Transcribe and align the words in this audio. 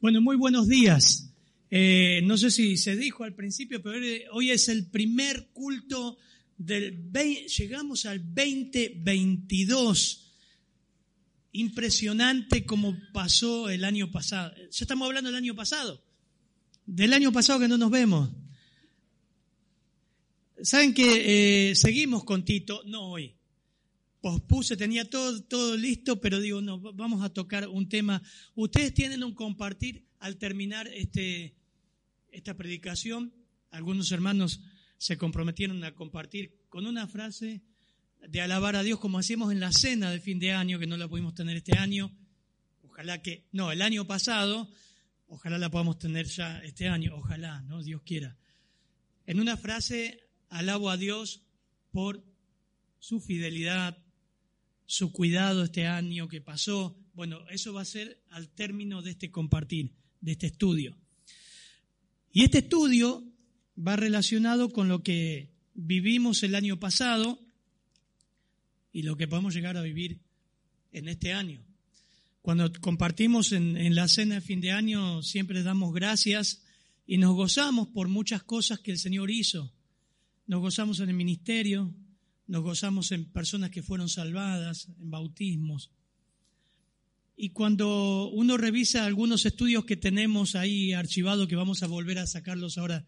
Bueno, 0.00 0.22
muy 0.22 0.36
buenos 0.36 0.66
días. 0.66 1.30
Eh, 1.70 2.22
no 2.24 2.38
sé 2.38 2.50
si 2.50 2.78
se 2.78 2.96
dijo 2.96 3.22
al 3.22 3.34
principio, 3.34 3.82
pero 3.82 3.98
hoy 4.32 4.50
es 4.50 4.70
el 4.70 4.86
primer 4.86 5.48
culto 5.52 6.16
del... 6.56 7.12
llegamos 7.58 8.06
al 8.06 8.24
2022. 8.34 10.32
Impresionante 11.52 12.64
como 12.64 12.96
pasó 13.12 13.68
el 13.68 13.84
año 13.84 14.10
pasado. 14.10 14.54
Ya 14.56 14.68
estamos 14.70 15.04
hablando 15.04 15.28
del 15.28 15.36
año 15.36 15.54
pasado. 15.54 16.02
Del 16.86 17.12
año 17.12 17.30
pasado 17.30 17.60
que 17.60 17.68
no 17.68 17.76
nos 17.76 17.90
vemos. 17.90 18.30
Saben 20.62 20.94
que 20.94 21.72
eh, 21.72 21.74
seguimos 21.74 22.24
con 22.24 22.42
Tito, 22.42 22.82
no 22.86 23.02
hoy 23.02 23.34
pospuse, 24.20 24.76
tenía 24.76 25.08
todo, 25.08 25.42
todo 25.42 25.76
listo, 25.76 26.20
pero 26.20 26.40
digo, 26.40 26.60
no, 26.60 26.78
vamos 26.78 27.22
a 27.22 27.30
tocar 27.30 27.68
un 27.68 27.88
tema. 27.88 28.22
Ustedes 28.54 28.92
tienen 28.94 29.24
un 29.24 29.34
compartir 29.34 30.04
al 30.18 30.36
terminar 30.36 30.88
este, 30.88 31.54
esta 32.30 32.56
predicación. 32.56 33.32
Algunos 33.70 34.12
hermanos 34.12 34.60
se 34.98 35.16
comprometieron 35.16 35.82
a 35.84 35.94
compartir 35.94 36.58
con 36.68 36.86
una 36.86 37.06
frase 37.06 37.62
de 38.28 38.40
alabar 38.40 38.76
a 38.76 38.82
Dios 38.82 39.00
como 39.00 39.18
hacíamos 39.18 39.52
en 39.52 39.60
la 39.60 39.72
cena 39.72 40.10
de 40.10 40.20
fin 40.20 40.38
de 40.38 40.52
año, 40.52 40.78
que 40.78 40.86
no 40.86 40.96
la 40.96 41.08
pudimos 41.08 41.34
tener 41.34 41.56
este 41.56 41.78
año. 41.78 42.10
Ojalá 42.82 43.22
que, 43.22 43.46
no, 43.52 43.72
el 43.72 43.80
año 43.80 44.06
pasado, 44.06 44.70
ojalá 45.28 45.56
la 45.56 45.70
podamos 45.70 45.98
tener 45.98 46.26
ya 46.26 46.58
este 46.58 46.88
año, 46.88 47.16
ojalá, 47.16 47.62
¿no? 47.62 47.82
Dios 47.82 48.02
quiera. 48.02 48.36
En 49.26 49.40
una 49.40 49.56
frase, 49.56 50.20
alabo 50.50 50.90
a 50.90 50.98
Dios 50.98 51.42
por 51.92 52.22
su 52.98 53.20
fidelidad, 53.20 53.96
su 54.90 55.12
cuidado 55.12 55.62
este 55.62 55.86
año 55.86 56.26
que 56.26 56.40
pasó. 56.40 56.98
Bueno, 57.14 57.48
eso 57.48 57.72
va 57.72 57.82
a 57.82 57.84
ser 57.84 58.20
al 58.28 58.48
término 58.48 59.02
de 59.02 59.12
este 59.12 59.30
compartir, 59.30 59.92
de 60.20 60.32
este 60.32 60.48
estudio. 60.48 60.98
Y 62.32 62.42
este 62.42 62.58
estudio 62.58 63.24
va 63.78 63.94
relacionado 63.94 64.70
con 64.70 64.88
lo 64.88 65.04
que 65.04 65.54
vivimos 65.74 66.42
el 66.42 66.56
año 66.56 66.80
pasado 66.80 67.38
y 68.92 69.02
lo 69.02 69.16
que 69.16 69.28
podemos 69.28 69.54
llegar 69.54 69.76
a 69.76 69.82
vivir 69.82 70.22
en 70.90 71.06
este 71.06 71.34
año. 71.34 71.64
Cuando 72.42 72.72
compartimos 72.80 73.52
en, 73.52 73.94
la 73.94 74.08
cena 74.08 74.36
de 74.36 74.40
fin 74.40 74.60
de 74.60 74.72
año, 74.72 75.22
siempre 75.22 75.62
damos 75.62 75.94
gracias 75.94 76.64
y 77.06 77.18
nos 77.18 77.36
gozamos 77.36 77.86
por 77.86 78.08
muchas 78.08 78.42
cosas 78.42 78.80
que 78.80 78.90
el 78.90 78.98
Señor 78.98 79.30
hizo. 79.30 79.72
Nos 80.48 80.60
gozamos 80.60 80.98
en 80.98 81.10
el 81.10 81.14
ministerio, 81.14 81.94
nos 82.50 82.64
gozamos 82.64 83.12
en 83.12 83.26
personas 83.26 83.70
que 83.70 83.80
fueron 83.80 84.08
salvadas, 84.08 84.88
en 84.98 85.08
bautismos. 85.08 85.92
Y 87.36 87.50
cuando 87.50 88.28
uno 88.30 88.56
revisa 88.56 89.06
algunos 89.06 89.46
estudios 89.46 89.84
que 89.84 89.96
tenemos 89.96 90.56
ahí 90.56 90.92
archivados, 90.92 91.46
que 91.46 91.54
vamos 91.54 91.84
a 91.84 91.86
volver 91.86 92.18
a 92.18 92.26
sacarlos 92.26 92.76
ahora 92.76 93.06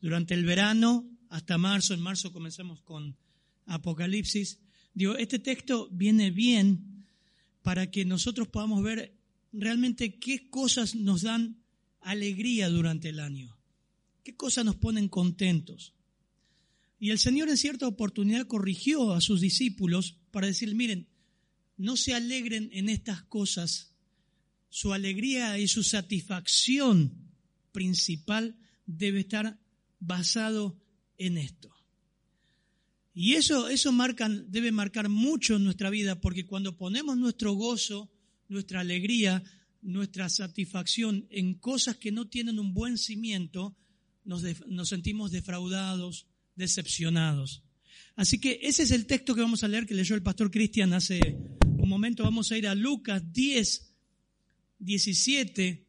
durante 0.00 0.34
el 0.34 0.44
verano, 0.44 1.04
hasta 1.30 1.58
marzo, 1.58 1.94
en 1.94 2.00
marzo 2.00 2.32
comenzamos 2.32 2.80
con 2.80 3.16
Apocalipsis, 3.64 4.60
digo, 4.94 5.16
este 5.16 5.40
texto 5.40 5.88
viene 5.90 6.30
bien 6.30 7.08
para 7.62 7.90
que 7.90 8.04
nosotros 8.04 8.46
podamos 8.46 8.84
ver 8.84 9.18
realmente 9.52 10.20
qué 10.20 10.48
cosas 10.48 10.94
nos 10.94 11.22
dan 11.22 11.60
alegría 12.02 12.68
durante 12.68 13.08
el 13.08 13.18
año, 13.18 13.58
qué 14.22 14.36
cosas 14.36 14.64
nos 14.64 14.76
ponen 14.76 15.08
contentos. 15.08 15.95
Y 16.98 17.10
el 17.10 17.18
Señor 17.18 17.48
en 17.48 17.56
cierta 17.56 17.86
oportunidad 17.86 18.46
corrigió 18.46 19.12
a 19.12 19.20
sus 19.20 19.40
discípulos 19.40 20.18
para 20.30 20.46
decir, 20.46 20.74
miren, 20.74 21.08
no 21.76 21.96
se 21.96 22.14
alegren 22.14 22.70
en 22.72 22.88
estas 22.88 23.22
cosas. 23.22 23.94
Su 24.68 24.92
alegría 24.92 25.58
y 25.58 25.68
su 25.68 25.82
satisfacción 25.82 27.30
principal 27.72 28.56
debe 28.86 29.20
estar 29.20 29.60
basado 30.00 30.78
en 31.18 31.38
esto. 31.38 31.74
Y 33.14 33.34
eso, 33.34 33.68
eso 33.68 33.94
debe 34.46 34.72
marcar 34.72 35.08
mucho 35.08 35.56
en 35.56 35.64
nuestra 35.64 35.88
vida, 35.88 36.20
porque 36.20 36.44
cuando 36.44 36.76
ponemos 36.76 37.16
nuestro 37.16 37.52
gozo, 37.54 38.10
nuestra 38.48 38.80
alegría, 38.80 39.42
nuestra 39.80 40.28
satisfacción 40.28 41.26
en 41.30 41.54
cosas 41.54 41.96
que 41.96 42.12
no 42.12 42.28
tienen 42.28 42.58
un 42.58 42.74
buen 42.74 42.98
cimiento, 42.98 43.74
nos, 44.24 44.42
nos 44.66 44.88
sentimos 44.88 45.30
defraudados, 45.30 46.26
decepcionados. 46.56 47.62
Así 48.16 48.40
que 48.40 48.58
ese 48.62 48.82
es 48.82 48.90
el 48.90 49.06
texto 49.06 49.34
que 49.34 49.42
vamos 49.42 49.62
a 49.62 49.68
leer 49.68 49.86
que 49.86 49.94
leyó 49.94 50.14
el 50.14 50.22
pastor 50.22 50.50
Cristian 50.50 50.92
hace 50.94 51.20
un 51.60 51.88
momento. 51.88 52.24
Vamos 52.24 52.50
a 52.50 52.58
ir 52.58 52.66
a 52.66 52.74
Lucas 52.74 53.22
10, 53.32 53.94
17 54.78 55.86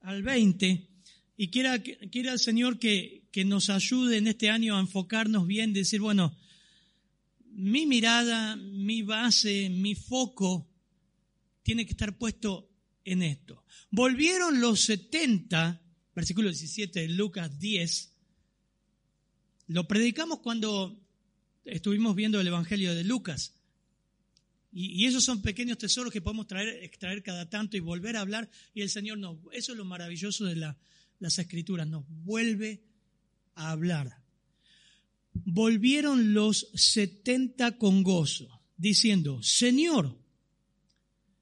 al 0.00 0.22
20. 0.22 0.88
Y 1.36 1.48
quiera, 1.48 1.80
quiera 1.80 2.32
el 2.32 2.38
Señor 2.38 2.78
que, 2.78 3.28
que 3.30 3.44
nos 3.44 3.70
ayude 3.70 4.18
en 4.18 4.26
este 4.26 4.50
año 4.50 4.76
a 4.76 4.80
enfocarnos 4.80 5.46
bien, 5.46 5.72
decir, 5.72 6.00
bueno, 6.00 6.36
mi 7.52 7.86
mirada, 7.86 8.56
mi 8.56 9.02
base, 9.02 9.70
mi 9.70 9.94
foco 9.94 10.68
tiene 11.62 11.84
que 11.84 11.92
estar 11.92 12.18
puesto 12.18 12.70
en 13.04 13.22
esto. 13.22 13.64
Volvieron 13.90 14.60
los 14.60 14.80
70, 14.80 15.80
versículo 16.14 16.48
17 16.48 17.00
de 17.00 17.08
Lucas 17.08 17.58
10, 17.58 18.11
lo 19.68 19.86
predicamos 19.86 20.40
cuando 20.40 20.98
estuvimos 21.64 22.14
viendo 22.14 22.40
el 22.40 22.46
Evangelio 22.46 22.94
de 22.94 23.04
Lucas. 23.04 23.54
Y, 24.72 25.04
esos 25.04 25.24
son 25.24 25.42
pequeños 25.42 25.78
tesoros 25.78 26.12
que 26.12 26.22
podemos 26.22 26.46
traer, 26.46 26.82
extraer 26.82 27.22
cada 27.22 27.48
tanto 27.48 27.76
y 27.76 27.80
volver 27.80 28.16
a 28.16 28.20
hablar. 28.20 28.50
Y 28.74 28.80
el 28.80 28.88
Señor 28.88 29.18
nos, 29.18 29.36
eso 29.52 29.72
es 29.72 29.78
lo 29.78 29.84
maravilloso 29.84 30.44
de 30.46 30.56
las 30.56 31.38
escrituras, 31.38 31.86
nos 31.86 32.04
vuelve 32.08 32.82
a 33.54 33.70
hablar. 33.70 34.22
Volvieron 35.34 36.32
los 36.32 36.68
setenta 36.74 37.76
con 37.76 38.02
gozo, 38.02 38.62
diciendo, 38.76 39.42
Señor, 39.42 40.18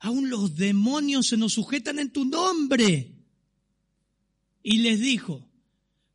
aún 0.01 0.29
los 0.29 0.57
demonios 0.57 1.29
se 1.29 1.37
nos 1.37 1.53
sujetan 1.53 1.99
en 2.01 2.13
tu 2.13 2.25
nombre. 2.25 3.15
Y 4.63 4.79
les 4.79 5.01
dijo, 5.01 5.49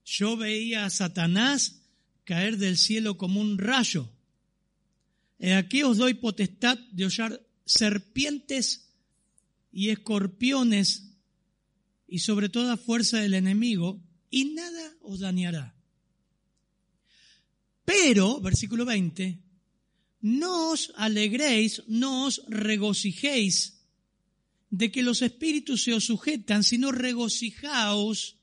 yo 0.04 0.36
veía 0.38 0.86
a 0.86 0.90
Satanás 0.90 1.85
caer 2.26 2.58
del 2.58 2.78
cielo 2.78 3.18
como 3.18 3.40
un 3.40 3.58
rayo. 3.58 4.12
aquí 5.58 5.84
os 5.84 5.98
doy 5.98 6.16
potestad 6.16 6.78
de 6.92 7.06
hollar 7.06 7.42
serpientes 7.66 8.94
y 9.72 9.90
escorpiones 9.90 11.16
y 12.08 12.20
sobre 12.20 12.50
toda 12.50 12.78
fuerza 12.78 13.20
del 13.20 13.34
enemigo, 13.34 14.02
y 14.30 14.46
nada 14.54 14.94
os 15.02 15.20
dañará. 15.20 15.76
Pero, 17.84 18.42
versículo 18.42 18.86
20, 18.86 19.40
no 20.22 20.72
os 20.72 20.92
alegréis, 20.96 21.84
no 21.88 22.26
os 22.26 22.42
regocijéis 22.48 23.86
de 24.70 24.92
que 24.92 25.04
los 25.04 25.22
espíritus 25.22 25.84
se 25.84 25.94
os 25.94 26.06
sujetan, 26.06 26.64
sino 26.64 26.92
regocijaos 26.92 28.38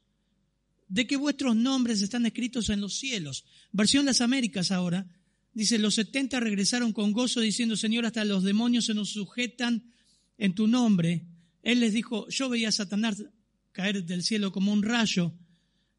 de 0.92 1.06
que 1.06 1.16
vuestros 1.16 1.56
nombres 1.56 2.02
están 2.02 2.26
escritos 2.26 2.68
en 2.68 2.82
los 2.82 2.98
cielos. 2.98 3.46
Versión 3.72 4.04
Las 4.04 4.20
Américas 4.20 4.70
ahora. 4.70 5.06
Dice, 5.54 5.78
los 5.78 5.94
setenta 5.94 6.38
regresaron 6.38 6.92
con 6.92 7.12
gozo 7.12 7.40
diciendo, 7.40 7.76
Señor, 7.76 8.04
hasta 8.04 8.26
los 8.26 8.44
demonios 8.44 8.84
se 8.84 8.92
nos 8.92 9.08
sujetan 9.08 9.90
en 10.36 10.54
tu 10.54 10.66
nombre. 10.66 11.24
Él 11.62 11.80
les 11.80 11.94
dijo, 11.94 12.28
yo 12.28 12.50
veía 12.50 12.68
a 12.68 12.72
Satanás 12.72 13.24
caer 13.72 14.04
del 14.04 14.22
cielo 14.22 14.52
como 14.52 14.70
un 14.70 14.82
rayo. 14.82 15.32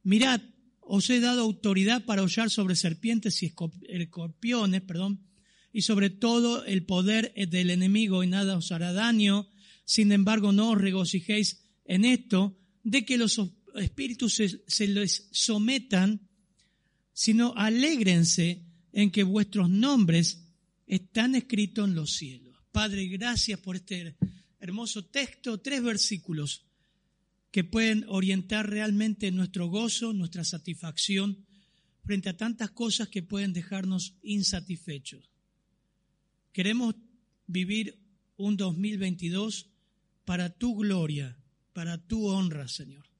Mirad, 0.04 0.42
os 0.80 1.10
he 1.10 1.20
dado 1.20 1.42
autoridad 1.42 2.06
para 2.06 2.22
hollar 2.22 2.52
sobre 2.52 2.76
serpientes 2.76 3.42
y 3.42 3.52
escorpiones, 3.90 4.82
perdón, 4.84 5.24
y 5.72 5.82
sobre 5.82 6.12
todo 6.12 6.66
el 6.66 6.86
poder 6.86 7.34
del 7.34 7.72
enemigo 7.72 8.24
y 8.24 8.28
nada 8.28 8.58
os 8.58 8.72
hará 8.72 8.94
daño. 8.94 9.50
Sin 9.86 10.12
embargo, 10.12 10.52
no 10.52 10.70
os 10.70 10.78
regocijéis 10.78 11.64
en 11.84 12.06
esto, 12.06 12.60
de 12.84 13.06
que 13.06 13.18
los 13.18 13.40
espíritus 13.76 14.36
se, 14.68 14.88
les 14.88 15.30
sometan, 15.32 16.30
sino 17.14 17.54
alégrense 17.56 18.64
en 18.92 19.12
que 19.12 19.24
vuestros 19.24 19.70
nombres 19.70 20.44
están 20.86 21.36
escritos 21.36 21.88
en 21.88 21.96
los 21.96 22.12
cielos. 22.12 22.56
Padre, 22.72 23.08
gracias 23.08 23.60
por 23.60 23.76
este 23.76 24.16
hermoso 24.60 25.06
texto, 25.06 25.60
tres 25.60 25.84
versículos 25.84 26.66
que 27.52 27.64
pueden 27.64 28.06
orientar 28.08 28.70
realmente 28.70 29.32
nuestro 29.32 29.68
gozo, 29.68 30.14
nuestra 30.14 30.44
satisfacción 30.44 31.46
frente 32.04 32.30
a 32.30 32.38
tantas 32.38 32.72
cosas 32.72 33.10
que 33.10 33.24
pueden 33.24 33.54
dejarnos 33.54 34.16
insatisfechos. 34.24 35.30
Queremos 36.52 36.96
vivir 37.48 38.00
un 38.38 38.58
2022 38.58 39.70
para 40.26 40.50
tu 40.50 40.76
gloria, 40.76 41.38
para 41.74 41.98
tu 41.98 42.28
honra, 42.28 42.68
Señor 42.68 43.13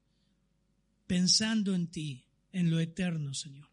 pensando 1.14 1.76
en 1.76 1.86
ti, 1.86 2.24
en 2.50 2.72
lo 2.72 2.80
eterno, 2.80 3.34
Señor. 3.34 3.68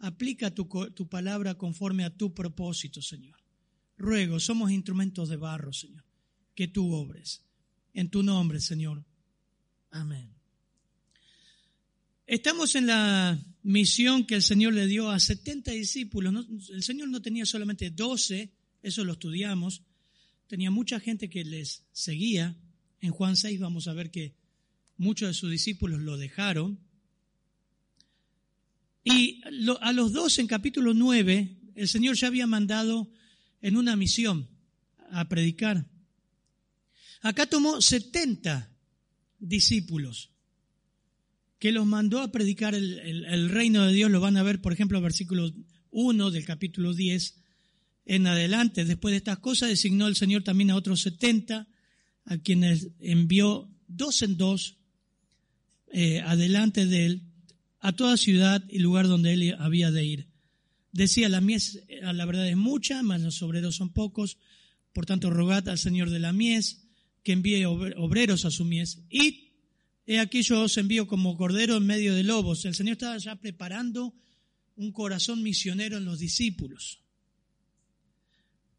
Aplica 0.00 0.54
tu, 0.54 0.68
palabra 1.08 1.54
conforme 1.54 2.04
a 2.04 2.14
tu 2.14 2.34
propósito, 2.34 3.00
Señor. 3.00 3.38
Ruego, 3.96 4.38
somos 4.38 4.70
instrumentos 4.70 5.30
de 5.30 5.38
barro, 5.38 5.72
Señor, 5.72 6.04
que 6.54 6.68
tú 6.68 6.92
obres. 6.92 7.42
En 7.94 8.10
tu 8.10 8.22
nombre, 8.22 8.60
Señor, 8.60 9.02
Amén. 9.90 10.28
Estamos 12.26 12.74
en 12.74 12.88
la 12.88 13.42
misión 13.62 14.26
que 14.26 14.34
el 14.34 14.42
Señor 14.42 14.74
le 14.74 14.86
dio 14.86 15.10
a 15.10 15.18
70 15.18 15.70
discípulos. 15.70 16.46
el 16.68 16.82
Señor 16.82 17.08
no 17.08 17.22
tenía 17.22 17.46
solamente 17.46 17.88
12, 17.88 18.52
eso 18.82 19.04
lo 19.04 19.14
estudiamos. 19.14 19.80
Tenía 20.46 20.70
mucha 20.70 21.00
gente 21.00 21.30
que 21.30 21.44
les 21.44 21.86
seguía. 21.92 22.54
En 23.00 23.12
Juan 23.12 23.36
6 23.36 23.58
vamos 23.58 23.88
a 23.88 23.94
ver 23.94 24.10
que 24.10 24.34
muchos 24.98 25.28
de 25.28 25.34
sus 25.34 25.50
discípulos 25.50 26.00
lo 26.00 26.18
dejaron. 26.18 26.78
Y 29.04 29.40
a 29.80 29.92
los 29.92 30.12
dos 30.12 30.38
en 30.38 30.46
capítulo 30.46 30.92
9, 30.92 31.56
el 31.74 31.88
Señor 31.88 32.16
ya 32.16 32.26
había 32.26 32.46
mandado 32.46 33.10
en 33.62 33.76
una 33.76 33.96
misión 33.96 34.48
a 35.10 35.28
predicar. 35.28 35.88
Acá 37.22 37.46
tomó 37.46 37.80
70 37.80 38.70
discípulos 39.38 40.30
que 41.58 41.72
los 41.72 41.86
mandó 41.86 42.20
a 42.20 42.30
predicar 42.30 42.74
el, 42.74 43.48
reino 43.48 43.84
de 43.84 43.92
Dios, 43.92 44.10
lo 44.10 44.20
van 44.20 44.36
a 44.36 44.42
ver, 44.42 44.60
por 44.60 44.72
ejemplo, 44.72 45.00
versículo 45.00 45.52
1 45.90 46.30
del 46.30 46.44
capítulo 46.44 46.94
10 46.94 47.34
en 48.06 48.26
adelante. 48.26 48.84
Después 48.84 49.12
de 49.12 49.18
estas 49.18 49.38
cosas, 49.38 49.68
designó 49.68 50.06
el 50.06 50.14
Señor 50.14 50.44
también 50.44 50.70
a 50.70 50.76
otros 50.76 51.00
70, 51.00 51.66
a 52.26 52.38
quienes 52.38 52.90
envió 53.00 53.68
dos 53.88 54.22
en 54.22 54.36
dos 54.36 54.77
eh, 55.92 56.20
adelante 56.20 56.86
de 56.86 57.06
él, 57.06 57.22
a 57.80 57.92
toda 57.92 58.16
ciudad 58.16 58.64
y 58.68 58.78
lugar 58.80 59.06
donde 59.06 59.32
él 59.32 59.56
había 59.58 59.90
de 59.90 60.04
ir. 60.04 60.28
Decía, 60.92 61.28
la 61.28 61.40
mies, 61.40 61.82
la 62.00 62.24
verdad 62.24 62.48
es 62.48 62.56
mucha, 62.56 63.02
mas 63.02 63.20
los 63.20 63.42
obreros 63.42 63.76
son 63.76 63.92
pocos, 63.92 64.38
por 64.92 65.06
tanto 65.06 65.30
rogad 65.30 65.68
al 65.68 65.78
Señor 65.78 66.10
de 66.10 66.18
la 66.18 66.32
mies 66.32 66.84
que 67.22 67.32
envíe 67.32 67.64
obreros 67.64 68.44
a 68.44 68.50
su 68.50 68.64
mies. 68.64 69.00
Y 69.10 69.48
He 70.10 70.18
aquí 70.20 70.40
yo 70.40 70.62
os 70.62 70.78
envío 70.78 71.06
como 71.06 71.36
cordero 71.36 71.76
en 71.76 71.84
medio 71.84 72.14
de 72.14 72.24
lobos. 72.24 72.64
El 72.64 72.74
Señor 72.74 72.92
estaba 72.92 73.18
ya 73.18 73.36
preparando 73.36 74.14
un 74.76 74.90
corazón 74.90 75.42
misionero 75.42 75.98
en 75.98 76.06
los 76.06 76.18
discípulos. 76.18 77.02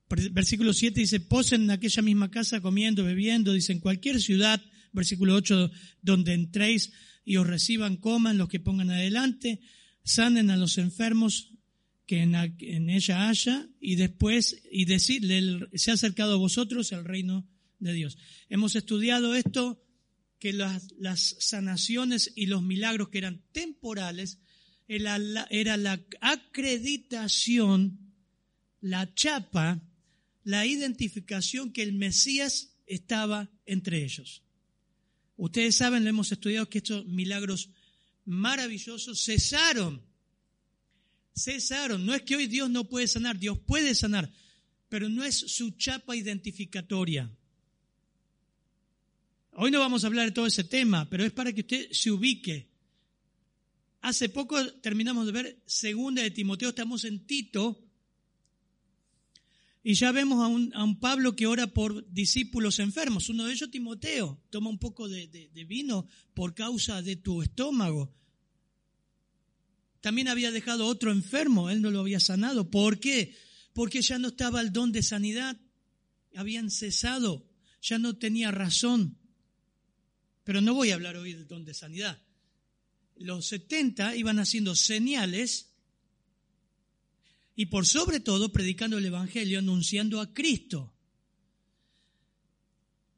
Versículo 0.09 0.73
7 0.73 0.99
dice, 0.99 1.19
posen 1.19 1.65
en 1.65 1.69
aquella 1.69 2.01
misma 2.01 2.31
casa 2.31 2.61
comiendo, 2.61 3.03
bebiendo, 3.03 3.53
dice, 3.53 3.73
en 3.73 3.79
cualquier 3.79 4.19
ciudad, 4.19 4.59
versículo 4.91 5.35
8, 5.35 5.71
donde 6.01 6.33
entréis 6.33 6.91
y 7.25 7.37
os 7.37 7.47
reciban, 7.47 7.97
coman 7.97 8.37
los 8.37 8.49
que 8.49 8.59
pongan 8.59 8.89
adelante, 8.89 9.59
sanen 10.03 10.49
a 10.49 10.57
los 10.57 10.77
enfermos 10.77 11.51
que 12.05 12.23
en, 12.23 12.89
ella 12.89 13.29
haya, 13.29 13.69
y 13.79 13.95
después, 13.95 14.63
y 14.71 14.85
decirle, 14.85 15.67
se 15.75 15.91
ha 15.91 15.93
acercado 15.93 16.33
a 16.33 16.37
vosotros 16.37 16.91
el 16.91 17.05
reino 17.05 17.47
de 17.77 17.93
Dios. 17.93 18.17
Hemos 18.49 18.75
estudiado 18.75 19.35
esto 19.35 19.79
que 20.39 20.53
las, 20.53 20.91
las 20.97 21.35
sanaciones 21.39 22.33
y 22.35 22.47
los 22.47 22.63
milagros 22.63 23.09
que 23.09 23.19
eran 23.19 23.43
temporales 23.51 24.39
era 24.87 25.19
la, 25.19 25.47
era 25.51 25.77
la 25.77 26.03
acreditación, 26.19 27.99
la 28.81 29.13
chapa, 29.13 29.79
la 30.43 30.65
identificación 30.65 31.71
que 31.71 31.83
el 31.83 31.93
Mesías 31.93 32.75
estaba 32.87 33.51
entre 33.67 34.03
ellos. 34.03 34.41
Ustedes 35.39 35.77
saben, 35.77 36.03
lo 36.03 36.09
hemos 36.09 36.33
estudiado, 36.33 36.67
que 36.67 36.79
estos 36.79 37.05
milagros 37.05 37.69
maravillosos 38.25 39.23
cesaron. 39.23 40.01
Cesaron. 41.33 42.05
No 42.05 42.13
es 42.13 42.23
que 42.23 42.35
hoy 42.35 42.47
Dios 42.47 42.69
no 42.69 42.89
puede 42.89 43.07
sanar, 43.07 43.39
Dios 43.39 43.57
puede 43.57 43.95
sanar, 43.95 44.29
pero 44.89 45.07
no 45.07 45.23
es 45.23 45.37
su 45.37 45.71
chapa 45.71 46.13
identificatoria. 46.17 47.31
Hoy 49.53 49.71
no 49.71 49.79
vamos 49.79 50.03
a 50.03 50.07
hablar 50.07 50.25
de 50.25 50.33
todo 50.33 50.45
ese 50.45 50.65
tema, 50.65 51.09
pero 51.09 51.23
es 51.23 51.31
para 51.31 51.53
que 51.53 51.61
usted 51.61 51.89
se 51.89 52.11
ubique. 52.11 52.67
Hace 54.01 54.27
poco 54.27 54.61
terminamos 54.81 55.25
de 55.25 55.31
ver 55.31 55.63
Segunda 55.65 56.21
de 56.21 56.31
Timoteo, 56.31 56.69
estamos 56.69 57.05
en 57.05 57.25
Tito, 57.25 57.88
y 59.81 59.93
ya 59.93 60.11
vemos 60.11 60.43
a 60.43 60.47
un, 60.47 60.99
Pablo 60.99 61.35
que 61.35 61.47
ora 61.47 61.67
por 61.67 62.11
discípulos 62.11 62.79
enfermos. 62.79 63.29
Uno 63.29 63.45
de 63.45 63.53
ellos, 63.53 63.71
Timoteo, 63.71 64.41
toma 64.49 64.69
un 64.69 64.77
poco 64.77 65.07
de, 65.07 65.27
de 65.27 65.63
vino 65.63 66.07
por 66.33 66.53
causa 66.53 67.01
de 67.01 67.15
tu 67.15 67.41
estómago. 67.41 68.13
También 70.01 70.27
había 70.27 70.51
dejado 70.51 70.85
otro 70.85 71.11
enfermo, 71.11 71.69
él 71.69 71.81
no 71.81 71.91
lo 71.91 72.01
había 72.01 72.19
sanado. 72.19 72.69
¿Por 72.69 72.99
qué? 72.99 73.35
Porque 73.73 74.01
ya 74.01 74.17
no 74.17 74.29
estaba 74.29 74.61
el 74.61 74.71
don 74.71 74.91
de 74.91 75.03
sanidad, 75.03 75.57
habían 76.35 76.69
cesado, 76.71 77.49
ya 77.81 77.97
no 77.99 78.17
tenía 78.17 78.51
razón. 78.51 79.17
Pero 80.43 80.61
no 80.61 80.73
voy 80.73 80.91
a 80.91 80.95
hablar 80.95 81.15
hoy 81.17 81.33
del 81.33 81.47
don 81.47 81.65
de 81.65 81.73
sanidad. 81.73 82.21
Los 83.15 83.47
70 83.47 84.15
iban 84.15 84.39
haciendo 84.39 84.75
señales 84.75 85.68
y 87.55 87.67
por 87.67 87.85
sobre 87.85 88.19
todo 88.19 88.51
predicando 88.51 88.97
el 88.97 89.05
Evangelio, 89.05 89.59
anunciando 89.59 90.21
a 90.21 90.33
Cristo. 90.33 90.93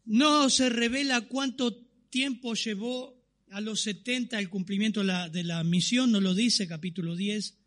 No 0.06 0.50
se 0.50 0.70
revela 0.70 1.22
cuánto 1.22 1.76
tiempo 2.10 2.56
llevó 2.56 3.20
a 3.52 3.62
los 3.62 3.82
70 3.82 4.40
el 4.40 4.50
cumplimiento 4.50 5.02
de 5.02 5.08
la, 5.08 5.30
de 5.30 5.44
la 5.44 5.64
misión, 5.64 6.12
no 6.12 6.20
lo 6.22 6.34
dice 6.34 6.68
capítulo 6.68 7.16
10. 7.16 7.58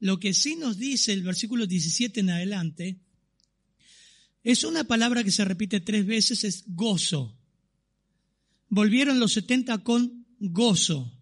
Lo 0.00 0.20
que 0.20 0.34
sí 0.34 0.56
nos 0.56 0.78
dice 0.78 1.12
el 1.12 1.22
versículo 1.22 1.66
17 1.66 2.20
en 2.20 2.30
adelante 2.30 2.98
es 4.42 4.64
una 4.64 4.84
palabra 4.84 5.24
que 5.24 5.30
se 5.30 5.44
repite 5.44 5.80
tres 5.80 6.04
veces, 6.04 6.44
es 6.44 6.64
gozo 6.66 7.38
volvieron 8.74 9.20
los 9.20 9.32
setenta 9.32 9.78
con 9.78 10.26
gozo. 10.40 11.12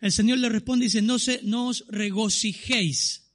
El 0.00 0.12
Señor 0.12 0.38
le 0.38 0.48
responde 0.48 0.86
y 0.86 0.88
dice, 0.88 1.02
no, 1.02 1.18
se, 1.18 1.40
no 1.42 1.68
os 1.68 1.84
regocijéis 1.88 3.25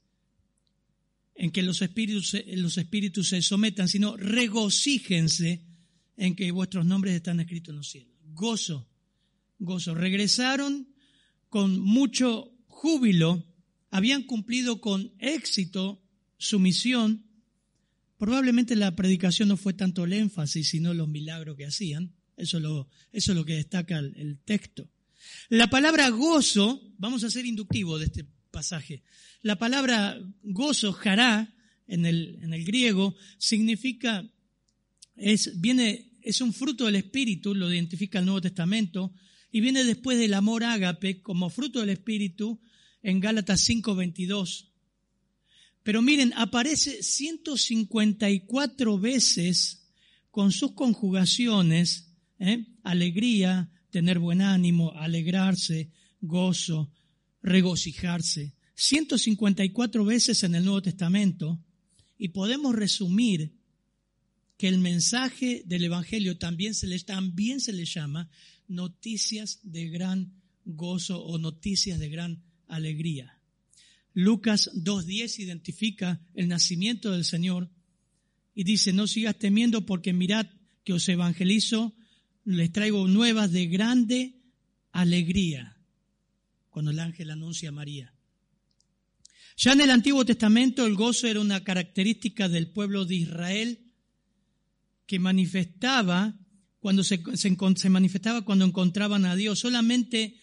en 1.35 1.51
que 1.51 1.63
los 1.63 1.81
espíritus, 1.81 2.35
los 2.47 2.77
espíritus 2.77 3.29
se 3.29 3.41
sometan, 3.41 3.87
sino 3.87 4.17
regocíjense 4.17 5.65
en 6.17 6.35
que 6.35 6.51
vuestros 6.51 6.85
nombres 6.85 7.15
están 7.15 7.39
escritos 7.39 7.71
en 7.71 7.77
los 7.77 7.89
cielos. 7.89 8.15
Gozo, 8.33 8.87
gozo. 9.59 9.95
Regresaron 9.95 10.87
con 11.49 11.79
mucho 11.79 12.51
júbilo, 12.67 13.45
habían 13.89 14.23
cumplido 14.23 14.81
con 14.81 15.13
éxito 15.19 16.01
su 16.37 16.59
misión. 16.59 17.25
Probablemente 18.17 18.75
la 18.75 18.95
predicación 18.95 19.49
no 19.49 19.57
fue 19.57 19.73
tanto 19.73 20.03
el 20.03 20.13
énfasis, 20.13 20.69
sino 20.69 20.93
los 20.93 21.07
milagros 21.07 21.57
que 21.57 21.65
hacían. 21.65 22.13
Eso 22.37 22.57
es 22.57 22.63
lo, 22.63 22.89
eso 23.11 23.31
es 23.31 23.37
lo 23.37 23.45
que 23.45 23.55
destaca 23.55 23.99
el, 23.99 24.39
texto. 24.45 24.89
La 25.49 25.69
palabra 25.69 26.09
gozo, 26.09 26.81
vamos 26.97 27.23
a 27.23 27.29
ser 27.29 27.45
inductivo 27.45 27.99
de 27.99 28.05
este 28.05 28.25
pasaje. 28.51 29.03
La 29.41 29.57
palabra 29.57 30.19
gozo, 30.43 30.93
jará, 30.93 31.53
en 31.87 32.05
el, 32.05 32.39
en 32.41 32.53
el 32.53 32.63
griego, 32.63 33.15
significa, 33.37 34.29
es, 35.15 35.59
viene, 35.59 36.11
es 36.21 36.41
un 36.41 36.53
fruto 36.53 36.85
del 36.85 36.95
Espíritu, 36.95 37.55
lo 37.55 37.71
identifica 37.71 38.19
el 38.19 38.25
Nuevo 38.25 38.41
Testamento, 38.41 39.13
y 39.51 39.61
viene 39.61 39.83
después 39.83 40.17
del 40.17 40.33
amor 40.33 40.63
ágape 40.63 41.21
como 41.21 41.49
fruto 41.49 41.81
del 41.81 41.89
Espíritu 41.89 42.61
en 43.03 43.19
Gálatas 43.19 43.67
5:22. 43.67 44.67
Pero 45.83 46.01
miren, 46.01 46.33
aparece 46.35 47.01
154 47.03 48.99
veces 48.99 49.89
con 50.29 50.51
sus 50.51 50.73
conjugaciones 50.73 52.13
¿eh? 52.39 52.65
alegría, 52.83 53.71
tener 53.89 54.19
buen 54.19 54.41
ánimo, 54.41 54.93
alegrarse, 54.95 55.91
gozo, 56.21 56.91
regocijarse. 57.41 58.53
154 58.75 60.05
veces 60.05 60.43
en 60.43 60.55
el 60.55 60.65
Nuevo 60.65 60.81
Testamento 60.81 61.63
y 62.17 62.29
podemos 62.29 62.75
resumir 62.75 63.53
que 64.57 64.67
el 64.67 64.79
mensaje 64.79 65.63
del 65.65 65.83
Evangelio 65.83 66.37
también 66.37 66.73
se 66.73 66.87
le, 66.87 66.99
también 66.99 67.59
se 67.59 67.73
le 67.73 67.85
llama 67.85 68.29
noticias 68.67 69.59
de 69.63 69.89
gran 69.89 70.33
gozo 70.65 71.23
o 71.23 71.37
noticias 71.37 71.99
de 71.99 72.09
gran 72.09 72.43
alegría. 72.67 73.39
Lucas 74.13 74.69
2.10 74.73 75.39
identifica 75.39 76.21
el 76.33 76.47
nacimiento 76.47 77.11
del 77.11 77.25
Señor 77.25 77.69
y 78.53 78.63
dice, 78.63 78.93
no 78.93 79.07
sigas 79.07 79.37
temiendo 79.37 79.85
porque 79.85 80.13
mirad 80.13 80.47
que 80.83 80.93
os 80.93 81.07
evangelizo 81.07 81.95
les 82.43 82.71
traigo 82.71 83.07
nuevas 83.07 83.51
de 83.51 83.67
grande 83.67 84.41
alegría 84.91 85.80
cuando 86.71 86.89
el 86.89 86.99
ángel 86.99 87.29
anuncia 87.29 87.69
a 87.69 87.73
María. 87.73 88.13
Ya 89.57 89.73
en 89.73 89.81
el 89.81 89.91
Antiguo 89.91 90.25
Testamento 90.25 90.85
el 90.87 90.95
gozo 90.95 91.27
era 91.27 91.39
una 91.39 91.63
característica 91.63 92.49
del 92.49 92.71
pueblo 92.71 93.05
de 93.05 93.15
Israel 93.15 93.79
que 95.05 95.19
manifestaba 95.19 96.39
cuando 96.79 97.03
se, 97.03 97.21
se, 97.35 97.89
manifestaba 97.89 98.41
cuando 98.41 98.65
encontraban 98.65 99.25
a 99.25 99.35
Dios. 99.35 99.59
Solamente, 99.59 100.37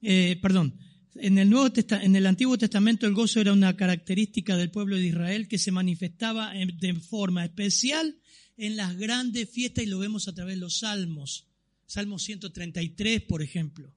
eh, 0.00 0.38
perdón, 0.40 0.78
en 1.16 1.38
el, 1.38 1.50
Nuevo 1.50 1.72
en 1.74 2.16
el 2.16 2.26
Antiguo 2.26 2.56
Testamento 2.56 3.06
el 3.06 3.14
gozo 3.14 3.40
era 3.40 3.52
una 3.52 3.76
característica 3.76 4.56
del 4.56 4.70
pueblo 4.70 4.96
de 4.96 5.06
Israel 5.06 5.48
que 5.48 5.58
se 5.58 5.72
manifestaba 5.72 6.52
de 6.52 6.94
forma 6.94 7.44
especial 7.44 8.16
en 8.56 8.76
las 8.76 8.96
grandes 8.96 9.50
fiestas 9.50 9.84
y 9.84 9.88
lo 9.88 9.98
vemos 9.98 10.28
a 10.28 10.34
través 10.34 10.54
de 10.54 10.60
los 10.60 10.78
salmos. 10.78 11.48
Salmo 11.86 12.18
133, 12.18 13.22
por 13.22 13.42
ejemplo. 13.42 13.94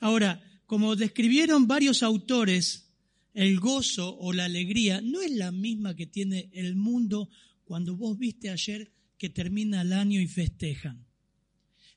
Ahora, 0.00 0.42
como 0.66 0.96
describieron 0.96 1.66
varios 1.66 2.02
autores, 2.02 2.90
el 3.34 3.58
gozo 3.58 4.16
o 4.18 4.32
la 4.32 4.44
alegría 4.44 5.00
no 5.00 5.20
es 5.20 5.32
la 5.32 5.50
misma 5.52 5.96
que 5.96 6.06
tiene 6.06 6.50
el 6.52 6.76
mundo 6.76 7.28
cuando 7.64 7.96
vos 7.96 8.18
viste 8.18 8.50
ayer 8.50 8.92
que 9.18 9.28
termina 9.28 9.82
el 9.82 9.92
año 9.92 10.20
y 10.20 10.26
festejan. 10.26 11.06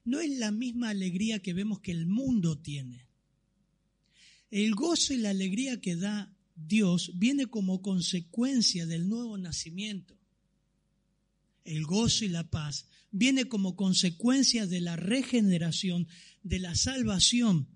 No 0.03 0.19
es 0.19 0.31
la 0.38 0.51
misma 0.51 0.89
alegría 0.89 1.39
que 1.39 1.53
vemos 1.53 1.79
que 1.81 1.91
el 1.91 2.05
mundo 2.05 2.57
tiene. 2.57 3.07
El 4.50 4.74
gozo 4.75 5.13
y 5.13 5.17
la 5.17 5.31
alegría 5.31 5.81
que 5.81 5.96
da 5.96 6.34
Dios 6.55 7.12
viene 7.15 7.48
como 7.48 7.81
consecuencia 7.81 8.86
del 8.86 9.07
nuevo 9.07 9.38
nacimiento. 9.38 10.17
El 11.65 11.84
gozo 11.84 12.25
y 12.25 12.29
la 12.29 12.50
paz 12.50 12.88
viene 13.12 13.46
como 13.46 13.75
consecuencia 13.75 14.65
de 14.65 14.81
la 14.81 14.96
regeneración, 14.96 16.07
de 16.48 16.60
la 16.60 16.75
salvación 16.75 17.68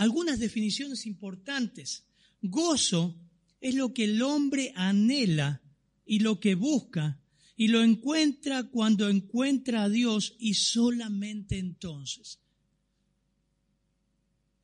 algunas 0.00 0.38
definiciones 0.38 1.04
importantes. 1.04 2.04
Gozo 2.40 3.20
es 3.60 3.74
lo 3.74 3.92
que 3.92 4.04
el 4.04 4.22
hombre 4.22 4.72
anhela 4.74 5.62
y 6.06 6.20
lo 6.20 6.40
que 6.40 6.54
busca 6.54 7.20
y 7.56 7.68
lo 7.68 7.82
encuentra 7.82 8.64
cuando 8.64 9.10
encuentra 9.10 9.82
a 9.82 9.88
Dios 9.90 10.36
y 10.38 10.54
solamente 10.54 11.58
entonces. 11.58 12.38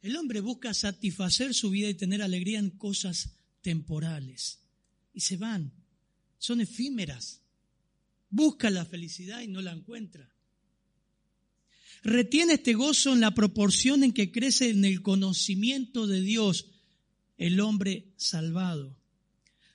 El 0.01 0.17
hombre 0.17 0.41
busca 0.41 0.73
satisfacer 0.73 1.53
su 1.53 1.69
vida 1.69 1.91
y 1.91 1.95
tener 1.95 2.23
alegría 2.23 2.59
en 2.59 2.71
cosas 2.71 3.35
temporales 3.61 4.61
y 5.13 5.21
se 5.21 5.37
van, 5.37 5.73
son 6.39 6.61
efímeras. 6.63 7.43
Busca 8.31 8.71
la 8.71 8.85
felicidad 8.85 9.41
y 9.41 9.49
no 9.49 9.61
la 9.61 9.73
encuentra. 9.73 10.36
Retiene 12.03 12.55
este 12.55 12.75
gozo 12.75 13.13
en 13.13 13.21
la 13.21 13.35
proporción 13.35 14.05
en 14.05 14.13
que 14.13 14.31
crece 14.31 14.71
en 14.71 14.85
el 14.85 15.03
conocimiento 15.03 16.07
de 16.07 16.21
Dios 16.21 16.67
el 17.37 17.61
hombre 17.61 18.13
salvado. 18.17 18.97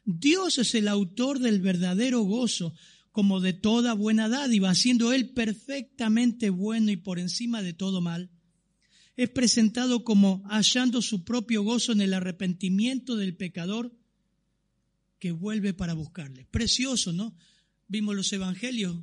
Dios 0.06 0.58
es 0.58 0.74
el 0.76 0.88
autor 0.88 1.40
del 1.40 1.62
verdadero 1.62 2.22
gozo, 2.22 2.74
como 3.12 3.42
de 3.42 3.54
toda 3.54 3.94
buena 3.94 4.30
dádiva, 4.30 4.74
siendo 4.74 5.12
Él 5.14 5.32
perfectamente 5.32 6.50
bueno 6.50 6.92
y 6.92 6.98
por 6.98 7.20
encima 7.20 7.62
de 7.62 7.74
todo 7.74 8.02
mal. 8.02 8.32
Es 9.18 9.30
presentado 9.30 10.04
como 10.04 10.44
hallando 10.46 11.02
su 11.02 11.24
propio 11.24 11.64
gozo 11.64 11.92
en 11.92 12.02
el 12.02 12.14
arrepentimiento 12.14 13.18
del 13.18 13.36
pecador 13.36 13.94
que 15.20 15.32
vuelve 15.32 15.74
para 15.74 15.94
buscarle. 15.94 16.46
Precioso, 16.46 17.12
¿no? 17.12 17.36
Vimos 17.88 18.16
los 18.16 18.32
evangelios 18.32 18.98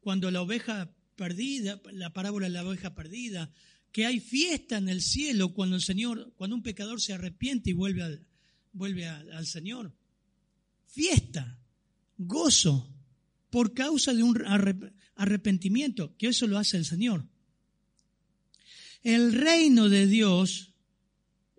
cuando 0.00 0.30
la 0.30 0.42
oveja 0.42 0.94
perdida, 1.16 1.80
la 1.92 2.12
parábola 2.12 2.46
de 2.46 2.52
la 2.52 2.66
oveja 2.66 2.94
perdida, 2.94 3.52
que 3.92 4.06
hay 4.06 4.20
fiesta 4.20 4.76
en 4.76 4.88
el 4.88 5.02
cielo 5.02 5.54
cuando 5.54 5.76
el 5.76 5.82
Señor, 5.82 6.32
cuando 6.36 6.56
un 6.56 6.62
pecador 6.62 7.00
se 7.00 7.12
arrepiente 7.12 7.70
y 7.70 7.74
vuelve 7.74 8.02
al, 8.02 9.32
al 9.32 9.46
Señor. 9.46 9.94
Fiesta, 10.86 11.58
gozo, 12.18 12.92
por 13.50 13.72
causa 13.72 14.12
de 14.12 14.22
un 14.22 14.42
arrepentimiento, 15.14 16.16
que 16.16 16.28
eso 16.28 16.46
lo 16.46 16.58
hace 16.58 16.76
el 16.76 16.84
Señor. 16.84 17.24
El 19.02 19.32
reino 19.32 19.88
de 19.88 20.06
Dios, 20.06 20.72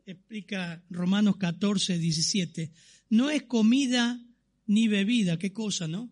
explica 0.05 0.83
Romanos 0.89 1.37
14, 1.37 1.97
17, 1.97 2.71
no 3.11 3.29
es 3.29 3.43
comida 3.43 4.21
ni 4.65 4.87
bebida, 4.87 5.37
qué 5.37 5.53
cosa, 5.53 5.87
¿no? 5.87 6.11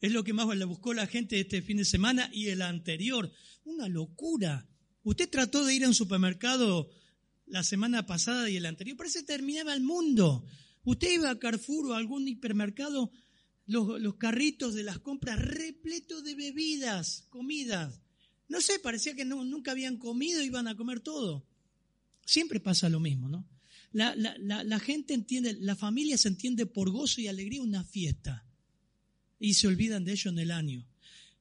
Es 0.00 0.12
lo 0.12 0.24
que 0.24 0.32
más 0.32 0.56
le 0.56 0.64
buscó 0.64 0.94
la 0.94 1.06
gente 1.06 1.38
este 1.38 1.60
fin 1.60 1.76
de 1.76 1.84
semana 1.84 2.30
y 2.32 2.48
el 2.48 2.62
anterior. 2.62 3.30
Una 3.64 3.88
locura. 3.88 4.66
Usted 5.02 5.28
trató 5.28 5.64
de 5.64 5.74
ir 5.74 5.84
a 5.84 5.88
un 5.88 5.94
supermercado 5.94 6.90
la 7.46 7.62
semana 7.62 8.06
pasada 8.06 8.48
y 8.48 8.56
el 8.56 8.66
anterior, 8.66 8.96
parece 8.96 9.20
que 9.20 9.26
terminaba 9.26 9.74
el 9.74 9.82
mundo. 9.82 10.46
Usted 10.84 11.12
iba 11.12 11.30
a 11.30 11.38
Carrefour 11.38 11.88
o 11.88 11.94
a 11.94 11.98
algún 11.98 12.26
hipermercado, 12.28 13.12
los, 13.66 14.14
carritos 14.16 14.74
de 14.74 14.84
las 14.84 15.00
compras 15.00 15.38
repletos 15.38 16.24
de 16.24 16.34
bebidas, 16.34 17.26
comidas. 17.28 18.00
No 18.48 18.60
sé, 18.60 18.78
parecía 18.78 19.14
que 19.14 19.24
nunca 19.24 19.72
habían 19.72 19.98
comido, 19.98 20.42
iban 20.42 20.66
a 20.66 20.76
comer 20.76 21.00
todo. 21.00 21.46
Siempre 22.24 22.60
pasa 22.60 22.88
lo 22.88 23.00
mismo, 23.00 23.28
¿no? 23.28 23.46
La 23.92 24.78
gente 24.78 25.14
entiende, 25.14 25.54
la 25.60 25.76
familia 25.76 26.16
se 26.16 26.28
entiende 26.28 26.64
por 26.66 26.90
gozo 26.90 27.20
y 27.20 27.26
alegría 27.26 27.60
una 27.60 27.84
fiesta 27.84 28.49
y 29.40 29.54
se 29.54 29.66
olvidan 29.66 30.04
de 30.04 30.12
ello 30.12 30.30
en 30.30 30.38
el 30.38 30.50
año. 30.52 30.86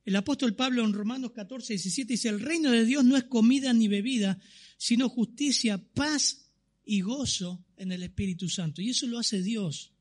El 0.05 0.15
apóstol 0.15 0.55
Pablo 0.55 0.83
en 0.83 0.93
Romanos 0.93 1.33
14, 1.33 1.73
17 1.73 2.13
dice, 2.13 2.29
el 2.29 2.39
reino 2.39 2.71
de 2.71 2.85
Dios 2.85 3.03
no 3.03 3.17
es 3.17 3.25
comida 3.25 3.73
ni 3.73 3.87
bebida, 3.87 4.39
sino 4.77 5.09
justicia, 5.09 5.77
paz 5.77 6.49
y 6.85 7.01
gozo 7.01 7.63
en 7.77 7.91
el 7.91 8.01
Espíritu 8.01 8.49
Santo. 8.49 8.81
Y 8.81 8.89
eso 8.89 9.05
lo 9.05 9.19
hace 9.19 9.43
Dios. 9.43 9.91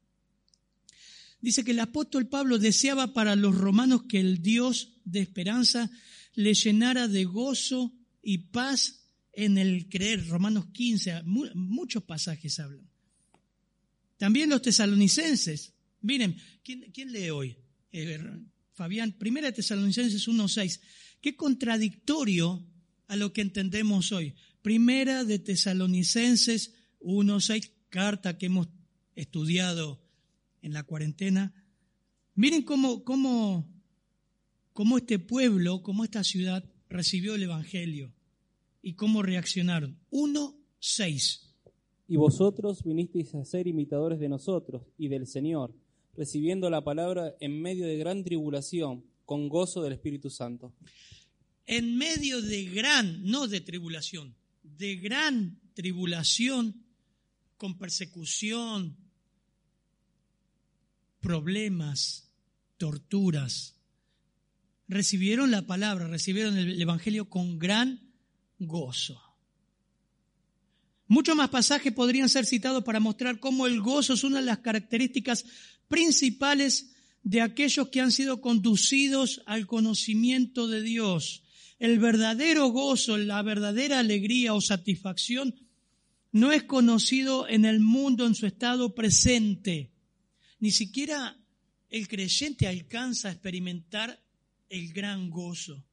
Dice 1.41 1.63
que 1.65 1.73
el 1.73 1.81
apóstol 1.81 2.29
Pablo 2.29 2.59
deseaba 2.59 3.13
para 3.13 3.37
los 3.37 3.55
romanos 3.55 4.05
que 4.09 4.21
el 4.21 4.41
Dios 4.41 4.95
de 5.05 5.21
esperanza 5.21 5.91
le 6.35 6.55
llenara 6.55 7.09
de 7.09 7.25
gozo 7.25 7.93
y 8.23 8.39
paz 8.39 9.05
en 9.33 9.59
el 9.59 9.89
creer. 9.89 10.27
Romanos 10.29 10.67
15, 10.73 11.23
muchos 11.25 12.05
pasajes 12.05 12.59
hablan. 12.61 12.89
También 14.17 14.49
los 14.49 14.63
tesalonicenses. 14.63 15.75
Miren, 16.01 16.37
¿quién, 16.63 16.91
quién 16.93 17.13
lee 17.13 17.31
hoy? 17.31 17.57
Eh, 17.93 18.19
Fabián, 18.73 19.13
Primera 19.13 19.53
Tesalonicenses 19.53 20.29
1.6. 20.29 20.81
Qué 21.21 21.37
contradictorio 21.37 22.65
a 23.09 23.17
lo 23.17 23.33
que 23.33 23.41
entendemos 23.41 24.13
hoy. 24.13 24.35
Primera 24.63 25.25
de 25.25 25.39
Tesalonicenses 25.39 26.75
1.6, 27.01 27.73
carta 27.89 28.39
que 28.39 28.47
hemos 28.47 28.69
estudiado 29.17 30.01
en 30.63 30.73
la 30.73 30.85
cuarentena. 30.85 31.53
Miren 32.35 32.63
cómo, 32.63 33.03
cómo, 33.03 33.67
cómo 34.73 34.99
este 34.99 35.19
pueblo, 35.19 35.83
cómo 35.83 36.05
esta 36.05 36.23
ciudad 36.23 36.65
recibió 36.89 37.35
el 37.35 37.43
Evangelio 37.43 38.15
y 38.81 38.95
cómo 38.95 39.23
reaccionaron. 39.23 39.99
1.6. 40.11 41.49
Y 42.07 42.17
vosotros 42.17 42.85
vinisteis 42.85 43.35
a 43.35 43.45
ser 43.45 43.67
imitadores 43.67 44.21
de 44.21 44.29
nosotros 44.29 44.83
y 44.97 45.09
del 45.09 45.27
Señor 45.27 45.75
recibiendo 46.19 46.69
la 46.69 46.83
palabra 46.83 47.37
en 47.39 47.63
medio 47.63 47.87
de 47.87 47.97
gran 47.97 48.25
tribulación, 48.25 49.05
con 49.25 49.49
gozo 49.49 49.83
del 49.83 49.93
Espíritu 49.93 50.31
Santo. 50.31 50.75
En 51.65 51.97
medio 51.97 52.43
de 52.43 52.65
gran, 52.65 53.23
no 53.25 53.47
de 53.47 53.61
tribulación, 53.61 54.35
de 54.65 54.97
gran 54.97 55.61
tribulación, 55.75 56.83
con 57.57 57.79
persecución, 57.79 58.97
problemas, 61.21 62.33
torturas, 62.79 63.77
recibieron 64.89 65.53
la 65.53 65.67
palabra, 65.67 66.09
recibieron 66.09 66.59
el 66.59 66.83
Evangelio 66.83 67.31
con 67.31 67.61
gran 67.61 68.11
gozo. 68.59 69.23
Muchos 71.07 71.37
más 71.37 71.49
pasajes 71.49 71.93
podrían 71.93 72.29
ser 72.29 72.45
citados 72.45 72.83
para 72.83 72.99
mostrar 72.99 73.39
cómo 73.39 73.69
el 73.69 73.81
gozo 73.81 74.15
es 74.15 74.25
una 74.25 74.41
de 74.41 74.47
las 74.47 74.59
características 74.59 75.45
principales 75.89 76.93
de 77.23 77.41
aquellos 77.41 77.89
que 77.89 78.01
han 78.01 78.13
sido 78.13 78.41
conducidos 78.41 79.43
al 79.47 79.67
conocimiento 79.67 80.69
de 80.69 80.83
Dios. 80.83 81.43
El 81.79 81.99
verdadero 81.99 82.69
gozo, 82.69 83.17
la 83.19 83.43
verdadera 83.43 83.99
alegría 83.99 84.55
o 84.55 84.61
satisfacción 84.61 85.55
no 86.33 86.53
es 86.53 86.65
conocido 86.65 87.49
en 87.49 87.65
el 87.65 87.81
mundo 87.81 88.27
en 88.27 88.35
su 88.35 88.47
estado 88.47 88.95
presente. 88.95 89.91
Ni 90.61 90.71
siquiera 90.71 91.37
el 91.89 92.09
creyente 92.09 92.67
alcanza 92.67 93.29
a 93.29 93.33
experimentar 93.33 94.23
el 94.69 94.93
gran 94.93 95.31
gozo. 95.31 95.85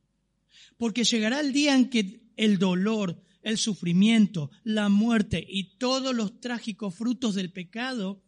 Porque 0.78 1.04
llegará 1.04 1.40
el 1.40 1.54
día 1.54 1.76
en 1.76 1.90
que 1.90 2.22
el 2.36 2.58
dolor, 2.58 3.22
el 3.42 3.58
sufrimiento, 3.58 4.52
la 4.64 4.90
muerte 4.90 5.46
y 5.48 5.78
todos 5.78 6.14
los 6.14 6.40
trágicos 6.42 6.96
frutos 6.96 7.36
del 7.36 7.52
pecado 7.52 8.22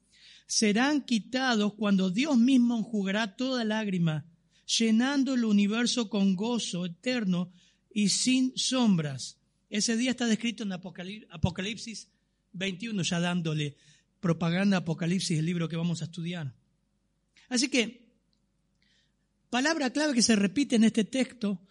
serán 0.47 1.01
quitados 1.01 1.73
cuando 1.75 2.09
Dios 2.09 2.37
mismo 2.37 2.77
enjugará 2.77 3.35
toda 3.35 3.65
lágrima, 3.65 4.25
llenando 4.65 5.33
el 5.33 5.43
universo 5.43 6.09
con 6.09 6.35
gozo 6.35 6.85
eterno 6.85 7.51
y 7.91 8.09
sin 8.09 8.57
sombras. 8.57 9.37
Ese 9.69 9.97
día 9.97 10.11
está 10.11 10.25
descrito 10.25 10.63
en 10.63 10.71
Apocalipsis 10.71 12.09
21, 12.53 13.03
ya 13.03 13.19
dándole 13.19 13.75
propaganda 14.19 14.77
Apocalipsis, 14.77 15.37
el 15.37 15.45
libro 15.45 15.67
que 15.67 15.75
vamos 15.75 16.01
a 16.01 16.05
estudiar. 16.05 16.55
Así 17.49 17.67
que, 17.67 18.07
palabra 19.49 19.91
clave 19.91 20.13
que 20.13 20.21
se 20.21 20.35
repite 20.35 20.77
en 20.77 20.85
este 20.85 21.03
texto, 21.03 21.61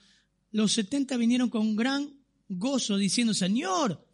los 0.52 0.73
70 0.73 1.16
vinieron 1.16 1.49
con 1.49 1.76
gran 1.76 2.21
gozo 2.49 2.97
diciendo, 2.99 3.35
Señor, 3.35 4.06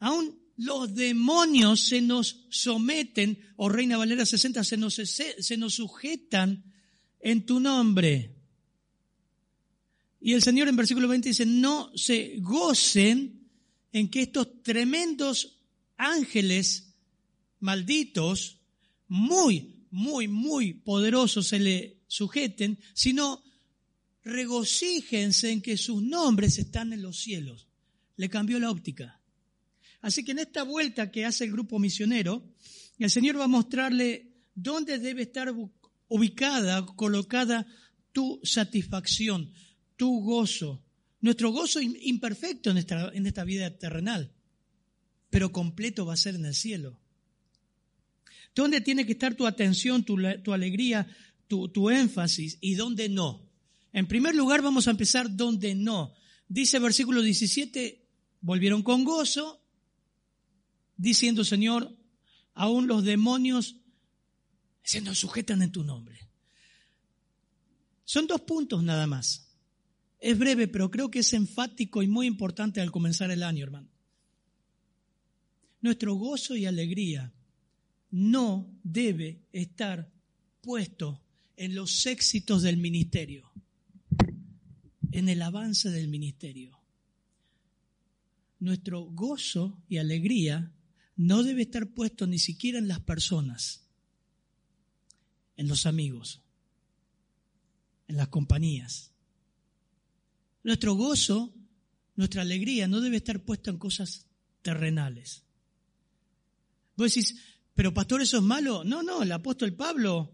aún 0.00 0.43
los 0.56 0.94
demonios 0.94 1.80
se 1.80 2.00
nos 2.00 2.46
someten, 2.50 3.38
o 3.56 3.68
Reina 3.68 3.96
Valera 3.96 4.24
60, 4.24 4.62
se 4.64 4.76
nos, 4.76 4.94
se 4.94 5.56
nos 5.56 5.74
sujetan 5.74 6.64
en 7.20 7.46
tu 7.46 7.60
nombre. 7.60 8.34
Y 10.20 10.32
el 10.32 10.42
Señor 10.42 10.68
en 10.68 10.76
versículo 10.76 11.08
20 11.08 11.28
dice, 11.28 11.46
no 11.46 11.90
se 11.94 12.36
gocen 12.38 13.48
en 13.92 14.08
que 14.08 14.22
estos 14.22 14.62
tremendos 14.62 15.60
ángeles 15.96 16.94
malditos, 17.60 18.60
muy, 19.08 19.86
muy, 19.90 20.28
muy 20.28 20.74
poderosos 20.74 21.48
se 21.48 21.58
le 21.58 22.02
sujeten, 22.06 22.78
sino 22.94 23.42
regocíjense 24.22 25.50
en 25.50 25.62
que 25.62 25.76
sus 25.76 26.02
nombres 26.02 26.58
están 26.58 26.92
en 26.92 27.02
los 27.02 27.18
cielos. 27.18 27.68
Le 28.16 28.28
cambió 28.28 28.58
la 28.58 28.70
óptica. 28.70 29.20
Así 30.04 30.22
que 30.22 30.32
en 30.32 30.40
esta 30.40 30.64
vuelta 30.64 31.10
que 31.10 31.24
hace 31.24 31.44
el 31.44 31.52
grupo 31.52 31.78
misionero, 31.78 32.44
el 32.98 33.08
Señor 33.08 33.38
va 33.38 33.44
a 33.44 33.48
mostrarle 33.48 34.34
dónde 34.54 34.98
debe 34.98 35.22
estar 35.22 35.50
ubicada, 36.08 36.84
colocada 36.84 37.66
tu 38.12 38.38
satisfacción, 38.42 39.50
tu 39.96 40.20
gozo, 40.20 40.84
nuestro 41.22 41.52
gozo 41.52 41.80
imperfecto 41.80 42.70
en 42.70 42.76
esta, 42.76 43.12
en 43.14 43.26
esta 43.26 43.44
vida 43.44 43.78
terrenal, 43.78 44.30
pero 45.30 45.50
completo 45.52 46.04
va 46.04 46.12
a 46.12 46.18
ser 46.18 46.34
en 46.34 46.44
el 46.44 46.54
cielo. 46.54 47.00
¿Dónde 48.54 48.82
tiene 48.82 49.06
que 49.06 49.12
estar 49.12 49.34
tu 49.34 49.46
atención, 49.46 50.04
tu, 50.04 50.18
tu 50.42 50.52
alegría, 50.52 51.08
tu, 51.48 51.70
tu 51.70 51.88
énfasis 51.88 52.58
y 52.60 52.74
dónde 52.74 53.08
no? 53.08 53.50
En 53.90 54.06
primer 54.06 54.34
lugar 54.34 54.60
vamos 54.60 54.86
a 54.86 54.90
empezar 54.90 55.34
donde 55.34 55.74
no. 55.74 56.12
Dice 56.46 56.78
versículo 56.78 57.22
17, 57.22 58.06
volvieron 58.42 58.82
con 58.82 59.02
gozo, 59.04 59.63
diciendo, 60.96 61.44
Señor, 61.44 61.96
aún 62.54 62.86
los 62.86 63.04
demonios 63.04 63.76
se 64.82 65.00
nos 65.00 65.18
sujetan 65.18 65.62
en 65.62 65.72
tu 65.72 65.82
nombre. 65.82 66.18
Son 68.04 68.26
dos 68.26 68.42
puntos 68.42 68.82
nada 68.82 69.06
más. 69.06 69.48
Es 70.20 70.38
breve, 70.38 70.68
pero 70.68 70.90
creo 70.90 71.10
que 71.10 71.20
es 71.20 71.32
enfático 71.32 72.02
y 72.02 72.06
muy 72.06 72.26
importante 72.26 72.80
al 72.80 72.90
comenzar 72.90 73.30
el 73.30 73.42
año, 73.42 73.64
hermano. 73.64 73.88
Nuestro 75.80 76.14
gozo 76.14 76.56
y 76.56 76.64
alegría 76.64 77.32
no 78.10 78.70
debe 78.82 79.42
estar 79.52 80.10
puesto 80.62 81.20
en 81.56 81.74
los 81.74 82.06
éxitos 82.06 82.62
del 82.62 82.76
ministerio, 82.76 83.50
en 85.12 85.28
el 85.28 85.42
avance 85.42 85.90
del 85.90 86.08
ministerio. 86.08 86.78
Nuestro 88.60 89.02
gozo 89.02 89.82
y 89.88 89.98
alegría 89.98 90.72
no 91.16 91.42
debe 91.42 91.62
estar 91.62 91.86
puesto 91.88 92.26
ni 92.26 92.38
siquiera 92.38 92.78
en 92.78 92.88
las 92.88 93.00
personas, 93.00 93.86
en 95.56 95.68
los 95.68 95.86
amigos, 95.86 96.42
en 98.08 98.16
las 98.16 98.28
compañías. 98.28 99.12
Nuestro 100.62 100.94
gozo, 100.94 101.54
nuestra 102.16 102.42
alegría 102.42 102.88
no 102.88 103.00
debe 103.00 103.18
estar 103.18 103.44
puesta 103.44 103.70
en 103.70 103.78
cosas 103.78 104.26
terrenales. 104.62 105.44
Vos 106.96 107.14
decís, 107.14 107.36
pero 107.74 107.92
pastor, 107.92 108.22
¿eso 108.22 108.38
es 108.38 108.42
malo? 108.42 108.84
No, 108.84 109.02
no, 109.02 109.22
el 109.22 109.32
apóstol 109.32 109.74
Pablo 109.74 110.32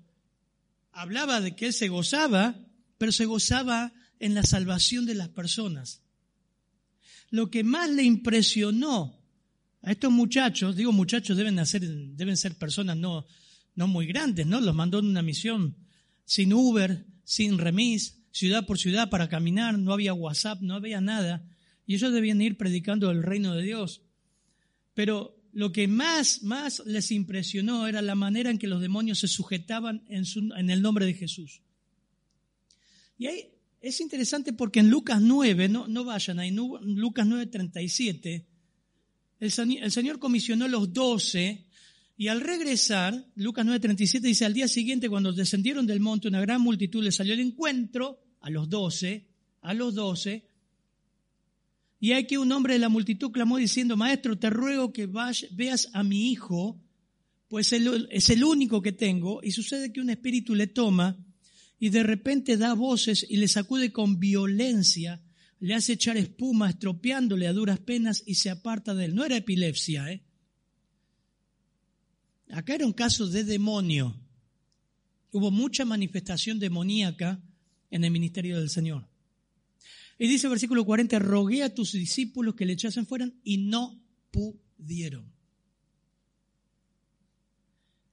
hablaba 0.92 1.40
de 1.40 1.56
que 1.56 1.66
él 1.66 1.72
se 1.72 1.88
gozaba, 1.88 2.58
pero 2.98 3.12
se 3.12 3.24
gozaba 3.24 3.92
en 4.18 4.34
la 4.34 4.42
salvación 4.42 5.06
de 5.06 5.14
las 5.14 5.28
personas. 5.30 6.02
Lo 7.30 7.50
que 7.50 7.64
más 7.64 7.90
le 7.90 8.02
impresionó 8.02 9.19
a 9.82 9.92
estos 9.92 10.12
muchachos, 10.12 10.76
digo 10.76 10.92
muchachos, 10.92 11.36
deben, 11.36 11.58
hacer, 11.58 11.82
deben 11.82 12.36
ser 12.36 12.56
personas 12.56 12.96
no, 12.96 13.26
no 13.74 13.86
muy 13.86 14.06
grandes, 14.06 14.46
¿no? 14.46 14.60
Los 14.60 14.74
mandó 14.74 14.98
en 14.98 15.06
una 15.06 15.22
misión 15.22 15.76
sin 16.24 16.52
Uber, 16.52 17.06
sin 17.24 17.58
remis, 17.58 18.22
ciudad 18.30 18.66
por 18.66 18.78
ciudad 18.78 19.10
para 19.10 19.28
caminar, 19.28 19.78
no 19.78 19.92
había 19.92 20.14
WhatsApp, 20.14 20.60
no 20.60 20.74
había 20.74 21.00
nada, 21.00 21.44
y 21.86 21.94
ellos 21.94 22.12
debían 22.12 22.40
ir 22.40 22.56
predicando 22.56 23.10
el 23.10 23.22
reino 23.22 23.54
de 23.54 23.62
Dios. 23.62 24.02
Pero 24.94 25.36
lo 25.52 25.72
que 25.72 25.88
más, 25.88 26.42
más 26.42 26.82
les 26.86 27.10
impresionó 27.10 27.86
era 27.88 28.02
la 28.02 28.14
manera 28.14 28.50
en 28.50 28.58
que 28.58 28.66
los 28.66 28.80
demonios 28.80 29.18
se 29.18 29.28
sujetaban 29.28 30.04
en, 30.08 30.24
en 30.56 30.70
el 30.70 30.82
nombre 30.82 31.06
de 31.06 31.14
Jesús. 31.14 31.62
Y 33.18 33.26
ahí 33.26 33.48
es 33.80 34.00
interesante 34.00 34.52
porque 34.52 34.80
en 34.80 34.90
Lucas 34.90 35.20
9, 35.20 35.68
no, 35.68 35.88
no 35.88 36.04
vayan 36.04 36.38
ahí, 36.38 36.50
Lucas 36.50 37.26
9, 37.26 37.46
37, 37.46 38.46
el, 39.40 39.90
Señor 39.90 40.18
comisionó 40.18 40.68
los 40.68 40.92
doce 40.92 41.66
y 42.16 42.28
al 42.28 42.42
regresar, 42.42 43.26
Lucas 43.34 43.66
9:37 43.66 44.20
dice, 44.20 44.44
al 44.44 44.54
día 44.54 44.68
siguiente 44.68 45.08
cuando 45.08 45.32
descendieron 45.32 45.86
del 45.86 46.00
monte, 46.00 46.28
una 46.28 46.40
gran 46.40 46.60
multitud 46.60 47.02
les 47.02 47.16
salió 47.16 47.32
al 47.32 47.40
encuentro, 47.40 48.20
a 48.40 48.50
los 48.50 48.68
doce, 48.68 49.26
a 49.62 49.72
los 49.74 49.94
doce, 49.94 50.46
y 51.98 52.12
hay 52.12 52.26
que 52.26 52.38
un 52.38 52.50
hombre 52.52 52.74
de 52.74 52.80
la 52.80 52.88
multitud 52.88 53.30
clamó 53.30 53.58
diciendo, 53.58 53.96
Maestro, 53.96 54.38
te 54.38 54.48
ruego 54.48 54.92
que 54.92 55.06
veas 55.06 55.88
a 55.92 56.02
mi 56.02 56.30
hijo, 56.30 56.80
pues 57.48 57.72
es 57.72 58.30
el 58.30 58.44
único 58.44 58.80
que 58.80 58.92
tengo, 58.92 59.40
y 59.42 59.52
sucede 59.52 59.92
que 59.92 60.00
un 60.00 60.08
espíritu 60.08 60.54
le 60.54 60.66
toma 60.66 61.18
y 61.78 61.88
de 61.88 62.02
repente 62.02 62.56
da 62.56 62.74
voces 62.74 63.26
y 63.28 63.36
le 63.36 63.48
sacude 63.48 63.92
con 63.92 64.18
violencia, 64.20 65.22
le 65.60 65.74
hace 65.74 65.92
echar 65.92 66.16
espuma, 66.16 66.70
estropeándole 66.70 67.46
a 67.46 67.52
duras 67.52 67.78
penas 67.78 68.22
y 68.26 68.36
se 68.36 68.50
aparta 68.50 68.94
de 68.94 69.04
él. 69.04 69.14
No 69.14 69.24
era 69.24 69.36
epilepsia, 69.36 70.10
¿eh? 70.10 70.22
Acá 72.50 72.74
era 72.74 72.86
un 72.86 72.92
caso 72.92 73.28
de 73.28 73.44
demonio. 73.44 74.18
Hubo 75.30 75.50
mucha 75.50 75.84
manifestación 75.84 76.58
demoníaca 76.58 77.40
en 77.90 78.04
el 78.04 78.10
ministerio 78.10 78.58
del 78.58 78.70
Señor. 78.70 79.06
Y 80.18 80.26
dice 80.26 80.46
el 80.46 80.50
versículo 80.50 80.84
40, 80.84 81.18
rogué 81.18 81.62
a 81.62 81.74
tus 81.74 81.92
discípulos 81.92 82.54
que 82.54 82.66
le 82.66 82.72
echasen 82.72 83.06
fuera 83.06 83.30
y 83.44 83.58
no 83.58 84.02
pudieron. 84.30 85.32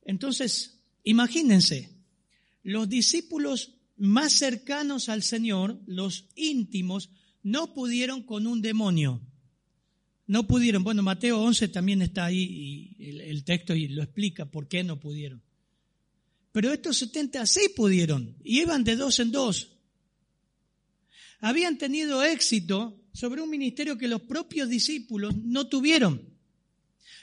Entonces, 0.03 0.79
imagínense, 1.03 1.89
los 2.63 2.87
discípulos 2.87 3.75
más 3.97 4.33
cercanos 4.33 5.09
al 5.09 5.23
Señor, 5.23 5.81
los 5.85 6.29
íntimos, 6.35 7.09
no 7.47 7.73
pudieron 7.73 8.23
con 8.23 8.45
un 8.45 8.61
demonio. 8.61 9.21
No 10.27 10.45
pudieron. 10.45 10.83
Bueno, 10.83 11.01
Mateo 11.01 11.39
11 11.39 11.69
también 11.69 12.01
está 12.01 12.25
ahí 12.25 12.93
y 12.99 13.19
el, 13.19 13.45
texto 13.45 13.73
y 13.73 13.87
lo 13.87 14.03
explica 14.03 14.45
por 14.45 14.67
qué 14.67 14.83
no 14.83 14.99
pudieron. 14.99 15.41
Pero 16.51 16.73
estos 16.73 16.97
70 16.97 17.45
sí 17.45 17.69
pudieron 17.73 18.35
y 18.43 18.61
iban 18.61 18.83
de 18.83 18.97
dos 18.97 19.19
en 19.19 19.31
dos. 19.31 19.69
Habían 21.39 21.77
tenido 21.77 22.23
éxito 22.23 22.99
sobre 23.13 23.41
un 23.41 23.49
ministerio 23.49 23.97
que 23.97 24.09
los 24.09 24.23
propios 24.23 24.67
discípulos 24.67 25.33
no 25.37 25.67
tuvieron. 25.67 26.21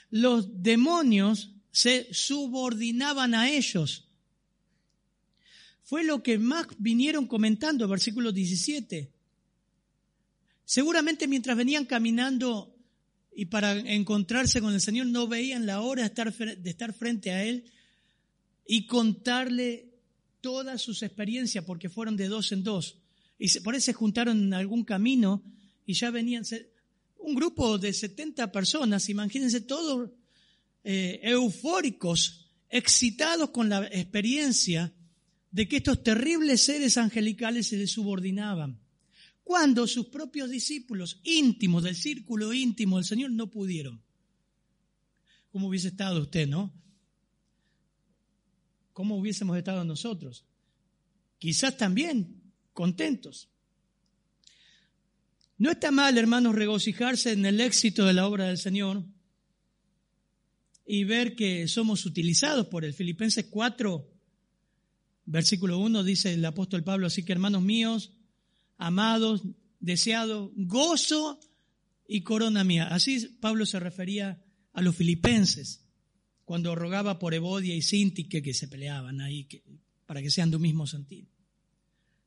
Los 0.09 0.63
demonios 0.63 1.51
se 1.71 2.11
subordinaban 2.11 3.35
a 3.35 3.51
ellos. 3.51 4.07
Fue 5.83 6.03
lo 6.03 6.23
que 6.23 6.39
más 6.39 6.65
vinieron 6.79 7.27
comentando, 7.27 7.87
versículo 7.87 8.31
17. 8.31 9.14
Seguramente 10.65 11.27
mientras 11.27 11.55
venían 11.55 11.85
caminando 11.85 12.75
y 13.35 13.45
para 13.45 13.73
encontrarse 13.77 14.61
con 14.61 14.73
el 14.73 14.81
Señor 14.81 15.07
no 15.07 15.27
veían 15.27 15.65
la 15.65 15.81
hora 15.81 16.01
de 16.01 16.07
estar, 16.07 16.33
de 16.33 16.69
estar 16.69 16.93
frente 16.93 17.31
a 17.31 17.43
Él 17.43 17.65
y 18.65 18.87
contarle 18.87 19.93
todas 20.41 20.81
sus 20.81 21.03
experiencias, 21.03 21.63
porque 21.65 21.89
fueron 21.89 22.17
de 22.17 22.27
dos 22.27 22.51
en 22.51 22.63
dos. 22.63 22.97
Y 23.37 23.59
por 23.59 23.75
eso 23.75 23.85
se 23.85 23.93
juntaron 23.93 24.39
en 24.41 24.53
algún 24.53 24.83
camino 24.83 25.43
y 25.85 25.93
ya 25.93 26.09
venían 26.09 26.43
un 27.19 27.35
grupo 27.35 27.77
de 27.77 27.93
70 27.93 28.51
personas, 28.51 29.09
imagínense 29.09 29.61
todos 29.61 30.09
eh, 30.83 31.19
eufóricos, 31.23 32.47
excitados 32.69 33.49
con 33.51 33.69
la 33.69 33.85
experiencia 33.87 34.93
de 35.51 35.67
que 35.67 35.77
estos 35.77 36.03
terribles 36.03 36.63
seres 36.63 36.97
angelicales 36.97 37.67
se 37.67 37.77
les 37.77 37.91
subordinaban 37.91 38.84
cuando 39.45 39.85
sus 39.85 40.07
propios 40.07 40.49
discípulos 40.49 41.21
íntimos, 41.23 41.83
del 41.83 41.95
círculo 41.95 42.51
íntimo 42.51 42.97
del 42.97 43.05
Señor, 43.05 43.29
no 43.29 43.51
pudieron. 43.51 44.01
¿Cómo 45.51 45.67
hubiese 45.67 45.89
estado 45.89 46.19
usted, 46.19 46.47
no? 46.47 46.73
¿Cómo 48.91 49.17
hubiésemos 49.17 49.55
estado 49.55 49.85
nosotros? 49.85 50.45
Quizás 51.37 51.77
también 51.77 52.41
contentos. 52.73 53.47
No 55.59 55.69
está 55.69 55.91
mal, 55.91 56.17
hermanos, 56.17 56.55
regocijarse 56.55 57.31
en 57.31 57.45
el 57.45 57.61
éxito 57.61 58.03
de 58.05 58.13
la 58.13 58.27
obra 58.27 58.47
del 58.47 58.57
Señor 58.57 59.05
y 60.87 61.03
ver 61.03 61.35
que 61.35 61.67
somos 61.67 62.07
utilizados 62.07 62.65
por 62.65 62.83
él. 62.83 62.95
Filipenses 62.95 63.45
4, 63.51 64.11
versículo 65.25 65.77
1 65.77 66.03
dice 66.03 66.33
el 66.33 66.43
apóstol 66.43 66.83
Pablo, 66.83 67.05
así 67.05 67.23
que 67.23 67.31
hermanos 67.31 67.61
míos, 67.61 68.11
amados, 68.77 69.41
deseados, 69.79 70.51
gozo 70.55 71.39
y 72.07 72.21
corona 72.21 72.63
mía. 72.63 72.87
Así 72.87 73.27
Pablo 73.39 73.65
se 73.65 73.79
refería 73.79 74.41
a 74.73 74.81
los 74.81 74.95
filipenses 74.95 75.85
cuando 76.43 76.75
rogaba 76.75 77.17
por 77.17 77.33
Evodia 77.33 77.75
y 77.75 77.81
Sintique 77.81 78.41
que 78.41 78.53
se 78.53 78.67
peleaban 78.67 79.21
ahí 79.21 79.47
para 80.05 80.21
que 80.21 80.29
sean 80.29 80.51
de 80.51 80.57
un 80.57 80.61
mismo 80.61 80.85
sentido. 80.85 81.27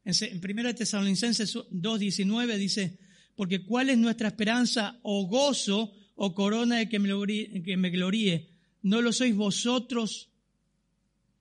En 0.04 0.14
1 0.42 0.74
Tesalonicenses 0.74 1.54
2.19 1.54 2.56
dice, 2.56 2.98
porque 3.36 3.64
cuál 3.64 3.90
es 3.90 3.98
nuestra 3.98 4.28
esperanza 4.28 4.98
o 5.02 5.26
gozo 5.26 5.92
o 6.16 6.34
corona 6.34 6.78
de 6.78 6.88
que 6.88 6.98
me, 6.98 7.08
gloríe, 7.08 7.62
que 7.62 7.76
me 7.76 7.90
gloríe, 7.90 8.50
¿no 8.82 9.02
lo 9.02 9.12
sois 9.12 9.34
vosotros? 9.36 10.30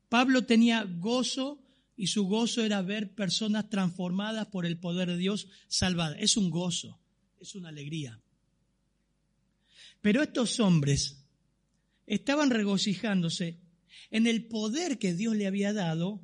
Pablo 0.09 0.45
tenía 0.45 0.83
gozo 0.83 1.63
y 1.97 2.07
su 2.07 2.25
gozo 2.27 2.63
era 2.63 2.83
ver 2.83 3.13
personas 3.15 3.69
transformadas 3.69 4.47
por 4.47 4.67
el 4.67 4.79
poder 4.79 5.10
de 5.10 5.17
Dios 5.17 5.47
salvadas. 5.67 6.17
Es 6.19 6.38
un 6.38 6.51
gozo, 6.51 6.99
es 7.41 7.55
una 7.55 7.69
alegría. 7.69 8.21
Pero 9.99 10.21
estos 10.21 10.60
hombres 10.60 11.25
estaban 12.05 12.51
regocijándose 12.51 13.60
en 14.12 14.27
el 14.27 14.45
poder 14.45 14.99
que 14.99 15.15
Dios 15.15 15.36
le 15.36 15.47
había 15.47 15.73
dado 15.73 16.21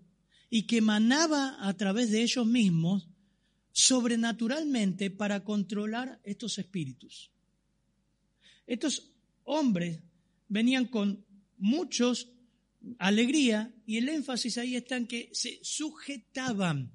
y 0.49 0.67
que 0.67 0.77
emanaba 0.77 1.57
a 1.59 1.73
través 1.73 2.11
de 2.11 2.21
ellos 2.21 2.45
mismos 2.45 3.09
sobrenaturalmente 3.71 5.09
para 5.09 5.43
controlar 5.43 6.21
estos 6.23 6.59
espíritus. 6.59 7.31
Estos 8.67 9.11
hombres 9.43 9.99
venían 10.47 10.85
con 10.85 11.25
muchos 11.57 12.32
alegría 12.99 13.73
y 13.85 13.97
el 13.97 14.09
énfasis 14.09 14.57
ahí 14.57 14.75
está 14.75 14.97
en 14.97 15.07
que 15.07 15.29
se 15.33 15.59
sujetaban. 15.63 16.91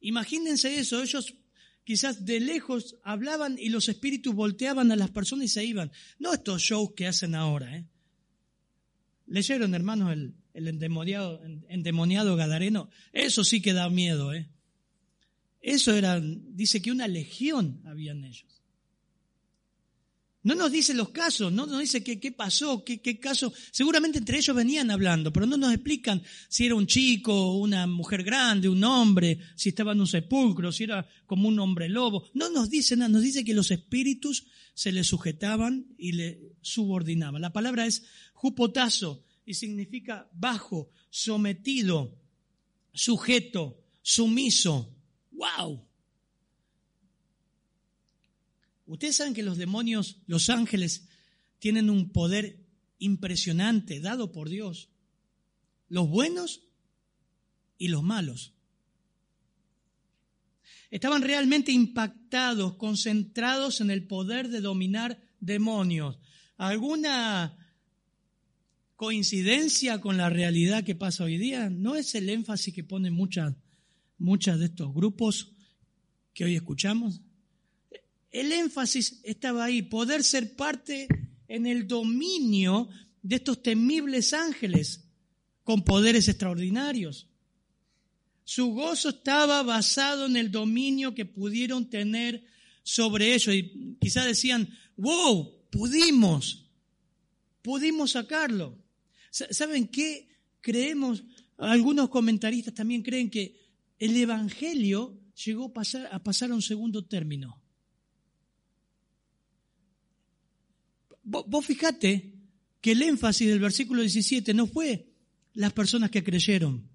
Imagínense 0.00 0.78
eso, 0.78 1.02
ellos 1.02 1.34
quizás 1.84 2.24
de 2.24 2.40
lejos 2.40 2.96
hablaban 3.02 3.56
y 3.58 3.68
los 3.68 3.88
espíritus 3.88 4.34
volteaban 4.34 4.90
a 4.92 4.96
las 4.96 5.10
personas 5.10 5.46
y 5.46 5.48
se 5.48 5.64
iban. 5.64 5.90
No 6.18 6.32
estos 6.32 6.62
shows 6.62 6.92
que 6.94 7.06
hacen 7.06 7.34
ahora. 7.34 7.76
¿eh? 7.76 7.86
¿Leyeron, 9.26 9.74
hermanos, 9.74 10.12
el, 10.52 10.68
endemoniado, 10.68 11.42
endemoniado 11.68 12.36
Gadareno? 12.36 12.90
Eso 13.12 13.44
sí 13.44 13.60
que 13.60 13.72
da 13.72 13.88
miedo. 13.90 14.32
¿eh? 14.32 14.48
Eso 15.60 15.92
era, 15.94 16.20
dice 16.20 16.80
que 16.82 16.92
una 16.92 17.08
legión 17.08 17.82
había 17.84 18.12
en 18.12 18.24
ellos. 18.24 18.55
No 20.46 20.54
nos 20.54 20.70
dice 20.70 20.94
los 20.94 21.08
casos, 21.08 21.52
no 21.52 21.66
nos 21.66 21.80
dice 21.80 22.04
qué, 22.04 22.30
pasó, 22.30 22.84
qué, 22.84 23.00
qué, 23.00 23.18
caso. 23.18 23.52
Seguramente 23.72 24.18
entre 24.18 24.38
ellos 24.38 24.54
venían 24.54 24.92
hablando, 24.92 25.32
pero 25.32 25.44
no 25.44 25.56
nos 25.56 25.72
explican 25.72 26.22
si 26.48 26.66
era 26.66 26.76
un 26.76 26.86
chico, 26.86 27.56
una 27.56 27.88
mujer 27.88 28.22
grande, 28.22 28.68
un 28.68 28.84
hombre, 28.84 29.40
si 29.56 29.70
estaba 29.70 29.90
en 29.90 30.02
un 30.02 30.06
sepulcro, 30.06 30.70
si 30.70 30.84
era 30.84 31.04
como 31.26 31.48
un 31.48 31.58
hombre 31.58 31.88
lobo. 31.88 32.28
No 32.32 32.48
nos 32.48 32.70
dice 32.70 32.94
nada, 32.94 33.08
nos 33.08 33.22
dice 33.22 33.44
que 33.44 33.54
los 33.54 33.72
espíritus 33.72 34.46
se 34.72 34.92
le 34.92 35.02
sujetaban 35.02 35.88
y 35.98 36.12
le 36.12 36.38
subordinaban. 36.60 37.42
La 37.42 37.52
palabra 37.52 37.84
es 37.84 38.04
jupotazo 38.32 39.24
y 39.44 39.54
significa 39.54 40.30
bajo, 40.32 40.92
sometido, 41.10 42.20
sujeto, 42.92 43.82
sumiso. 44.00 44.94
¡Wow! 45.32 45.85
Ustedes 48.86 49.16
saben 49.16 49.34
que 49.34 49.42
los 49.42 49.58
demonios, 49.58 50.18
los 50.26 50.48
ángeles, 50.48 51.08
tienen 51.58 51.90
un 51.90 52.10
poder 52.10 52.64
impresionante 52.98 54.00
dado 54.00 54.32
por 54.32 54.48
Dios. 54.48 54.90
Los 55.88 56.08
buenos 56.08 56.62
y 57.78 57.88
los 57.88 58.02
malos. 58.02 58.54
Estaban 60.90 61.22
realmente 61.22 61.72
impactados, 61.72 62.76
concentrados 62.76 63.80
en 63.80 63.90
el 63.90 64.06
poder 64.06 64.48
de 64.48 64.60
dominar 64.60 65.20
demonios. 65.40 66.18
¿Alguna 66.56 67.56
coincidencia 68.94 70.00
con 70.00 70.16
la 70.16 70.30
realidad 70.30 70.84
que 70.84 70.94
pasa 70.94 71.24
hoy 71.24 71.38
día? 71.38 71.68
¿No 71.70 71.96
es 71.96 72.14
el 72.14 72.30
énfasis 72.30 72.72
que 72.72 72.84
ponen 72.84 73.12
muchas, 73.12 73.54
muchas 74.16 74.58
de 74.58 74.66
estos 74.66 74.94
grupos 74.94 75.52
que 76.32 76.44
hoy 76.44 76.54
escuchamos? 76.54 77.20
El 78.30 78.52
énfasis 78.52 79.20
estaba 79.22 79.64
ahí, 79.64 79.82
poder 79.82 80.22
ser 80.24 80.56
parte 80.56 81.08
en 81.48 81.66
el 81.66 81.86
dominio 81.86 82.88
de 83.22 83.36
estos 83.36 83.62
temibles 83.62 84.32
ángeles 84.32 85.04
con 85.64 85.84
poderes 85.84 86.28
extraordinarios. 86.28 87.28
Su 88.44 88.66
gozo 88.72 89.08
estaba 89.08 89.62
basado 89.64 90.26
en 90.26 90.36
el 90.36 90.52
dominio 90.52 91.14
que 91.14 91.24
pudieron 91.24 91.90
tener 91.90 92.44
sobre 92.84 93.34
ellos. 93.34 93.52
Y 93.54 93.96
quizás 94.00 94.24
decían, 94.26 94.68
wow, 94.96 95.52
pudimos, 95.70 96.66
pudimos 97.62 98.12
sacarlo. 98.12 98.78
¿Saben 99.30 99.88
qué? 99.88 100.28
Creemos, 100.60 101.24
algunos 101.58 102.08
comentaristas 102.08 102.74
también 102.74 103.02
creen 103.02 103.28
que 103.28 103.56
el 103.98 104.16
Evangelio 104.16 105.18
llegó 105.44 105.66
a 105.66 105.72
pasar 105.72 106.08
a, 106.12 106.22
pasar 106.22 106.50
a 106.52 106.54
un 106.54 106.62
segundo 106.62 107.04
término. 107.04 107.60
Vos, 111.28 111.66
fijate 111.66 112.34
que 112.80 112.92
el 112.92 113.02
énfasis 113.02 113.48
del 113.48 113.58
versículo 113.58 114.00
17 114.00 114.54
no 114.54 114.68
fue 114.68 115.12
las 115.54 115.72
personas 115.72 116.10
que 116.10 116.22
creyeron. 116.22 116.88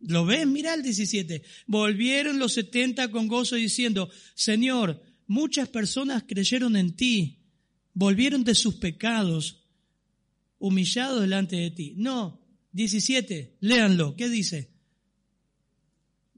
¿Lo 0.00 0.26
ves? 0.26 0.44
Mira 0.44 0.74
el 0.74 0.82
17. 0.82 1.42
Volvieron 1.68 2.40
los 2.40 2.54
70 2.54 3.12
con 3.12 3.28
gozo 3.28 3.54
diciendo, 3.54 4.10
Señor, 4.34 5.00
muchas 5.28 5.68
personas 5.68 6.24
creyeron 6.26 6.74
en 6.74 6.96
ti, 6.96 7.38
volvieron 7.94 8.42
de 8.42 8.56
sus 8.56 8.74
pecados, 8.74 9.62
humillados 10.58 11.20
delante 11.20 11.54
de 11.54 11.70
ti. 11.70 11.94
No, 11.96 12.40
17, 12.72 13.58
léanlo, 13.60 14.16
¿qué 14.16 14.28
dice? 14.28 14.72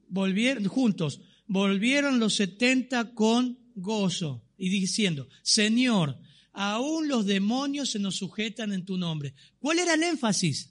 Volvieron 0.06 0.64
juntos, 0.64 1.22
volvieron 1.46 2.20
los 2.20 2.34
70 2.34 3.14
con 3.14 3.58
gozo 3.74 4.44
y 4.58 4.68
diciendo, 4.68 5.28
Señor, 5.42 6.18
aún 6.60 7.06
los 7.06 7.24
demonios 7.24 7.90
se 7.90 8.00
nos 8.00 8.16
sujetan 8.16 8.72
en 8.72 8.84
tu 8.84 8.98
nombre. 8.98 9.32
¿Cuál 9.60 9.78
era 9.78 9.94
el 9.94 10.02
énfasis? 10.02 10.70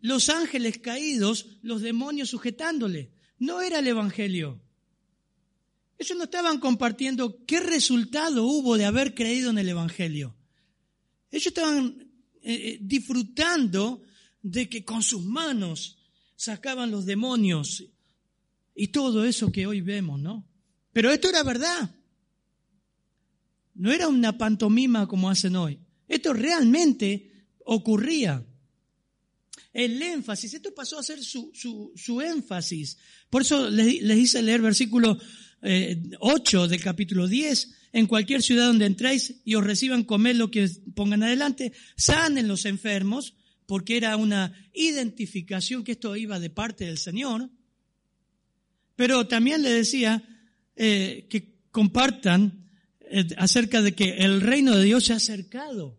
Los 0.00 0.28
ángeles 0.28 0.78
caídos, 0.78 1.58
los 1.62 1.82
demonios 1.82 2.30
sujetándole. 2.30 3.10
No 3.40 3.60
era 3.60 3.80
el 3.80 3.88
Evangelio. 3.88 4.62
Ellos 5.98 6.16
no 6.16 6.24
estaban 6.24 6.60
compartiendo 6.60 7.44
qué 7.44 7.58
resultado 7.58 8.44
hubo 8.44 8.76
de 8.76 8.84
haber 8.84 9.16
creído 9.16 9.50
en 9.50 9.58
el 9.58 9.68
Evangelio. 9.68 10.36
Ellos 11.32 11.48
estaban 11.48 12.08
eh, 12.40 12.54
eh, 12.54 12.78
disfrutando 12.80 14.04
de 14.42 14.68
que 14.68 14.84
con 14.84 15.02
sus 15.02 15.24
manos 15.24 15.98
sacaban 16.36 16.92
los 16.92 17.04
demonios 17.04 17.82
y 18.76 18.88
todo 18.88 19.24
eso 19.24 19.50
que 19.50 19.66
hoy 19.66 19.80
vemos, 19.80 20.20
¿no? 20.20 20.46
Pero 20.92 21.10
esto 21.10 21.28
era 21.28 21.42
verdad. 21.42 21.90
No 23.74 23.92
era 23.92 24.08
una 24.08 24.36
pantomima 24.36 25.06
como 25.06 25.30
hacen 25.30 25.56
hoy. 25.56 25.78
Esto 26.08 26.32
realmente 26.32 27.30
ocurría. 27.64 28.44
El 29.72 30.02
énfasis, 30.02 30.54
esto 30.54 30.74
pasó 30.74 30.98
a 30.98 31.02
ser 31.02 31.22
su, 31.22 31.50
su, 31.94 32.20
énfasis. 32.20 32.98
Por 33.30 33.42
eso 33.42 33.70
les, 33.70 34.02
les, 34.02 34.18
hice 34.18 34.42
leer 34.42 34.60
versículo 34.60 35.18
8 36.20 36.64
eh, 36.64 36.68
del 36.68 36.82
capítulo 36.82 37.26
10. 37.26 37.70
En 37.94 38.06
cualquier 38.06 38.42
ciudad 38.42 38.66
donde 38.66 38.86
entréis 38.86 39.40
y 39.44 39.54
os 39.54 39.64
reciban 39.64 40.04
comer 40.04 40.36
lo 40.36 40.50
que 40.50 40.68
pongan 40.94 41.22
adelante, 41.22 41.72
sanen 41.96 42.48
los 42.48 42.64
enfermos, 42.64 43.34
porque 43.66 43.96
era 43.96 44.16
una 44.16 44.52
identificación 44.74 45.84
que 45.84 45.92
esto 45.92 46.16
iba 46.16 46.38
de 46.38 46.50
parte 46.50 46.84
del 46.84 46.98
Señor. 46.98 47.50
Pero 48.96 49.26
también 49.26 49.62
le 49.62 49.70
decía 49.70 50.22
eh, 50.76 51.26
que 51.30 51.54
compartan 51.70 52.61
acerca 53.36 53.82
de 53.82 53.94
que 53.94 54.18
el 54.18 54.40
reino 54.40 54.76
de 54.76 54.84
Dios 54.84 55.04
se 55.04 55.12
ha 55.12 55.16
acercado. 55.16 55.98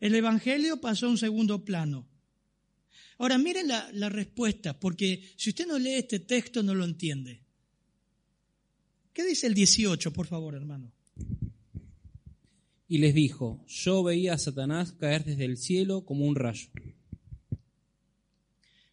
El 0.00 0.14
Evangelio 0.14 0.80
pasó 0.80 1.06
a 1.06 1.10
un 1.10 1.18
segundo 1.18 1.64
plano. 1.64 2.06
Ahora 3.18 3.38
miren 3.38 3.68
la, 3.68 3.88
la, 3.92 4.08
respuesta, 4.08 4.78
porque 4.78 5.32
si 5.36 5.50
usted 5.50 5.66
no 5.66 5.78
lee 5.78 5.94
este 5.94 6.20
texto 6.20 6.62
no 6.62 6.74
lo 6.74 6.84
entiende. 6.84 7.42
¿Qué 9.12 9.24
dice 9.24 9.46
el 9.46 9.54
18, 9.54 10.12
por 10.12 10.26
favor, 10.26 10.54
hermano? 10.54 10.92
Y 12.88 12.98
les 12.98 13.14
dijo, 13.14 13.64
yo 13.66 14.02
veía 14.02 14.34
a 14.34 14.38
Satanás 14.38 14.92
caer 14.92 15.24
desde 15.24 15.46
el 15.46 15.56
cielo 15.56 16.04
como 16.04 16.26
un 16.26 16.36
rayo. 16.36 16.68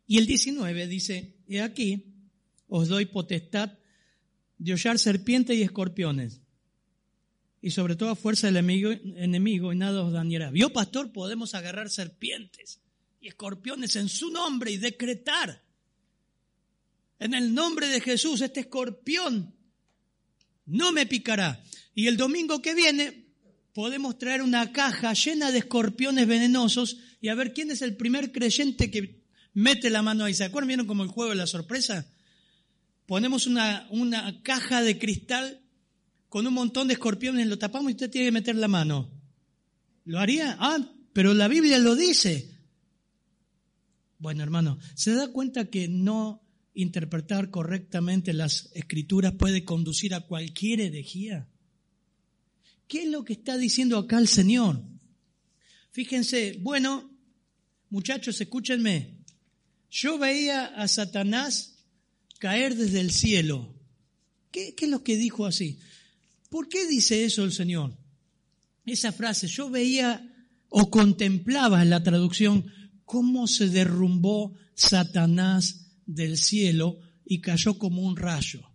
Y 0.08 0.18
el 0.18 0.26
19 0.26 0.88
dice, 0.88 1.36
he 1.48 1.62
aquí, 1.62 2.14
os 2.68 2.88
doy 2.88 3.06
potestad 3.06 3.78
de 4.64 4.74
hollar 4.74 4.98
serpientes 4.98 5.58
y 5.58 5.62
escorpiones. 5.62 6.40
Y 7.62 7.72
sobre 7.72 7.96
todo 7.96 8.12
a 8.12 8.16
fuerza 8.16 8.48
del 8.48 8.58
enemigo, 8.58 8.92
enemigo 8.92 9.74
y 9.74 9.76
nada 9.76 10.04
os 10.04 10.14
dañará. 10.14 10.52
Vio, 10.52 10.72
pastor, 10.72 11.12
podemos 11.12 11.54
agarrar 11.54 11.90
serpientes 11.90 12.80
y 13.20 13.28
escorpiones 13.28 13.96
en 13.98 14.08
su 14.08 14.32
nombre 14.32 14.72
y 14.72 14.78
decretar. 14.78 15.62
En 17.20 17.34
el 17.34 17.54
nombre 17.54 17.88
de 17.88 18.00
Jesús, 18.00 18.42
este 18.42 18.62
escorpión 18.62 19.54
no 20.66 20.92
me 20.94 21.06
picará. 21.06 21.62
Y 21.94 22.08
el 22.08 22.16
domingo 22.16 22.62
que 22.62 22.74
viene 22.74 23.26
podemos 23.74 24.18
traer 24.18 24.42
una 24.42 24.72
caja 24.72 25.14
llena 25.14 25.52
de 25.52 25.60
escorpiones 25.60 26.28
venenosos 26.28 26.98
y 27.20 27.28
a 27.28 27.36
ver 27.36 27.54
quién 27.54 27.72
es 27.72 27.82
el 27.82 27.98
primer 27.98 28.32
creyente 28.32 28.90
que 28.90 29.24
mete 29.54 29.90
la 29.90 30.02
mano 30.02 30.24
ahí. 30.24 30.34
¿Se 30.34 30.46
acuerdan? 30.46 30.68
¿Vieron 30.68 30.88
como 30.88 31.04
el 31.04 31.10
juego 31.10 31.32
de 31.32 31.38
la 31.38 31.48
sorpresa? 31.48 32.13
Ponemos 33.06 33.48
una, 33.48 33.88
una 33.90 34.42
caja 34.44 34.82
de 34.82 34.98
cristal 34.98 35.62
con 36.30 36.48
un 36.48 36.54
montón 36.54 36.88
de 36.88 36.94
escorpiones, 36.94 37.48
lo 37.48 37.60
tapamos 37.60 37.92
y 37.92 37.94
usted 37.94 38.10
tiene 38.10 38.28
que 38.28 38.32
meter 38.32 38.56
la 38.56 38.68
mano. 38.68 39.12
¿Lo 40.06 40.20
haría? 40.20 40.58
Ah, 40.60 40.80
pero 41.14 41.34
la 41.34 41.48
Biblia 41.48 41.78
lo 41.78 41.96
dice. 41.96 42.50
Bueno, 44.18 44.42
hermano, 44.42 44.80
¿se 44.96 45.14
da 45.14 45.28
cuenta 45.32 45.70
que 45.70 45.88
no 45.88 46.42
interpretar 46.74 47.52
correctamente 47.52 48.34
las 48.34 48.72
escrituras 48.74 49.34
puede 49.34 49.64
conducir 49.64 50.14
a 50.14 50.22
cualquier 50.22 50.82
herejía? 50.82 51.48
¿Qué 52.88 53.04
es 53.04 53.10
lo 53.10 53.24
que 53.24 53.34
está 53.34 53.58
diciendo 53.58 53.98
acá 53.98 54.18
el 54.18 54.28
Señor? 54.28 54.84
Fíjense, 55.92 56.58
bueno, 56.62 57.16
muchachos, 57.90 58.40
escúchenme. 58.42 59.20
Yo 59.90 60.18
veía 60.18 60.66
a 60.66 60.88
Satanás 60.88 61.73
caer 62.44 62.76
desde 62.76 63.00
el 63.00 63.12
cielo. 63.12 63.74
¿Qué, 64.52 64.76
es 64.78 64.90
lo 64.90 65.02
que 65.02 65.16
dijo 65.16 65.46
así? 65.46 65.80
¿Por 66.50 66.68
qué 66.68 66.86
dice 66.86 67.24
eso 67.24 67.46
el 67.46 67.54
Señor? 67.54 67.98
Esa 68.86 69.14
frase, 69.14 69.48
yo 69.48 69.70
veía 69.70 70.30
o 70.68 70.92
contemplaba 70.92 71.82
en 71.82 71.90
la 71.90 72.04
traducción 72.04 72.66
cómo 73.06 73.48
se 73.48 73.70
derrumbó 73.70 74.54
Satanás 74.76 75.86
del 76.06 76.38
cielo 76.38 77.00
y 77.24 77.40
cayó 77.40 77.78
como 77.78 78.02
un 78.02 78.18
rayo. 78.18 78.70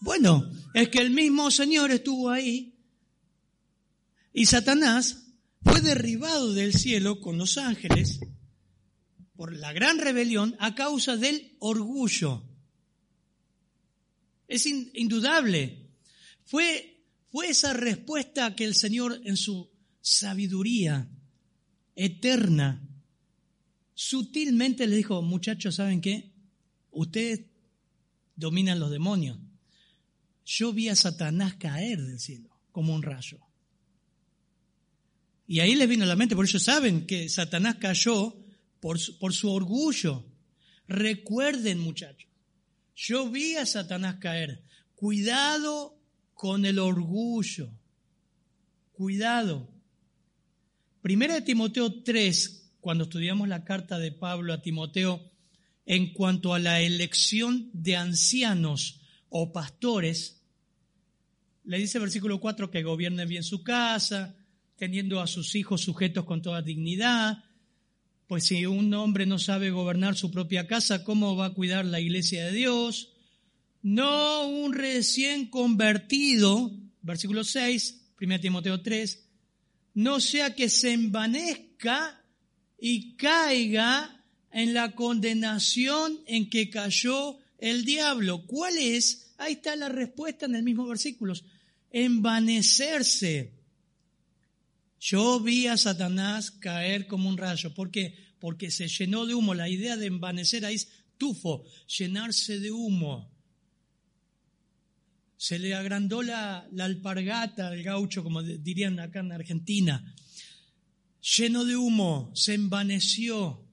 Bueno, 0.00 0.46
es 0.74 0.90
que 0.90 0.98
el 0.98 1.08
mismo 1.08 1.50
Señor 1.50 1.90
estuvo 1.90 2.28
ahí 2.28 2.74
y 4.34 4.44
Satanás 4.44 5.28
fue 5.62 5.80
derribado 5.80 6.52
del 6.52 6.74
cielo 6.74 7.22
con 7.22 7.38
los 7.38 7.56
ángeles 7.56 8.20
por 9.34 9.56
la 9.56 9.72
gran 9.72 9.98
rebelión 9.98 10.56
a 10.58 10.74
causa 10.74 11.16
del 11.16 11.56
orgullo. 11.58 12.47
Es 14.48 14.66
indudable. 14.66 15.90
Fue, 16.44 17.04
fue 17.30 17.50
esa 17.50 17.74
respuesta 17.74 18.56
que 18.56 18.64
el 18.64 18.74
Señor 18.74 19.20
en 19.24 19.36
su 19.36 19.70
sabiduría 20.00 21.08
eterna 21.94 22.82
sutilmente 23.94 24.86
le 24.86 24.96
dijo, 24.96 25.20
muchachos, 25.22 25.74
¿saben 25.74 26.00
qué? 26.00 26.32
Ustedes 26.90 27.42
dominan 28.36 28.78
los 28.78 28.90
demonios. 28.90 29.38
Yo 30.46 30.72
vi 30.72 30.88
a 30.88 30.96
Satanás 30.96 31.56
caer 31.56 32.00
del 32.00 32.20
cielo 32.20 32.48
como 32.72 32.94
un 32.94 33.02
rayo. 33.02 33.40
Y 35.48 35.60
ahí 35.60 35.74
les 35.74 35.88
vino 35.88 36.04
a 36.04 36.06
la 36.06 36.14
mente, 36.14 36.36
por 36.36 36.44
eso 36.44 36.58
saben 36.58 37.06
que 37.06 37.28
Satanás 37.28 37.76
cayó 37.80 38.36
por 38.80 38.98
su, 38.98 39.18
por 39.18 39.34
su 39.34 39.50
orgullo. 39.50 40.24
Recuerden, 40.86 41.80
muchachos, 41.80 42.27
yo 42.98 43.30
vi 43.30 43.54
a 43.54 43.64
Satanás 43.64 44.16
caer. 44.16 44.64
Cuidado 44.96 45.96
con 46.34 46.64
el 46.66 46.80
orgullo. 46.80 47.70
Cuidado. 48.92 49.68
Primera 51.00 51.34
de 51.34 51.42
Timoteo 51.42 52.02
3, 52.02 52.72
cuando 52.80 53.04
estudiamos 53.04 53.46
la 53.46 53.64
carta 53.64 54.00
de 54.00 54.10
Pablo 54.10 54.52
a 54.52 54.62
Timoteo, 54.62 55.30
en 55.86 56.12
cuanto 56.12 56.54
a 56.54 56.58
la 56.58 56.80
elección 56.80 57.70
de 57.72 57.96
ancianos 57.96 59.00
o 59.28 59.52
pastores, 59.52 60.42
le 61.64 61.78
dice 61.78 62.00
versículo 62.00 62.40
4 62.40 62.68
que 62.68 62.82
gobiernen 62.82 63.28
bien 63.28 63.44
su 63.44 63.62
casa, 63.62 64.34
teniendo 64.76 65.20
a 65.20 65.28
sus 65.28 65.54
hijos 65.54 65.82
sujetos 65.82 66.24
con 66.24 66.42
toda 66.42 66.62
dignidad, 66.62 67.44
pues 68.28 68.44
si 68.44 68.66
un 68.66 68.92
hombre 68.92 69.24
no 69.24 69.38
sabe 69.38 69.70
gobernar 69.70 70.14
su 70.14 70.30
propia 70.30 70.66
casa, 70.66 71.02
¿cómo 71.02 71.34
va 71.34 71.46
a 71.46 71.54
cuidar 71.54 71.86
la 71.86 71.98
iglesia 71.98 72.44
de 72.44 72.52
Dios? 72.52 73.14
No 73.80 74.46
un 74.46 74.74
recién 74.74 75.46
convertido, 75.46 76.70
versículo 77.00 77.42
6, 77.42 78.12
1 78.20 78.40
Timoteo 78.40 78.82
3, 78.82 79.26
no 79.94 80.20
sea 80.20 80.54
que 80.54 80.68
se 80.68 80.92
envanezca 80.92 82.22
y 82.78 83.16
caiga 83.16 84.24
en 84.52 84.74
la 84.74 84.94
condenación 84.94 86.20
en 86.26 86.50
que 86.50 86.68
cayó 86.68 87.38
el 87.56 87.86
diablo. 87.86 88.46
¿Cuál 88.46 88.76
es? 88.76 89.32
Ahí 89.38 89.54
está 89.54 89.74
la 89.74 89.88
respuesta 89.88 90.44
en 90.44 90.54
el 90.54 90.62
mismo 90.62 90.86
versículo. 90.86 91.32
Envanecerse. 91.90 93.57
Yo 95.00 95.40
vi 95.40 95.66
a 95.66 95.76
Satanás 95.76 96.50
caer 96.50 97.06
como 97.06 97.28
un 97.28 97.36
rayo. 97.36 97.72
¿Por 97.74 97.90
qué? 97.90 98.16
Porque 98.40 98.70
se 98.70 98.88
llenó 98.88 99.26
de 99.26 99.34
humo. 99.34 99.54
La 99.54 99.68
idea 99.68 99.96
de 99.96 100.06
envanecer 100.06 100.64
ahí 100.64 100.74
es 100.74 100.88
tufo, 101.16 101.64
llenarse 101.86 102.58
de 102.58 102.72
humo. 102.72 103.30
Se 105.36 105.58
le 105.58 105.74
agrandó 105.74 106.22
la, 106.22 106.68
alpargata 106.78 107.68
al 107.68 107.82
gaucho, 107.82 108.24
como 108.24 108.42
dirían 108.42 108.98
acá 108.98 109.20
en 109.20 109.32
Argentina. 109.32 110.14
Lleno 111.36 111.64
de 111.64 111.76
humo, 111.76 112.32
se 112.34 112.54
envaneció. 112.54 113.64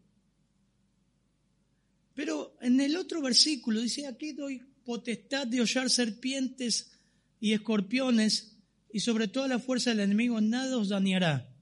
Pero 2.14 2.56
en 2.62 2.80
el 2.80 2.96
otro 2.96 3.22
versículo 3.22 3.82
dice, 3.82 4.06
aquí 4.06 4.34
doy 4.34 4.62
potestad 4.86 5.48
de 5.48 5.62
hollar 5.62 5.90
serpientes 5.90 6.92
y 7.40 7.54
escorpiones 7.54 8.55
y 8.96 9.02
sobre 9.02 9.28
toda 9.28 9.50
la 9.50 9.60
fuerza 9.60 9.90
del 9.90 10.00
enemigo 10.00 10.40
nada 10.40 10.78
os 10.78 10.88
dañará. 10.88 11.54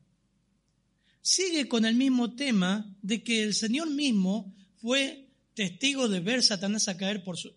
Sigue 1.20 1.68
con 1.68 1.84
el 1.84 1.96
mismo 1.96 2.36
tema 2.36 2.96
de 3.02 3.24
que 3.24 3.42
el 3.42 3.56
Señor 3.56 3.90
mismo 3.90 4.54
fue 4.76 5.32
testigo 5.56 6.08
de 6.08 6.20
ver, 6.20 6.44
Satanás 6.44 6.90
a 6.90 6.96
caer, 6.96 7.24
por 7.24 7.36
su, 7.36 7.56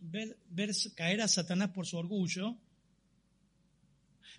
caer 0.94 1.20
a 1.20 1.28
Satanás 1.28 1.72
por 1.74 1.86
su 1.86 1.98
orgullo. 1.98 2.56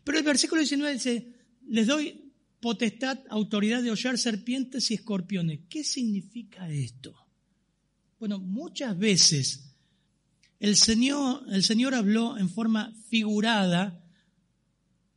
Pero 0.03 0.17
el 0.17 0.23
versículo 0.23 0.59
19 0.59 0.93
dice, 0.95 1.35
les 1.67 1.85
doy 1.85 2.33
potestad, 2.59 3.19
autoridad 3.29 3.83
de 3.83 3.91
hollar 3.91 4.17
serpientes 4.17 4.89
y 4.89 4.95
escorpiones. 4.95 5.59
¿Qué 5.69 5.83
significa 5.83 6.67
esto? 6.67 7.15
Bueno, 8.17 8.39
muchas 8.39 8.97
veces 8.97 9.75
el 10.59 10.77
Señor 10.77 11.93
habló 11.93 12.39
en 12.39 12.49
forma 12.49 12.91
figurada 13.07 14.03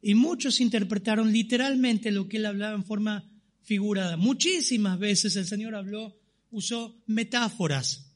y 0.02 0.14
muchos 0.14 0.60
interpretaron 0.60 1.32
literalmente 1.32 2.10
lo 2.10 2.28
que 2.28 2.38
él 2.38 2.46
hablaba 2.46 2.74
en 2.74 2.84
forma 2.84 3.30
figurada. 3.62 4.16
Muchísimas 4.16 4.98
veces 4.98 5.36
el 5.36 5.46
Señor 5.46 5.74
habló, 5.74 6.18
usó 6.50 7.02
metáforas. 7.06 8.12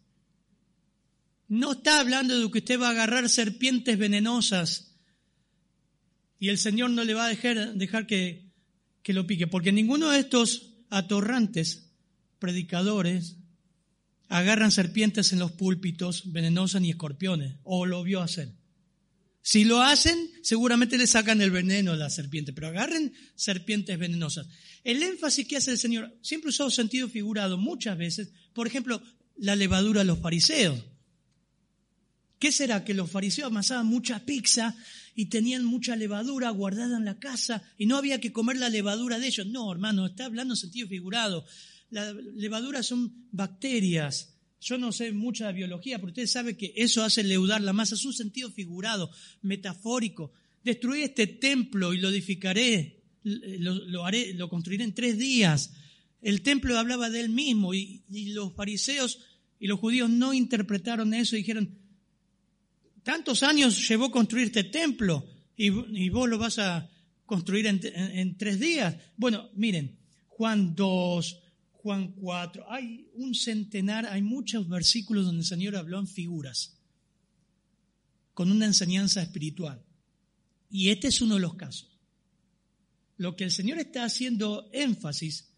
No 1.49 1.73
está 1.73 2.01
hablando 2.01 2.39
de 2.39 2.51
que 2.51 2.59
usted 2.59 2.81
va 2.81 2.89
a 2.89 2.93
agarrar 2.93 3.29
serpientes 3.29 3.99
venenosas 3.99 4.97
y 6.39 6.49
el 6.49 6.59
Señor 6.59 6.91
no 6.91 7.05
le 7.05 7.15
va 7.15 7.27
a 7.27 7.29
dejar, 7.29 7.75
dejar 7.75 8.07
que, 8.07 8.51
que 9.03 9.13
lo 9.13 9.27
pique, 9.27 9.47
porque 9.47 9.73
ninguno 9.73 10.11
de 10.11 10.21
estos 10.21 10.75
atorrantes 10.91 11.91
predicadores 12.39 13.37
agarran 14.29 14.73
serpientes 14.73 15.33
en 15.33 15.39
los 15.39 15.53
púlpitos 15.53 16.33
venenosas 16.33 16.83
ni 16.83 16.91
escorpiones, 16.91 17.57
o 17.63 17.87
lo 17.87 18.03
vio 18.03 18.21
hacer. 18.21 18.53
Si 19.47 19.65
lo 19.65 19.83
hacen, 19.83 20.31
seguramente 20.43 20.97
le 20.97 21.07
sacan 21.07 21.43
el 21.43 21.51
veneno 21.51 21.93
a 21.93 21.97
la 21.97 22.09
serpiente, 22.09 22.55
pero 22.55 22.69
agarren 22.69 23.13
serpientes 23.35 23.99
venenosas. 23.99 24.47
El 24.85 25.03
énfasis 25.03 25.47
que 25.47 25.59
hace 25.59 25.73
el 25.73 25.79
Señor 25.79 26.19
siempre 26.23 26.49
usó 26.49 26.71
sentido 26.71 27.11
figurado 27.11 27.59
muchas 27.59 27.99
veces, 27.99 28.31
por 28.55 28.67
ejemplo, 28.67 29.03
la 29.37 29.55
levadura 29.55 30.01
a 30.01 30.05
los 30.05 30.19
fariseos. 30.19 30.83
¿Qué 32.39 32.53
será? 32.53 32.87
Que 32.87 32.95
los 32.95 33.11
fariseos 33.11 33.49
amasaban 33.49 33.85
mucha 33.85 34.25
pizza 34.25 34.75
y 35.15 35.27
tenían 35.27 35.63
mucha 35.67 35.95
levadura 35.95 36.49
guardada 36.49 36.97
en 36.97 37.05
la 37.05 37.19
casa 37.19 37.63
y 37.77 37.85
no 37.85 37.99
había 37.99 38.23
que 38.23 38.33
comer 38.33 38.57
la 38.57 38.71
levadura 38.71 39.19
de 39.19 39.27
ellos. 39.27 39.47
No, 39.47 39.71
hermano, 39.71 40.07
está 40.07 40.25
hablando 40.25 40.55
en 40.55 40.59
sentido 40.59 40.89
figurado. 40.89 41.45
La 41.91 42.15
levadura 42.15 42.83
son 42.83 43.29
bacterias 43.31 44.34
yo 44.65 44.79
no 44.79 44.93
sé 44.93 45.13
mucha 45.13 45.53
biología, 45.53 45.99
pero 45.99 46.09
usted 46.09 46.27
sabe 46.27 46.57
que 46.57 46.73
eso 46.75 47.05
hace 47.05 47.23
leudar 47.23 47.61
la 47.61 47.75
masa. 47.75 47.97
Es 47.97 48.05
un 48.07 48.15
sentido 48.15 48.51
figurado, 48.51 49.11
metafórico. 49.43 50.33
Destruí 50.65 51.03
este 51.03 51.27
templo 51.27 51.93
y 51.93 51.99
lo 51.99 52.09
edificaré, 52.09 53.03
lo, 53.23 54.07
haré, 54.07 54.33
lo 54.33 54.49
construiré 54.49 54.85
en 54.85 54.95
tres 54.95 55.19
días. 55.19 55.75
El 56.23 56.41
templo 56.41 56.79
hablaba 56.79 57.11
de 57.11 57.21
él 57.21 57.29
mismo 57.29 57.75
y, 57.75 58.03
los 58.09 58.55
fariseos 58.55 59.21
y 59.61 59.67
los 59.67 59.79
judíos 59.79 60.09
no 60.09 60.33
interpretaron 60.33 61.13
eso 61.13 61.37
y 61.37 61.41
dijeron, 61.41 61.79
tantos 63.03 63.43
años 63.43 63.87
llevó 63.87 64.11
construir 64.11 64.47
este 64.47 64.65
templo 64.65 65.27
y, 65.59 66.09
vos 66.09 66.27
lo 66.27 66.39
vas 66.39 66.59
a 66.59 66.89
construir 67.27 67.67
en, 67.67 67.81
en 67.85 68.39
tres 68.39 68.59
días. 68.59 68.97
Bueno, 69.19 69.51
miren, 69.55 69.99
Juan 70.29 70.75
2, 70.75 71.44
Juan 71.85 72.13
4. 72.13 72.65
Hay 72.73 73.11
un 73.13 73.35
centenar, 73.35 74.07
hay 74.07 74.23
muchos 74.23 74.67
versículos 74.71 75.27
donde 75.27 75.43
el 75.43 75.47
Señor 75.47 75.77
habló 75.77 76.01
en 76.01 76.07
figuras, 76.07 76.79
con 78.33 78.51
una 78.51 78.65
enseñanza 78.65 79.21
espiritual. 79.21 79.85
Y 80.71 80.89
este 80.89 81.09
es 81.09 81.21
uno 81.21 81.35
de 81.35 81.43
los 81.43 81.57
casos. 81.57 82.01
Lo 83.19 83.37
que 83.37 83.45
el 83.45 83.51
Señor 83.51 83.79
está 83.79 84.03
haciendo 84.05 84.71
énfasis 84.73 85.51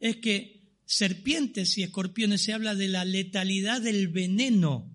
es 0.00 0.16
que 0.16 0.72
serpientes 0.86 1.78
y 1.78 1.84
escorpiones 1.84 2.42
se 2.42 2.52
habla 2.52 2.74
de 2.74 2.88
la 2.88 3.04
letalidad 3.04 3.80
del 3.80 4.08
veneno. 4.08 4.90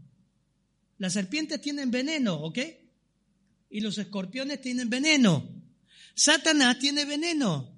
Las 0.98 1.14
serpientes 1.14 1.62
tienen 1.62 1.90
veneno, 1.90 2.36
¿ok? 2.36 2.60
Y 3.70 3.80
los 3.80 3.98
escorpiones 3.98 4.60
tienen 4.60 4.90
veneno. 4.90 5.50
Satanás 6.16 6.80
tiene 6.80 7.06
veneno. 7.06 7.73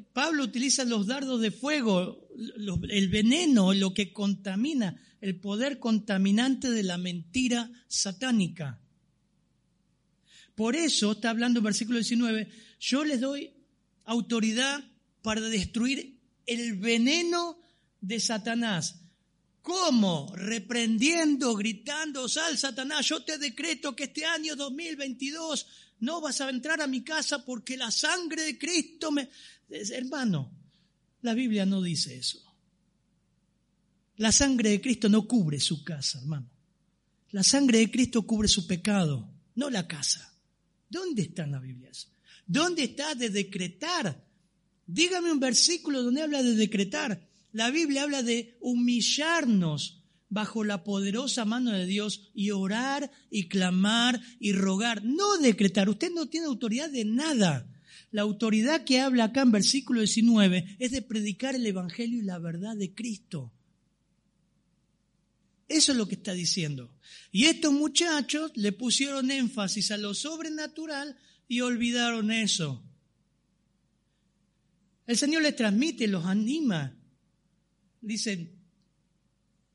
Pablo 0.00 0.44
utiliza 0.44 0.84
los 0.84 1.06
dardos 1.06 1.40
de 1.40 1.50
fuego, 1.50 2.28
el 2.88 3.08
veneno, 3.08 3.74
lo 3.74 3.92
que 3.92 4.12
contamina, 4.12 5.00
el 5.20 5.38
poder 5.38 5.78
contaminante 5.78 6.70
de 6.70 6.82
la 6.82 6.98
mentira 6.98 7.70
satánica. 7.88 8.80
Por 10.54 10.76
eso 10.76 11.12
está 11.12 11.30
hablando 11.30 11.60
en 11.60 11.64
versículo 11.64 11.98
19, 11.98 12.48
yo 12.80 13.04
les 13.04 13.20
doy 13.20 13.52
autoridad 14.04 14.82
para 15.22 15.40
destruir 15.40 16.18
el 16.46 16.74
veneno 16.74 17.58
de 18.00 18.20
Satanás. 18.20 18.96
¿Cómo? 19.62 20.32
Reprendiendo, 20.34 21.54
gritando, 21.54 22.28
sal 22.28 22.58
Satanás, 22.58 23.06
yo 23.06 23.22
te 23.22 23.38
decreto 23.38 23.94
que 23.94 24.04
este 24.04 24.24
año 24.24 24.56
2022 24.56 25.66
no 26.00 26.20
vas 26.20 26.40
a 26.40 26.50
entrar 26.50 26.82
a 26.82 26.88
mi 26.88 27.02
casa 27.04 27.44
porque 27.44 27.76
la 27.76 27.90
sangre 27.90 28.42
de 28.42 28.58
Cristo 28.58 29.12
me... 29.12 29.28
Hermano, 29.72 30.50
la 31.22 31.34
Biblia 31.34 31.66
no 31.66 31.82
dice 31.82 32.16
eso. 32.16 32.40
La 34.16 34.32
sangre 34.32 34.70
de 34.70 34.80
Cristo 34.80 35.08
no 35.08 35.26
cubre 35.26 35.58
su 35.58 35.82
casa, 35.82 36.18
hermano. 36.18 36.48
La 37.30 37.42
sangre 37.42 37.78
de 37.78 37.90
Cristo 37.90 38.22
cubre 38.26 38.48
su 38.48 38.66
pecado, 38.66 39.28
no 39.54 39.70
la 39.70 39.88
casa. 39.88 40.36
¿Dónde 40.88 41.22
está 41.22 41.44
en 41.44 41.52
la 41.52 41.60
Biblia 41.60 41.90
eso? 41.90 42.08
¿Dónde 42.46 42.84
está 42.84 43.14
de 43.14 43.30
decretar? 43.30 44.22
Dígame 44.86 45.32
un 45.32 45.40
versículo 45.40 46.02
donde 46.02 46.22
habla 46.22 46.42
de 46.42 46.54
decretar. 46.54 47.26
La 47.52 47.70
Biblia 47.70 48.02
habla 48.02 48.22
de 48.22 48.58
humillarnos 48.60 50.02
bajo 50.28 50.64
la 50.64 50.84
poderosa 50.84 51.44
mano 51.44 51.72
de 51.72 51.86
Dios 51.86 52.30
y 52.34 52.50
orar 52.50 53.10
y 53.30 53.48
clamar 53.48 54.20
y 54.38 54.52
rogar, 54.52 55.04
no 55.04 55.38
decretar. 55.38 55.88
Usted 55.88 56.10
no 56.12 56.28
tiene 56.28 56.46
autoridad 56.46 56.90
de 56.90 57.04
nada. 57.04 57.66
La 58.12 58.22
autoridad 58.22 58.84
que 58.84 59.00
habla 59.00 59.24
acá 59.24 59.40
en 59.40 59.52
versículo 59.52 60.00
19 60.00 60.76
es 60.78 60.92
de 60.92 61.02
predicar 61.02 61.54
el 61.54 61.66
Evangelio 61.66 62.18
y 62.18 62.22
la 62.22 62.38
verdad 62.38 62.76
de 62.76 62.94
Cristo. 62.94 63.50
Eso 65.66 65.92
es 65.92 65.98
lo 65.98 66.06
que 66.06 66.16
está 66.16 66.34
diciendo. 66.34 66.94
Y 67.30 67.46
estos 67.46 67.72
muchachos 67.72 68.52
le 68.54 68.72
pusieron 68.72 69.30
énfasis 69.30 69.90
a 69.90 69.96
lo 69.96 70.12
sobrenatural 70.12 71.16
y 71.48 71.62
olvidaron 71.62 72.30
eso. 72.30 72.84
El 75.06 75.16
Señor 75.16 75.42
les 75.42 75.56
transmite, 75.56 76.06
los 76.06 76.26
anima. 76.26 76.94
Dicen, 78.02 78.52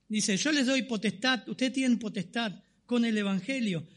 dice, 0.07 0.37
yo 0.37 0.51
les 0.51 0.67
doy 0.67 0.83
potestad, 0.83 1.49
ustedes 1.49 1.73
tienen 1.73 1.97
potestad 1.97 2.53
con 2.85 3.03
el 3.03 3.17
Evangelio. 3.17 3.87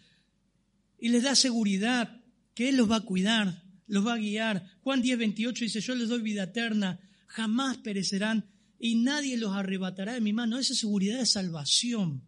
Y 0.99 1.11
les 1.11 1.25
da 1.25 1.35
seguridad 1.35 2.23
que 2.55 2.71
Él 2.71 2.77
los 2.77 2.91
va 2.91 2.97
a 2.97 3.01
cuidar, 3.05 3.63
los 3.91 4.07
va 4.07 4.15
a 4.15 4.19
guiar. 4.19 4.65
Juan 4.83 5.03
10, 5.03 5.19
28 5.19 5.65
dice, 5.65 5.81
yo 5.81 5.95
les 5.95 6.09
doy 6.09 6.23
vida 6.23 6.45
eterna, 6.45 7.01
jamás 7.27 7.77
perecerán 7.79 8.49
y 8.79 8.95
nadie 8.95 9.37
los 9.37 9.55
arrebatará 9.55 10.15
de 10.15 10.21
mi 10.21 10.33
mano. 10.33 10.59
Esa 10.59 10.75
seguridad 10.75 11.19
de 11.19 11.27
salvación. 11.27 12.23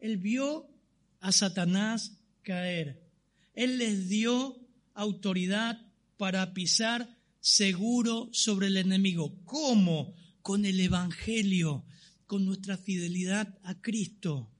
Él 0.00 0.16
vio 0.16 0.68
a 1.20 1.30
Satanás 1.30 2.18
caer. 2.42 3.00
Él 3.54 3.78
les 3.78 4.08
dio 4.08 4.58
autoridad 4.94 5.80
para 6.16 6.52
pisar 6.52 7.16
seguro 7.40 8.30
sobre 8.32 8.66
el 8.66 8.76
enemigo. 8.76 9.38
¿Cómo? 9.44 10.14
Con 10.42 10.64
el 10.64 10.80
Evangelio, 10.80 11.84
con 12.26 12.44
nuestra 12.44 12.76
fidelidad 12.76 13.58
a 13.62 13.80
Cristo. 13.80 14.50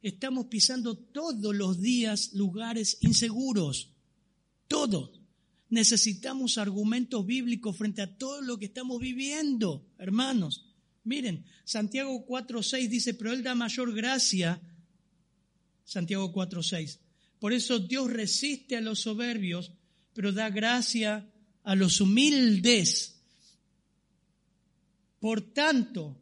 Estamos 0.00 0.46
pisando 0.46 0.96
todos 0.96 1.54
los 1.54 1.80
días 1.80 2.32
lugares 2.32 2.98
inseguros. 3.00 3.93
Todos. 4.68 5.20
Necesitamos 5.70 6.58
argumentos 6.58 7.26
bíblicos 7.26 7.76
frente 7.76 8.02
a 8.02 8.16
todo 8.16 8.42
lo 8.42 8.58
que 8.58 8.66
estamos 8.66 9.00
viviendo, 9.00 9.86
hermanos. 9.98 10.66
Miren, 11.04 11.44
Santiago 11.64 12.26
4.6 12.26 12.88
dice, 12.88 13.14
pero 13.14 13.32
Él 13.32 13.42
da 13.42 13.54
mayor 13.54 13.94
gracia. 13.94 14.60
Santiago 15.84 16.32
4.6. 16.32 16.98
Por 17.38 17.52
eso 17.52 17.78
Dios 17.78 18.10
resiste 18.10 18.76
a 18.76 18.80
los 18.80 19.00
soberbios, 19.00 19.72
pero 20.12 20.32
da 20.32 20.48
gracia 20.48 21.28
a 21.62 21.74
los 21.74 22.00
humildes. 22.00 23.20
Por 25.18 25.52
tanto, 25.52 26.20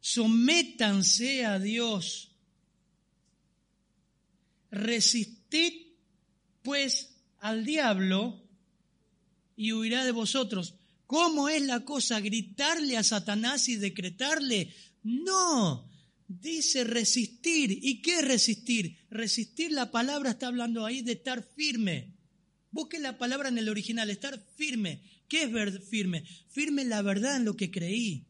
sométanse 0.00 1.44
a 1.44 1.58
Dios. 1.58 2.30
Resistid 4.70 5.72
pues 6.62 7.11
al 7.42 7.64
diablo 7.64 8.40
y 9.56 9.72
huirá 9.72 10.04
de 10.04 10.12
vosotros. 10.12 10.76
¿Cómo 11.06 11.48
es 11.48 11.60
la 11.62 11.84
cosa? 11.84 12.20
¿Gritarle 12.20 12.96
a 12.96 13.02
Satanás 13.02 13.68
y 13.68 13.76
decretarle? 13.76 14.72
No, 15.02 15.90
dice 16.28 16.84
resistir. 16.84 17.80
¿Y 17.82 18.00
qué 18.00 18.20
es 18.20 18.24
resistir? 18.24 18.96
Resistir, 19.10 19.72
la 19.72 19.90
palabra 19.90 20.30
está 20.30 20.46
hablando 20.46 20.86
ahí 20.86 21.02
de 21.02 21.12
estar 21.12 21.42
firme. 21.42 22.14
Busque 22.70 23.00
la 23.00 23.18
palabra 23.18 23.48
en 23.48 23.58
el 23.58 23.68
original, 23.68 24.08
estar 24.08 24.40
firme. 24.56 25.02
¿Qué 25.26 25.42
es 25.42 25.52
ver 25.52 25.82
firme? 25.82 26.24
Firme 26.48 26.84
la 26.84 27.02
verdad 27.02 27.36
en 27.36 27.44
lo 27.44 27.56
que 27.56 27.72
creí. 27.72 28.24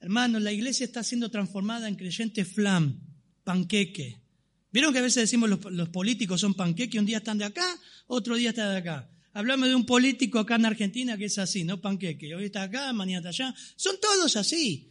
Hermano, 0.00 0.40
la 0.40 0.50
iglesia 0.50 0.84
está 0.84 1.04
siendo 1.04 1.30
transformada 1.30 1.86
en 1.86 1.94
creyente 1.94 2.44
flam, 2.44 2.98
panqueque. 3.44 4.21
¿Vieron 4.72 4.92
que 4.92 5.00
a 5.00 5.02
veces 5.02 5.24
decimos 5.24 5.50
los, 5.50 5.88
políticos 5.90 6.40
son 6.40 6.54
panqueque? 6.54 6.98
Un 6.98 7.04
día 7.04 7.18
están 7.18 7.36
de 7.36 7.44
acá, 7.44 7.78
otro 8.06 8.36
día 8.36 8.50
están 8.50 8.70
de 8.70 8.78
acá. 8.78 9.10
Hablamos 9.34 9.68
de 9.68 9.74
un 9.74 9.84
político 9.84 10.38
acá 10.38 10.56
en 10.56 10.66
Argentina 10.66 11.16
que 11.18 11.26
es 11.26 11.38
así, 11.38 11.64
¿no? 11.64 11.80
Panqueque. 11.80 12.34
Hoy 12.34 12.46
está 12.46 12.62
acá, 12.64 12.92
mañana 12.92 13.18
está 13.18 13.44
allá. 13.44 13.54
Son 13.76 14.00
todos 14.00 14.34
así. 14.36 14.90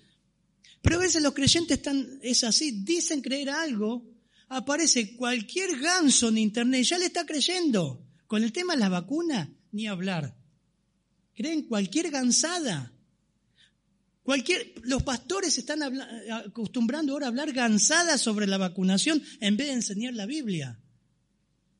Pero 0.81 0.97
a 0.97 0.99
veces 0.99 1.21
los 1.21 1.33
creyentes 1.33 1.77
están, 1.77 2.19
es 2.21 2.43
así, 2.43 2.83
dicen 2.83 3.21
creer 3.21 3.49
algo, 3.49 4.07
aparece 4.49 5.15
cualquier 5.15 5.79
ganso 5.79 6.29
en 6.29 6.37
internet, 6.37 6.83
ya 6.83 6.97
le 6.97 7.05
está 7.05 7.25
creyendo. 7.25 8.05
Con 8.27 8.43
el 8.43 8.51
tema 8.51 8.73
de 8.73 8.79
la 8.79 8.89
vacuna, 8.89 9.51
ni 9.71 9.87
hablar. 9.87 10.35
Creen 11.35 11.63
cualquier 11.63 12.11
gansada. 12.11 12.93
Cualquier, 14.23 14.73
los 14.83 15.01
pastores 15.03 15.57
están 15.57 15.81
acostumbrando 16.31 17.13
ahora 17.13 17.25
a 17.25 17.29
hablar 17.29 17.51
gansada 17.53 18.17
sobre 18.17 18.45
la 18.45 18.57
vacunación 18.57 19.21
en 19.39 19.57
vez 19.57 19.67
de 19.67 19.73
enseñar 19.73 20.13
la 20.13 20.27
Biblia. 20.27 20.79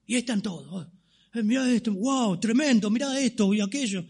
Y 0.08 0.16
están 0.16 0.42
todos. 0.42 0.88
Eh, 1.34 1.76
esto, 1.76 1.94
wow, 1.94 2.40
tremendo, 2.40 2.90
mira 2.90 3.20
esto 3.20 3.54
y 3.54 3.62
aquello. 3.62 4.06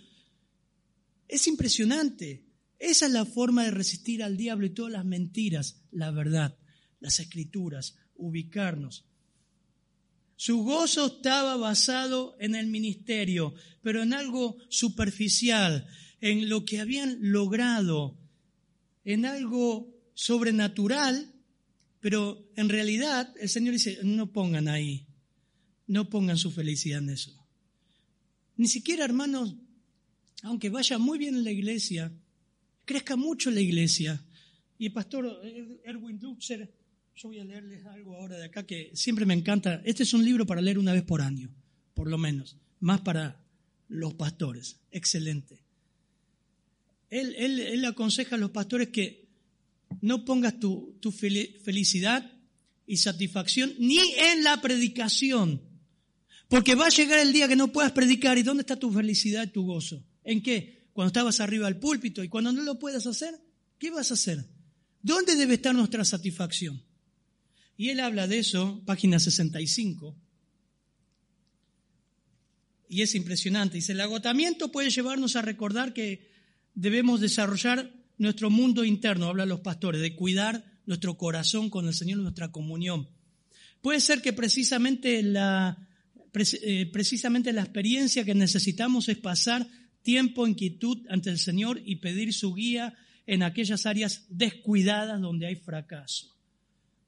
Es 1.28 1.46
impresionante. 1.48 2.46
Esa 2.80 3.06
es 3.06 3.12
la 3.12 3.26
forma 3.26 3.63
de 3.63 3.72
resistir 3.72 4.24
al 4.24 4.38
diablo 4.38 4.65
y 4.65 4.72
todas 4.72 4.91
las 4.91 5.06
mentiras, 5.06 5.84
la 5.91 6.10
verdad, 6.10 6.58
las 7.00 7.20
escrituras, 7.20 7.96
ubicarnos. 8.15 9.06
Su 10.36 10.63
gozo 10.63 11.06
estaba 11.06 11.58
basado 11.58 12.36
en 12.39 12.56
el 12.56 12.65
ministerio, 12.65 13.54
pero 13.84 14.02
en 14.02 14.13
algo 14.13 14.58
superficial, 14.70 15.86
en 16.22 16.50
lo 16.50 16.65
que 16.65 16.80
habían 16.80 17.17
logrado, 17.22 18.17
en 19.06 19.26
algo 19.26 19.94
sobrenatural, 20.14 21.34
pero 22.00 22.52
en 22.56 22.70
realidad 22.70 23.34
el 23.40 23.50
Señor 23.50 23.74
dice, 23.74 24.00
no 24.04 24.32
pongan 24.32 24.68
ahí 24.68 25.06
no 25.92 26.10
pongan 26.10 26.38
su 26.38 26.52
felicidad 26.52 27.00
en 27.00 27.10
eso. 27.10 27.38
Ni 28.56 28.68
siquiera, 28.68 29.04
hermanos, 29.04 29.56
aunque 30.42 30.69
vaya 30.69 30.98
muy 30.98 31.17
bien 31.17 31.36
en 31.36 31.44
la 31.44 31.52
iglesia, 31.52 32.13
crezca 32.86 33.17
mucho 33.17 33.52
la 33.52 33.60
iglesia. 33.60 34.23
Y 34.78 34.86
el 34.86 34.94
pastor 34.94 35.42
Erwin 35.84 36.17
Lutzer, 36.21 36.73
yo 37.13 37.28
voy 37.28 37.40
a 37.40 37.44
leerles 37.44 37.86
algo 37.86 38.15
ahora 38.15 38.38
de 38.38 38.46
acá 38.46 38.65
que 38.65 38.92
siempre 38.94 39.25
me 39.25 39.34
encanta. 39.34 39.82
Este 39.84 40.04
es 40.04 40.13
un 40.13 40.23
libro 40.23 40.46
para 40.46 40.62
leer 40.62 40.80
una 40.80 40.94
vez 40.94 41.04
por 41.04 41.21
año, 41.21 41.54
por 41.94 42.10
lo 42.10 42.17
menos, 42.17 42.56
más 42.80 43.02
para 43.02 43.44
los 43.90 44.13
pastores. 44.13 44.80
Excelente. 44.92 45.60
Él, 47.12 47.36
él, 47.36 47.86
aconseja 47.86 48.38
a 48.38 48.40
los 48.40 48.52
pastores 48.52 48.88
que 48.88 49.28
no 50.00 50.24
pongas 50.24 50.60
tu, 50.60 50.98
tu 51.02 51.12
felicidad 51.12 52.32
y 52.88 52.98
satisfacción 52.98 53.74
ni 53.80 54.00
en 54.00 54.44
la 54.44 54.62
predicación, 54.62 55.62
porque 56.48 56.74
va 56.74 56.88
a 56.88 56.90
llegar 56.90 57.20
el 57.20 57.34
día 57.34 57.50
que 57.50 57.58
no 57.58 57.72
puedas 57.72 57.92
predicar. 57.92 58.38
¿Y 58.38 58.44
dónde 58.44 58.62
está 58.62 58.78
tu 58.78 58.92
felicidad 58.92 59.44
y 59.44 59.52
tu 59.52 59.66
gozo? 59.66 60.04
¿En 60.24 60.42
qué? 60.42 60.88
Cuando 60.94 61.08
estabas 61.08 61.42
arriba 61.42 61.66
del 61.66 61.78
púlpito. 61.78 62.24
¿Y 62.24 62.30
cuando 62.30 62.54
no 62.54 62.64
lo 62.64 62.80
puedas 62.80 63.06
hacer? 63.06 63.40
¿Qué 63.78 63.92
vas 63.92 64.12
a 64.12 64.14
hacer? 64.14 64.46
¿Dónde 65.02 65.36
debe 65.36 65.56
estar 65.56 65.76
nuestra 65.76 66.06
satisfacción? 66.06 66.82
Y 67.76 67.90
él 67.90 68.00
habla 68.00 68.28
de 68.28 68.40
eso, 68.40 68.82
página 68.86 69.20
65. 69.20 70.16
Y 72.88 73.02
es 73.02 73.16
impresionante. 73.16 73.76
Dice, 73.76 73.94
el 73.94 74.02
agotamiento 74.02 74.72
puede 74.72 74.90
llevarnos 74.90 75.36
a 75.36 75.42
recordar 75.42 75.94
que 75.94 76.31
debemos 76.74 77.22
desarrollar 77.22 77.92
nuestro 78.17 78.50
mundo 78.50 78.84
interno, 78.84 79.28
hablan 79.28 79.50
los 79.50 79.62
pastores, 79.62 80.02
de 80.02 80.15
cuidar 80.15 80.63
nuestro 80.86 81.17
corazón 81.17 81.69
con 81.69 81.88
el 81.88 81.94
Señor, 81.94 82.19
nuestra 82.19 82.52
comunión. 82.52 83.08
Puede 83.82 84.00
ser 84.00 84.22
que 84.22 84.34
precisamente 84.34 85.24
la, 85.24 85.78
eh, 86.34 86.86
precisamente 86.92 87.52
la 87.52 87.62
experiencia 87.62 88.24
que 88.24 88.36
necesitamos 88.36 89.10
es 89.10 89.17
pasar 89.17 89.67
tiempo 90.04 90.46
en 90.46 90.54
quietud 90.54 91.00
ante 91.10 91.30
el 91.30 91.40
Señor 91.40 91.82
y 91.84 91.98
pedir 91.98 92.34
su 92.34 92.54
guía 92.54 92.96
en 93.28 93.44
aquellas 93.44 93.86
áreas 93.86 94.26
descuidadas 94.30 95.22
donde 95.22 95.48
hay 95.48 95.56
fracaso. 95.56 96.36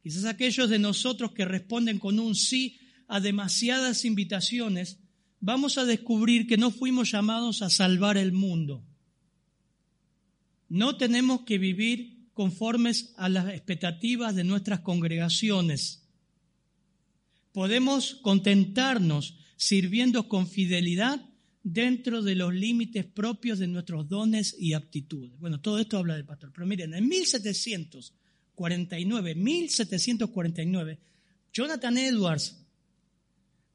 Quizás 0.02 0.26
aquellos 0.26 0.70
de 0.70 0.80
nosotros 0.80 1.32
que 1.32 1.46
responden 1.46 2.00
con 2.00 2.20
un 2.20 2.36
sí 2.36 2.80
a 3.08 3.20
demasiadas 3.20 4.06
invitaciones, 4.06 5.00
vamos 5.40 5.78
a 5.78 5.86
descubrir 5.86 6.48
que 6.48 6.58
no 6.58 6.72
fuimos 6.72 7.12
llamados 7.12 7.62
a 7.62 7.70
salvar 7.70 8.18
el 8.18 8.32
mundo. 8.32 8.84
No 10.74 10.98
tenemos 10.98 11.42
que 11.42 11.60
vivir 11.60 12.32
conformes 12.34 13.14
a 13.18 13.30
las 13.30 13.54
expectativas 13.54 14.34
de 14.34 14.44
nuestras 14.44 14.80
congregaciones. 14.80 16.02
Podemos 17.52 18.16
contentarnos 18.24 19.38
sirviendo 19.56 20.28
con 20.28 20.48
fidelidad 20.48 21.24
dentro 21.62 22.24
de 22.24 22.34
los 22.34 22.56
límites 22.56 23.06
propios 23.06 23.60
de 23.60 23.68
nuestros 23.68 24.10
dones 24.10 24.56
y 24.58 24.74
aptitudes. 24.74 25.38
Bueno, 25.38 25.62
todo 25.62 25.78
esto 25.78 26.00
habla 26.00 26.16
del 26.16 26.26
pastor. 26.26 26.52
Pero 26.52 26.66
miren, 26.66 26.96
en 26.96 27.08
1749, 27.08 29.36
1749, 29.36 31.00
Jonathan 31.54 32.00
Edwards 32.00 32.66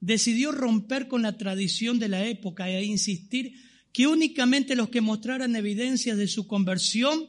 decidió 0.01 0.51
romper 0.51 1.07
con 1.07 1.23
la 1.23 1.39
tradición 1.39 2.01
de 2.01 2.09
la 2.09 2.27
época 2.27 2.69
e 2.69 2.83
insistir 2.83 3.68
que 3.93 4.07
únicamente 4.07 4.77
los 4.77 4.89
que 4.89 5.01
mostraran 5.01 5.57
evidencias 5.57 6.17
de 6.17 6.29
su 6.29 6.47
conversión 6.47 7.29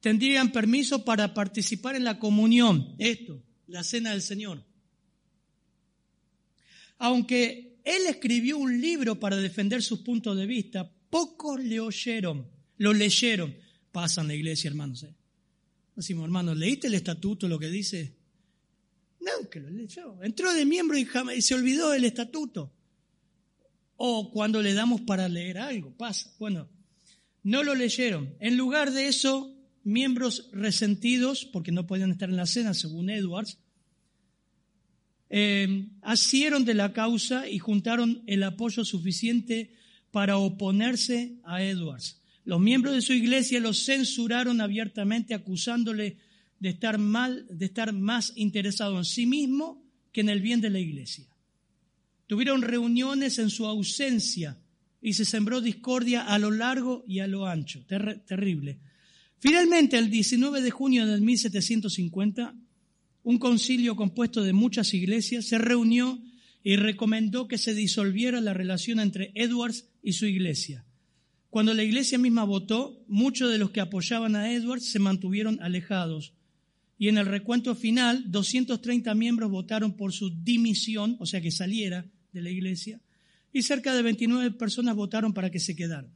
tendrían 0.00 0.52
permiso 0.52 1.04
para 1.04 1.34
participar 1.34 1.96
en 1.96 2.04
la 2.04 2.18
comunión, 2.18 2.94
esto, 2.98 3.42
la 3.66 3.84
cena 3.84 4.10
del 4.10 4.22
Señor. 4.22 4.64
Aunque 6.98 7.70
él 7.84 8.02
escribió 8.08 8.58
un 8.58 8.80
libro 8.80 9.18
para 9.18 9.36
defender 9.36 9.82
sus 9.82 10.00
puntos 10.00 10.36
de 10.36 10.46
vista. 10.46 10.90
Pocos 11.08 11.62
le 11.62 11.80
oyeron, 11.80 12.46
lo 12.78 12.92
leyeron. 12.92 13.54
Pasa 13.90 14.20
en 14.20 14.28
la 14.28 14.34
iglesia, 14.34 14.68
hermanos. 14.68 15.02
¿eh? 15.02 15.14
Decimos, 15.96 16.24
hermanos, 16.24 16.56
¿leíste 16.56 16.86
el 16.86 16.94
estatuto, 16.94 17.48
lo 17.48 17.58
que 17.58 17.68
dice? 17.68 18.14
No, 19.20 19.48
que 19.50 19.60
lo 19.60 19.70
leyó. 19.70 20.22
Entró 20.22 20.52
de 20.52 20.64
miembro 20.64 20.96
y, 20.96 21.08
y 21.36 21.42
se 21.42 21.54
olvidó 21.54 21.90
del 21.90 22.04
estatuto. 22.04 22.72
O 24.02 24.30
cuando 24.30 24.62
le 24.62 24.72
damos 24.72 25.02
para 25.02 25.28
leer 25.28 25.58
algo, 25.58 25.94
pasa. 25.94 26.32
Bueno, 26.38 26.70
no 27.42 27.62
lo 27.62 27.74
leyeron. 27.74 28.34
En 28.40 28.56
lugar 28.56 28.92
de 28.92 29.08
eso, 29.08 29.54
miembros 29.84 30.48
resentidos, 30.54 31.44
porque 31.44 31.70
no 31.70 31.86
podían 31.86 32.10
estar 32.10 32.30
en 32.30 32.36
la 32.36 32.46
cena, 32.46 32.72
según 32.72 33.10
Edwards, 33.10 33.58
eh, 35.28 35.86
asieron 36.00 36.64
de 36.64 36.72
la 36.72 36.94
causa 36.94 37.46
y 37.46 37.58
juntaron 37.58 38.22
el 38.26 38.42
apoyo 38.42 38.86
suficiente 38.86 39.74
para 40.10 40.38
oponerse 40.38 41.36
a 41.44 41.62
Edwards. 41.62 42.22
Los 42.46 42.58
miembros 42.58 42.94
de 42.94 43.02
su 43.02 43.12
iglesia 43.12 43.60
lo 43.60 43.74
censuraron 43.74 44.62
abiertamente, 44.62 45.34
acusándole 45.34 46.16
de 46.58 46.70
estar 46.70 46.96
mal, 46.96 47.46
de 47.50 47.66
estar 47.66 47.92
más 47.92 48.32
interesado 48.34 48.96
en 48.96 49.04
sí 49.04 49.26
mismo 49.26 49.84
que 50.10 50.22
en 50.22 50.30
el 50.30 50.40
bien 50.40 50.62
de 50.62 50.70
la 50.70 50.78
iglesia. 50.78 51.29
Tuvieron 52.30 52.62
reuniones 52.62 53.40
en 53.40 53.50
su 53.50 53.66
ausencia 53.66 54.56
y 55.02 55.14
se 55.14 55.24
sembró 55.24 55.60
discordia 55.60 56.22
a 56.22 56.38
lo 56.38 56.52
largo 56.52 57.04
y 57.08 57.18
a 57.18 57.26
lo 57.26 57.44
ancho. 57.44 57.84
terrible. 57.84 58.78
Finalmente, 59.40 59.98
el 59.98 60.10
19 60.10 60.62
de 60.62 60.70
junio 60.70 61.08
del 61.08 61.22
1750, 61.22 62.54
un 63.24 63.38
concilio 63.40 63.96
compuesto 63.96 64.44
de 64.44 64.52
muchas 64.52 64.94
iglesias 64.94 65.46
se 65.46 65.58
reunió 65.58 66.22
y 66.62 66.76
recomendó 66.76 67.48
que 67.48 67.58
se 67.58 67.74
disolviera 67.74 68.40
la 68.40 68.54
relación 68.54 69.00
entre 69.00 69.32
Edwards 69.34 69.88
y 70.00 70.12
su 70.12 70.26
iglesia. 70.26 70.84
Cuando 71.48 71.74
la 71.74 71.82
iglesia 71.82 72.16
misma 72.16 72.44
votó, 72.44 73.02
muchos 73.08 73.50
de 73.50 73.58
los 73.58 73.72
que 73.72 73.80
apoyaban 73.80 74.36
a 74.36 74.52
Edwards 74.52 74.84
se 74.84 75.00
mantuvieron 75.00 75.60
alejados. 75.60 76.32
Y 76.96 77.08
en 77.08 77.18
el 77.18 77.26
recuento 77.26 77.74
final, 77.74 78.30
230 78.30 79.12
miembros 79.16 79.50
votaron 79.50 79.96
por 79.96 80.12
su 80.12 80.30
dimisión, 80.30 81.16
o 81.18 81.26
sea 81.26 81.40
que 81.40 81.50
saliera 81.50 82.06
de 82.32 82.42
la 82.42 82.50
iglesia, 82.50 83.00
y 83.52 83.62
cerca 83.62 83.94
de 83.94 84.02
29 84.02 84.52
personas 84.52 84.94
votaron 84.94 85.32
para 85.32 85.50
que 85.50 85.60
se 85.60 85.74
quedara. 85.74 86.08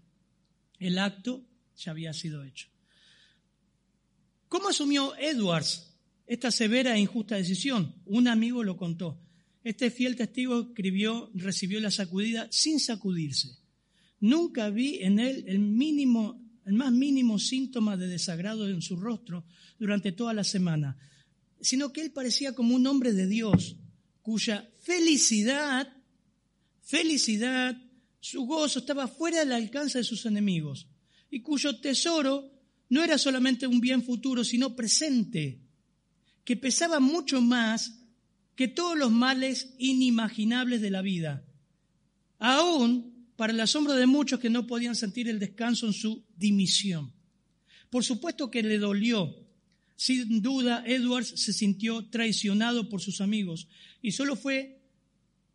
El 0.79 0.99
acto 0.99 1.45
ya 1.77 1.91
había 1.91 2.13
sido 2.13 2.45
hecho. 2.45 2.69
¿Cómo 4.49 4.69
asumió 4.69 5.17
Edwards 5.17 5.95
esta 6.27 6.51
severa 6.51 6.97
e 6.97 7.01
injusta 7.01 7.37
decisión. 7.37 7.95
Un 8.07 8.29
amigo 8.29 8.65
lo 8.65 8.77
contó. 8.77 9.21
Este 9.63 9.91
fiel 9.91 10.17
testigo 10.17 10.61
escribió, 10.61 11.31
recibió 11.35 11.81
la 11.81 11.91
sacudida 11.91 12.49
sin 12.51 12.81
sacudirse. 12.81 13.59
Nunca 14.21 14.71
vi 14.71 14.99
en 15.03 15.19
él 15.19 15.45
el 15.47 15.59
mínimo, 15.59 16.41
el 16.65 16.75
más 16.75 16.93
mínimo 16.93 17.39
síntoma 17.39 17.97
de 17.97 18.09
desagrado 18.09 18.69
en 18.69 18.81
su 18.81 18.97
rostro 18.97 19.45
durante 19.79 20.13
toda 20.13 20.33
la 20.33 20.45
semana, 20.45 20.97
sino 21.61 21.93
que 21.93 22.03
él 22.03 22.11
parecía 22.11 22.55
como 22.55 22.75
un 22.75 22.87
hombre 22.87 23.13
de 23.13 23.27
Dios, 23.27 23.77
cuya 24.23 24.71
felicidad, 24.83 25.94
felicidad, 26.85 27.77
su 28.21 28.47
gozo 28.47 28.79
estaba 28.79 29.09
fuera 29.09 29.41
del 29.41 29.53
alcance 29.53 29.99
de 29.99 30.05
sus 30.05 30.25
enemigos, 30.27 30.87
y 31.31 31.41
cuyo 31.41 31.81
tesoro 31.81 32.51
no 32.89 33.03
era 33.03 33.19
solamente 33.19 33.67
un 33.67 33.81
bien 33.81 34.03
futuro, 34.03 34.45
sino 34.45 34.77
presente 34.77 35.61
que 36.45 36.57
pesaba 36.57 37.01
mucho 37.01 37.41
más 37.41 37.99
que 38.55 38.69
todos 38.69 38.97
los 38.97 39.11
males 39.11 39.75
inimaginables 39.79 40.81
de 40.81 40.91
la 40.91 41.03
vida, 41.03 41.45
aún 42.39 43.15
para 43.37 43.53
el 43.53 43.61
asombro 43.61 43.95
de 43.95 44.07
muchos 44.07 44.39
que 44.39 44.51
no 44.51 44.67
podían 44.67 44.95
sentir 44.95 45.29
el 45.29 45.39
descanso 45.39 45.87
en 45.87 45.93
su 45.93 46.25
dimisión. 46.37 47.13
Por 47.91 48.05
supuesto 48.05 48.51
que 48.51 48.63
le 48.63 48.79
dolió. 48.79 49.35
Sin 49.97 50.43
duda, 50.43 50.83
Edwards 50.87 51.41
se 51.41 51.53
sintió 51.53 52.09
traicionado 52.11 52.89
por 52.89 53.01
sus 53.01 53.21
amigos 53.21 53.69
y 54.03 54.13
solo 54.13 54.35
fue 54.35 54.74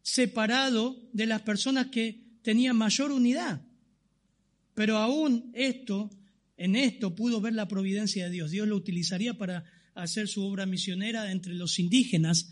separado 0.01 0.99
de 1.13 1.25
las 1.25 1.41
personas 1.41 1.87
que 1.87 2.23
tenían 2.41 2.75
mayor 2.75 3.11
unidad. 3.11 3.61
Pero 4.73 4.97
aún 4.97 5.51
esto, 5.53 6.09
en 6.57 6.75
esto 6.75 7.15
pudo 7.15 7.41
ver 7.41 7.53
la 7.53 7.67
providencia 7.67 8.25
de 8.25 8.31
Dios. 8.31 8.51
Dios 8.51 8.67
lo 8.67 8.75
utilizaría 8.75 9.33
para 9.37 9.65
hacer 9.93 10.27
su 10.27 10.43
obra 10.43 10.65
misionera 10.65 11.31
entre 11.31 11.53
los 11.53 11.79
indígenas 11.79 12.49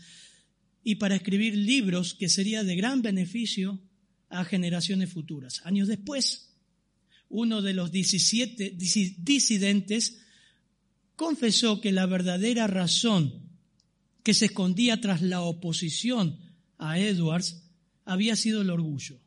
y 0.84 0.96
para 0.96 1.16
escribir 1.16 1.56
libros 1.56 2.14
que 2.14 2.28
sería 2.28 2.64
de 2.64 2.76
gran 2.76 3.02
beneficio 3.02 3.80
a 4.28 4.44
generaciones 4.44 5.10
futuras. 5.10 5.62
Años 5.64 5.88
después, 5.88 6.54
uno 7.28 7.62
de 7.62 7.74
los 7.74 7.92
17 7.92 8.76
disidentes 9.18 10.18
confesó 11.16 11.80
que 11.80 11.92
la 11.92 12.06
verdadera 12.06 12.66
razón 12.66 13.48
que 14.22 14.34
se 14.34 14.46
escondía 14.46 15.00
tras 15.00 15.22
la 15.22 15.40
oposición 15.40 16.38
a 16.78 16.98
Edwards 16.98 17.62
había 18.04 18.36
sido 18.36 18.62
el 18.62 18.70
orgullo. 18.70 19.18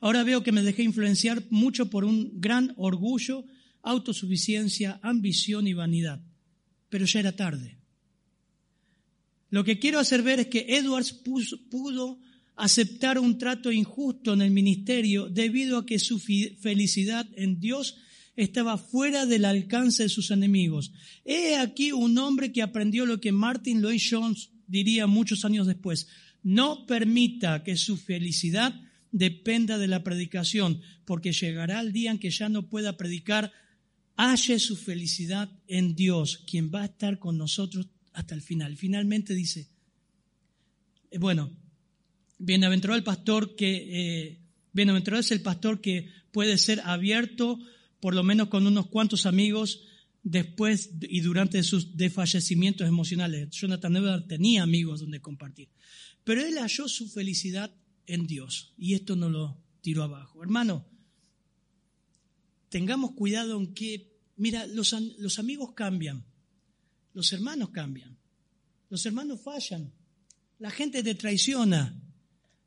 Ahora 0.00 0.22
veo 0.22 0.42
que 0.42 0.52
me 0.52 0.62
dejé 0.62 0.82
influenciar 0.82 1.42
mucho 1.50 1.88
por 1.88 2.04
un 2.04 2.40
gran 2.40 2.74
orgullo, 2.76 3.44
autosuficiencia, 3.82 4.98
ambición 5.02 5.66
y 5.66 5.72
vanidad 5.72 6.20
pero 6.94 7.06
ya 7.06 7.18
era 7.18 7.32
tarde. 7.32 7.76
Lo 9.50 9.64
que 9.64 9.80
quiero 9.80 9.98
hacer 9.98 10.22
ver 10.22 10.38
es 10.38 10.46
que 10.46 10.76
Edwards 10.76 11.12
pudo 11.12 12.20
aceptar 12.54 13.18
un 13.18 13.36
trato 13.36 13.72
injusto 13.72 14.32
en 14.32 14.42
el 14.42 14.52
ministerio 14.52 15.28
debido 15.28 15.78
a 15.78 15.86
que 15.86 15.98
su 15.98 16.20
felicidad 16.20 17.26
en 17.34 17.58
Dios 17.58 17.96
estaba 18.36 18.78
fuera 18.78 19.26
del 19.26 19.44
alcance 19.44 20.04
de 20.04 20.08
sus 20.08 20.30
enemigos. 20.30 20.92
He 21.24 21.56
aquí 21.56 21.90
un 21.90 22.16
hombre 22.16 22.52
que 22.52 22.62
aprendió 22.62 23.06
lo 23.06 23.20
que 23.20 23.32
Martin 23.32 23.82
Lloyd 23.82 24.00
Jones 24.08 24.50
diría 24.68 25.08
muchos 25.08 25.44
años 25.44 25.66
después. 25.66 26.06
No 26.44 26.86
permita 26.86 27.64
que 27.64 27.76
su 27.76 27.96
felicidad 27.96 28.80
dependa 29.10 29.78
de 29.78 29.88
la 29.88 30.04
predicación, 30.04 30.80
porque 31.04 31.32
llegará 31.32 31.80
el 31.80 31.92
día 31.92 32.12
en 32.12 32.18
que 32.18 32.30
ya 32.30 32.48
no 32.48 32.68
pueda 32.68 32.96
predicar 32.96 33.52
halle 34.16 34.58
su 34.58 34.76
felicidad 34.76 35.50
en 35.66 35.96
Dios, 35.96 36.44
quien 36.46 36.70
va 36.72 36.82
a 36.82 36.86
estar 36.86 37.18
con 37.18 37.36
nosotros 37.36 37.88
hasta 38.12 38.34
el 38.34 38.42
final. 38.42 38.76
Finalmente 38.76 39.34
dice, 39.34 39.68
eh, 41.10 41.18
bueno, 41.18 41.50
bienaventurado 42.38 42.96
el 42.96 43.04
pastor 43.04 43.56
que, 43.56 43.72
eh, 43.90 44.38
bienaventurado 44.72 45.20
es 45.20 45.32
el 45.32 45.42
pastor 45.42 45.80
que 45.80 46.08
puede 46.30 46.58
ser 46.58 46.80
abierto 46.84 47.58
por 48.00 48.14
lo 48.14 48.22
menos 48.22 48.48
con 48.48 48.66
unos 48.66 48.88
cuantos 48.88 49.24
amigos 49.24 49.82
después 50.22 50.90
y 51.00 51.20
durante 51.20 51.62
sus 51.62 51.96
desfallecimientos 51.96 52.86
emocionales. 52.86 53.48
Jonathan 53.50 53.96
Edwards 53.96 54.28
tenía 54.28 54.62
amigos 54.62 55.00
donde 55.00 55.20
compartir, 55.20 55.68
pero 56.24 56.42
él 56.42 56.56
halló 56.58 56.88
su 56.88 57.08
felicidad 57.08 57.74
en 58.06 58.26
Dios 58.26 58.72
y 58.76 58.94
esto 58.94 59.14
no 59.14 59.28
lo 59.28 59.62
tiró 59.82 60.02
abajo. 60.02 60.42
Hermano, 60.42 60.86
tengamos 62.70 63.12
cuidado 63.12 63.60
en 63.60 63.74
que, 63.74 64.10
mira, 64.36 64.66
los, 64.66 64.94
amigos 65.38 65.74
cambian, 65.74 66.24
los 67.12 67.32
hermanos 67.32 67.70
cambian, 67.70 68.18
los 68.88 69.04
hermanos 69.06 69.40
fallan, 69.42 69.92
la 70.58 70.70
gente 70.70 71.02
te 71.02 71.14
traiciona. 71.14 72.00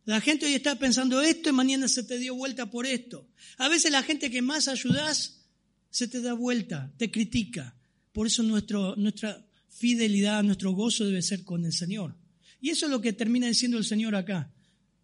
La 0.05 0.21
gente 0.21 0.45
hoy 0.45 0.53
está 0.53 0.79
pensando 0.79 1.21
esto 1.21 1.49
y 1.49 1.51
mañana 1.51 1.89
se 1.89 2.01
te 2.03 2.17
dio 2.17 2.33
vuelta 2.33 2.71
por 2.71 2.85
esto. 2.85 3.27
A 3.57 3.67
veces 3.67 3.91
la 3.91 4.03
gente 4.03 4.31
que 4.31 4.41
más 4.41 4.69
ayudas 4.69 5.41
se 5.89 6.07
te 6.07 6.21
da 6.21 6.33
vuelta, 6.33 6.93
te 6.95 7.11
critica. 7.11 7.75
Por 8.13 8.27
eso 8.27 8.41
nuestra 8.41 9.45
fidelidad, 9.67 10.43
nuestro 10.43 10.71
gozo 10.71 11.03
debe 11.03 11.21
ser 11.21 11.43
con 11.43 11.65
el 11.65 11.73
Señor. 11.73 12.15
Y 12.59 12.69
eso 12.69 12.85
es 12.85 12.91
lo 12.91 13.01
que 13.01 13.13
termina 13.13 13.47
diciendo 13.47 13.77
el 13.77 13.85
Señor 13.85 14.15
acá, 14.15 14.51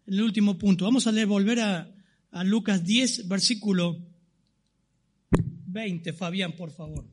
en 0.06 0.14
el 0.14 0.22
último 0.22 0.58
punto. 0.58 0.84
Vamos 0.84 1.06
a 1.06 1.12
leer, 1.12 1.26
volver 1.26 1.60
a, 1.60 1.94
a 2.30 2.44
Lucas 2.44 2.84
10, 2.84 3.28
versículo 3.28 4.04
20. 5.66 6.12
Fabián, 6.12 6.56
por 6.56 6.70
favor. 6.70 7.04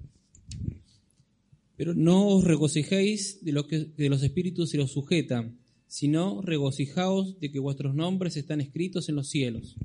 Pero 1.76 1.94
no 1.96 2.28
os 2.28 2.44
regocijéis 2.44 3.44
de, 3.44 3.52
lo 3.52 3.68
que, 3.68 3.80
de 3.80 4.10
los 4.10 4.22
espíritus 4.22 4.70
se 4.70 4.78
los 4.78 4.92
sujetan, 4.92 5.60
sino 5.88 6.42
regocijaos 6.42 7.40
de 7.40 7.52
que 7.52 7.60
vuestros 7.60 7.96
nombres 7.96 8.38
están 8.38 8.62
escritos 8.62 9.10
en 9.10 9.16
los 9.16 9.30
cielos. 9.30 9.76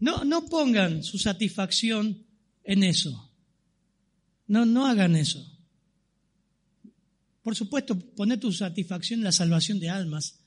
No, 0.00 0.24
no 0.24 0.46
pongan 0.46 1.02
su 1.02 1.18
satisfacción 1.18 2.24
en 2.64 2.82
eso. 2.82 3.30
No, 4.46 4.66
no 4.66 4.86
hagan 4.86 5.16
eso. 5.16 5.53
Por 7.44 7.54
supuesto, 7.54 7.98
poner 7.98 8.40
tu 8.40 8.50
satisfacción 8.50 9.20
en 9.20 9.24
la 9.24 9.32
salvación 9.32 9.78
de 9.78 9.90
almas 9.90 10.40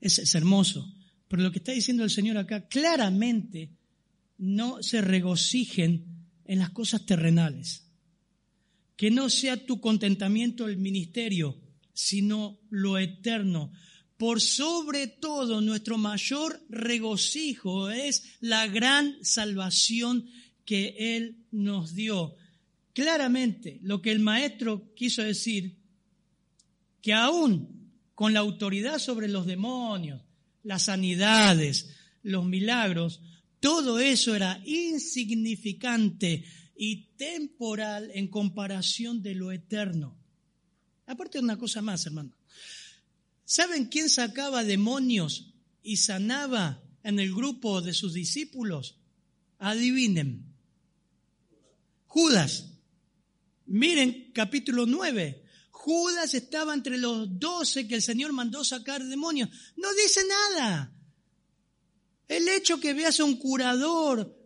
es, 0.00 0.18
es 0.18 0.34
hermoso. 0.34 0.92
Pero 1.28 1.44
lo 1.44 1.52
que 1.52 1.58
está 1.58 1.70
diciendo 1.70 2.02
el 2.02 2.10
Señor 2.10 2.36
acá, 2.38 2.66
claramente 2.66 3.70
no 4.36 4.82
se 4.82 5.00
regocijen 5.00 6.04
en 6.44 6.58
las 6.58 6.70
cosas 6.70 7.06
terrenales. 7.06 7.86
Que 8.96 9.12
no 9.12 9.30
sea 9.30 9.64
tu 9.64 9.80
contentamiento 9.80 10.66
el 10.66 10.76
ministerio, 10.76 11.56
sino 11.92 12.58
lo 12.68 12.98
eterno. 12.98 13.70
Por 14.16 14.40
sobre 14.40 15.06
todo, 15.06 15.60
nuestro 15.60 15.98
mayor 15.98 16.60
regocijo 16.68 17.90
es 17.90 18.24
la 18.40 18.66
gran 18.66 19.16
salvación 19.22 20.28
que 20.64 20.96
Él 20.98 21.46
nos 21.52 21.94
dio. 21.94 22.34
Claramente, 22.92 23.78
lo 23.82 24.02
que 24.02 24.10
el 24.10 24.18
maestro 24.18 24.92
quiso 24.96 25.22
decir, 25.22 25.79
que 27.02 27.12
aún 27.12 27.92
con 28.14 28.34
la 28.34 28.40
autoridad 28.40 28.98
sobre 28.98 29.28
los 29.28 29.46
demonios, 29.46 30.22
las 30.62 30.84
sanidades, 30.84 31.90
los 32.22 32.44
milagros, 32.44 33.20
todo 33.60 33.98
eso 33.98 34.34
era 34.34 34.60
insignificante 34.64 36.44
y 36.76 37.08
temporal 37.16 38.10
en 38.14 38.28
comparación 38.28 39.22
de 39.22 39.34
lo 39.34 39.52
eterno. 39.52 40.16
Aparte 41.06 41.38
de 41.38 41.44
una 41.44 41.58
cosa 41.58 41.82
más, 41.82 42.06
hermano. 42.06 42.36
¿Saben 43.44 43.86
quién 43.86 44.08
sacaba 44.08 44.64
demonios 44.64 45.52
y 45.82 45.96
sanaba 45.96 46.82
en 47.02 47.18
el 47.18 47.34
grupo 47.34 47.82
de 47.82 47.92
sus 47.92 48.14
discípulos? 48.14 48.96
Adivinen. 49.58 50.44
Judas. 52.06 52.72
Miren 53.66 54.30
capítulo 54.32 54.86
9. 54.86 55.44
Judas 55.82 56.34
estaba 56.34 56.74
entre 56.74 56.98
los 56.98 57.38
doce 57.38 57.88
que 57.88 57.94
el 57.94 58.02
Señor 58.02 58.34
mandó 58.34 58.62
sacar 58.64 59.02
demonios. 59.02 59.48
No 59.76 59.88
dice 59.94 60.20
nada. 60.26 60.94
El 62.28 62.46
hecho 62.48 62.78
que 62.78 62.92
veas 62.92 63.18
a 63.18 63.24
un 63.24 63.36
curador. 63.38 64.36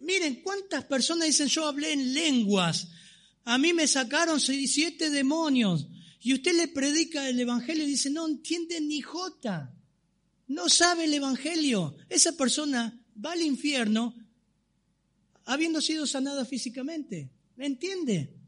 Miren, 0.00 0.42
¿cuántas 0.42 0.84
personas 0.86 1.28
dicen 1.28 1.46
yo 1.46 1.68
hablé 1.68 1.92
en 1.92 2.12
lenguas? 2.12 2.88
A 3.44 3.58
mí 3.58 3.72
me 3.72 3.86
sacaron 3.86 4.40
siete 4.40 5.08
demonios. 5.08 5.86
Y 6.18 6.34
usted 6.34 6.56
le 6.56 6.66
predica 6.66 7.28
el 7.28 7.38
Evangelio 7.38 7.84
y 7.84 7.90
dice, 7.90 8.10
no 8.10 8.26
entiende 8.26 8.80
ni 8.80 9.02
jota. 9.02 9.72
No 10.48 10.68
sabe 10.68 11.04
el 11.04 11.14
Evangelio. 11.14 11.96
Esa 12.08 12.32
persona 12.32 13.00
va 13.24 13.32
al 13.32 13.42
infierno 13.42 14.16
habiendo 15.44 15.80
sido 15.80 16.08
sanada 16.08 16.44
físicamente. 16.44 17.30
¿Me 17.54 17.66
entiende? 17.66 18.43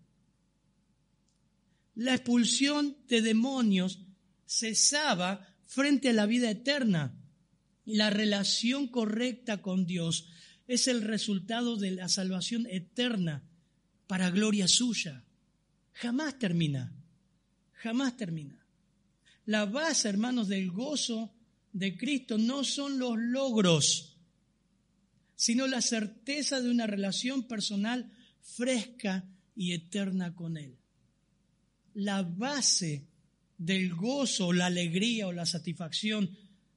La 1.96 2.14
expulsión 2.14 2.96
de 3.08 3.22
demonios 3.22 4.00
cesaba 4.46 5.48
frente 5.66 6.10
a 6.10 6.12
la 6.12 6.26
vida 6.26 6.50
eterna. 6.50 7.18
La 7.86 8.10
relación 8.10 8.88
correcta 8.88 9.62
con 9.62 9.86
Dios 9.86 10.28
es 10.68 10.88
el 10.88 11.02
resultado 11.02 11.76
de 11.76 11.92
la 11.92 12.08
salvación 12.08 12.66
eterna 12.66 13.42
para 14.06 14.30
gloria 14.30 14.68
suya. 14.68 15.24
Jamás 15.94 16.38
termina, 16.38 16.92
jamás 17.72 18.16
termina. 18.16 18.62
La 19.46 19.64
base, 19.64 20.08
hermanos, 20.08 20.48
del 20.48 20.70
gozo 20.70 21.32
de 21.72 21.96
Cristo 21.96 22.36
no 22.36 22.62
son 22.62 22.98
los 22.98 23.16
logros, 23.16 24.18
sino 25.34 25.66
la 25.66 25.80
certeza 25.80 26.60
de 26.60 26.70
una 26.70 26.86
relación 26.86 27.44
personal 27.44 28.12
fresca 28.42 29.24
y 29.54 29.72
eterna 29.72 30.34
con 30.34 30.58
Él 30.58 30.76
la 31.96 32.22
base 32.22 33.06
del 33.56 33.94
gozo, 33.94 34.52
la 34.52 34.66
alegría 34.66 35.26
o 35.26 35.32
la 35.32 35.46
satisfacción 35.46 36.30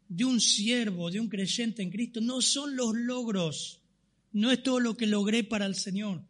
de 0.08 0.26
un 0.26 0.40
siervo, 0.40 1.12
de 1.12 1.20
un 1.20 1.28
creyente 1.28 1.84
en 1.84 1.92
Cristo, 1.92 2.22
no 2.22 2.42
son 2.42 2.76
los 2.76 2.96
logros, 2.96 3.82
no 4.32 4.50
es 4.50 4.64
todo 4.64 4.80
lo 4.80 4.96
que 4.96 5.08
logré 5.08 5.44
para 5.44 5.66
el 5.66 5.76
Señor, 5.76 6.24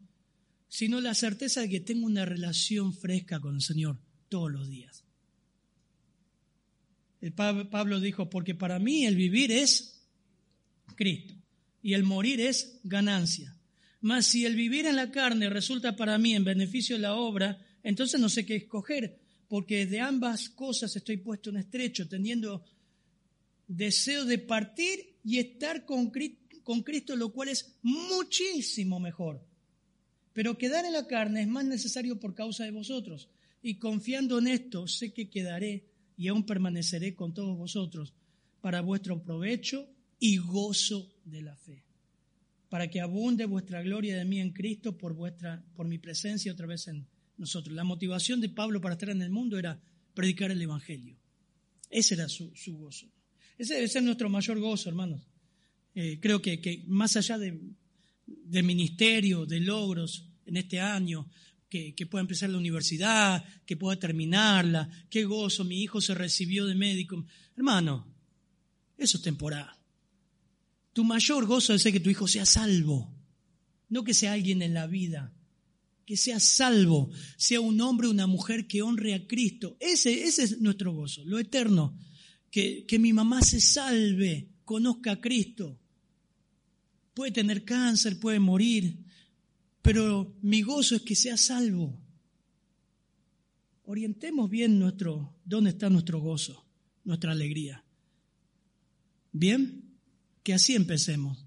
sino 0.68 1.00
la 1.00 1.14
certeza 1.14 1.60
de 1.60 1.68
que 1.68 1.80
tengo 1.80 2.04
una 2.04 2.24
relación 2.24 2.92
fresca 2.92 3.40
con 3.40 3.54
el 3.54 3.62
Señor 3.62 3.98
todos 4.28 4.50
los 4.50 4.68
días. 4.68 5.04
El 7.20 7.32
Pablo 7.32 8.00
dijo, 8.00 8.28
porque 8.28 8.54
para 8.54 8.78
mí 8.78 9.06
el 9.06 9.14
vivir 9.14 9.52
es 9.52 10.02
Cristo 10.96 11.34
y 11.80 11.94
el 11.94 12.02
morir 12.02 12.40
es 12.40 12.80
ganancia. 12.82 13.56
Mas 14.00 14.26
si 14.26 14.46
el 14.46 14.56
vivir 14.56 14.86
en 14.86 14.96
la 14.96 15.10
carne 15.12 15.48
resulta 15.48 15.94
para 15.94 16.18
mí 16.18 16.34
en 16.34 16.44
beneficio 16.44 16.96
de 16.96 17.02
la 17.02 17.14
obra, 17.14 17.64
entonces 17.82 18.20
no 18.20 18.28
sé 18.28 18.44
qué 18.46 18.56
escoger, 18.56 19.18
porque 19.48 19.86
de 19.86 20.00
ambas 20.00 20.48
cosas 20.48 20.94
estoy 20.94 21.16
puesto 21.16 21.50
en 21.50 21.56
estrecho, 21.56 22.08
teniendo 22.08 22.64
deseo 23.66 24.24
de 24.24 24.38
partir 24.38 25.16
y 25.24 25.38
estar 25.38 25.84
con 25.84 26.10
Cristo, 26.10 27.16
lo 27.16 27.32
cual 27.32 27.48
es 27.48 27.76
muchísimo 27.82 29.00
mejor. 29.00 29.44
Pero 30.32 30.56
quedar 30.56 30.84
en 30.84 30.92
la 30.92 31.06
carne 31.06 31.42
es 31.42 31.48
más 31.48 31.64
necesario 31.64 32.18
por 32.18 32.34
causa 32.34 32.64
de 32.64 32.70
vosotros. 32.70 33.28
Y 33.62 33.74
confiando 33.78 34.38
en 34.38 34.46
esto, 34.48 34.86
sé 34.86 35.12
que 35.12 35.28
quedaré 35.28 35.84
y 36.16 36.28
aún 36.28 36.46
permaneceré 36.46 37.14
con 37.14 37.34
todos 37.34 37.56
vosotros 37.56 38.14
para 38.60 38.80
vuestro 38.80 39.22
provecho 39.22 39.88
y 40.18 40.36
gozo 40.36 41.12
de 41.24 41.42
la 41.42 41.56
fe, 41.56 41.82
para 42.68 42.88
que 42.88 43.00
abunde 43.00 43.46
vuestra 43.46 43.82
gloria 43.82 44.16
de 44.16 44.24
mí 44.24 44.38
en 44.38 44.52
Cristo 44.52 44.96
por 44.96 45.14
vuestra 45.14 45.64
por 45.74 45.88
mi 45.88 45.98
presencia 45.98 46.52
otra 46.52 46.66
vez 46.66 46.88
en 46.88 47.06
nosotros. 47.40 47.74
La 47.74 47.84
motivación 47.84 48.40
de 48.40 48.50
Pablo 48.50 48.80
para 48.80 48.94
estar 48.94 49.10
en 49.10 49.22
el 49.22 49.30
mundo 49.30 49.58
era 49.58 49.80
predicar 50.14 50.50
el 50.50 50.62
Evangelio. 50.62 51.16
Ese 51.88 52.14
era 52.14 52.28
su, 52.28 52.52
gozo. 52.78 53.06
Ese 53.58 53.74
debe 53.74 53.88
ser 53.88 54.02
nuestro 54.02 54.28
mayor 54.28 54.60
gozo, 54.60 54.88
hermanos. 54.88 55.22
Eh, 55.94 56.18
creo 56.20 56.40
que, 56.40 56.84
más 56.86 57.16
allá 57.16 57.38
de, 57.38 57.58
ministerio, 58.62 59.46
de 59.46 59.58
logros 59.58 60.28
en 60.46 60.56
este 60.58 60.78
año, 60.78 61.28
que, 61.68 61.94
que, 61.94 62.06
pueda 62.06 62.20
empezar 62.20 62.50
la 62.50 62.58
universidad, 62.58 63.44
que 63.64 63.76
pueda 63.76 63.98
terminarla, 63.98 64.88
qué 65.08 65.24
gozo, 65.24 65.64
mi 65.64 65.82
hijo 65.82 66.00
se 66.00 66.14
recibió 66.14 66.66
de 66.66 66.74
médico. 66.74 67.24
Hermano, 67.56 68.06
eso 68.96 69.16
es 69.16 69.22
temporal. 69.22 69.68
Tu 70.92 71.04
mayor 71.04 71.46
gozo 71.46 71.74
es 71.74 71.82
que 71.84 72.00
tu 72.00 72.10
hijo 72.10 72.28
sea 72.28 72.44
salvo, 72.44 73.12
no 73.88 74.04
que 74.04 74.14
sea 74.14 74.32
alguien 74.32 74.62
en 74.62 74.74
la 74.74 74.86
vida 74.86 75.32
que 76.10 76.16
sea 76.16 76.40
salvo, 76.40 77.08
sea 77.36 77.60
un 77.60 77.80
hombre 77.80 78.08
o 78.08 78.10
una 78.10 78.26
mujer 78.26 78.66
que 78.66 78.82
honre 78.82 79.14
a 79.14 79.28
Cristo. 79.28 79.76
Ese, 79.78 80.24
ese 80.24 80.42
es 80.42 80.60
nuestro 80.60 80.92
gozo, 80.92 81.24
lo 81.24 81.38
eterno. 81.38 81.96
Que, 82.50 82.84
que 82.84 82.98
mi 82.98 83.12
mamá 83.12 83.42
se 83.42 83.60
salve, 83.60 84.48
conozca 84.64 85.12
a 85.12 85.20
Cristo. 85.20 85.78
Puede 87.14 87.30
tener 87.30 87.64
cáncer, 87.64 88.18
puede 88.18 88.40
morir, 88.40 88.98
pero 89.82 90.36
mi 90.42 90.62
gozo 90.62 90.96
es 90.96 91.02
que 91.02 91.14
sea 91.14 91.36
salvo. 91.36 91.96
Orientemos 93.84 94.50
bien 94.50 94.80
nuestro, 94.80 95.38
dónde 95.44 95.70
está 95.70 95.90
nuestro 95.90 96.18
gozo, 96.18 96.66
nuestra 97.04 97.30
alegría. 97.30 97.84
Bien, 99.30 99.96
que 100.42 100.54
así 100.54 100.74
empecemos. 100.74 101.46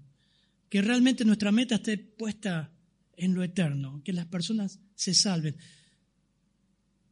Que 0.70 0.80
realmente 0.80 1.26
nuestra 1.26 1.52
meta 1.52 1.74
esté 1.74 1.98
puesta 1.98 2.73
en 3.16 3.34
lo 3.34 3.42
eterno, 3.42 4.02
que 4.04 4.12
las 4.12 4.26
personas 4.26 4.80
se 4.94 5.14
salven. 5.14 5.56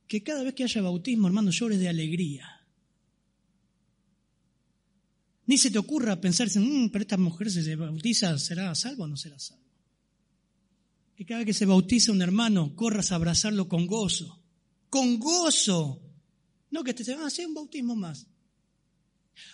Que 0.06 0.22
cada 0.22 0.42
vez 0.42 0.54
que 0.54 0.64
haya 0.64 0.82
bautismo, 0.82 1.26
hermano, 1.26 1.50
llores 1.50 1.78
de 1.78 1.88
alegría. 1.88 2.48
Ni 5.46 5.58
se 5.58 5.70
te 5.70 5.78
ocurra 5.78 6.20
pensar, 6.20 6.48
mmm, 6.54 6.88
pero 6.88 7.02
esta 7.02 7.16
mujer 7.16 7.50
se 7.50 7.76
bautiza, 7.76 8.38
¿será 8.38 8.74
salvo 8.74 9.04
o 9.04 9.08
no 9.08 9.16
será 9.16 9.38
salvo? 9.38 9.62
que 11.16 11.26
cada 11.26 11.38
vez 11.38 11.46
que 11.46 11.54
se 11.54 11.66
bautiza 11.66 12.12
un 12.12 12.22
hermano, 12.22 12.74
corras 12.74 13.12
a 13.12 13.16
abrazarlo 13.16 13.68
con 13.68 13.86
gozo. 13.86 14.42
Con 14.88 15.18
gozo. 15.18 16.02
No 16.70 16.82
que 16.82 16.94
te 16.94 17.04
se 17.04 17.14
van 17.14 17.24
a 17.24 17.26
hacer 17.26 17.46
un 17.46 17.54
bautismo 17.54 17.94
más. 17.94 18.26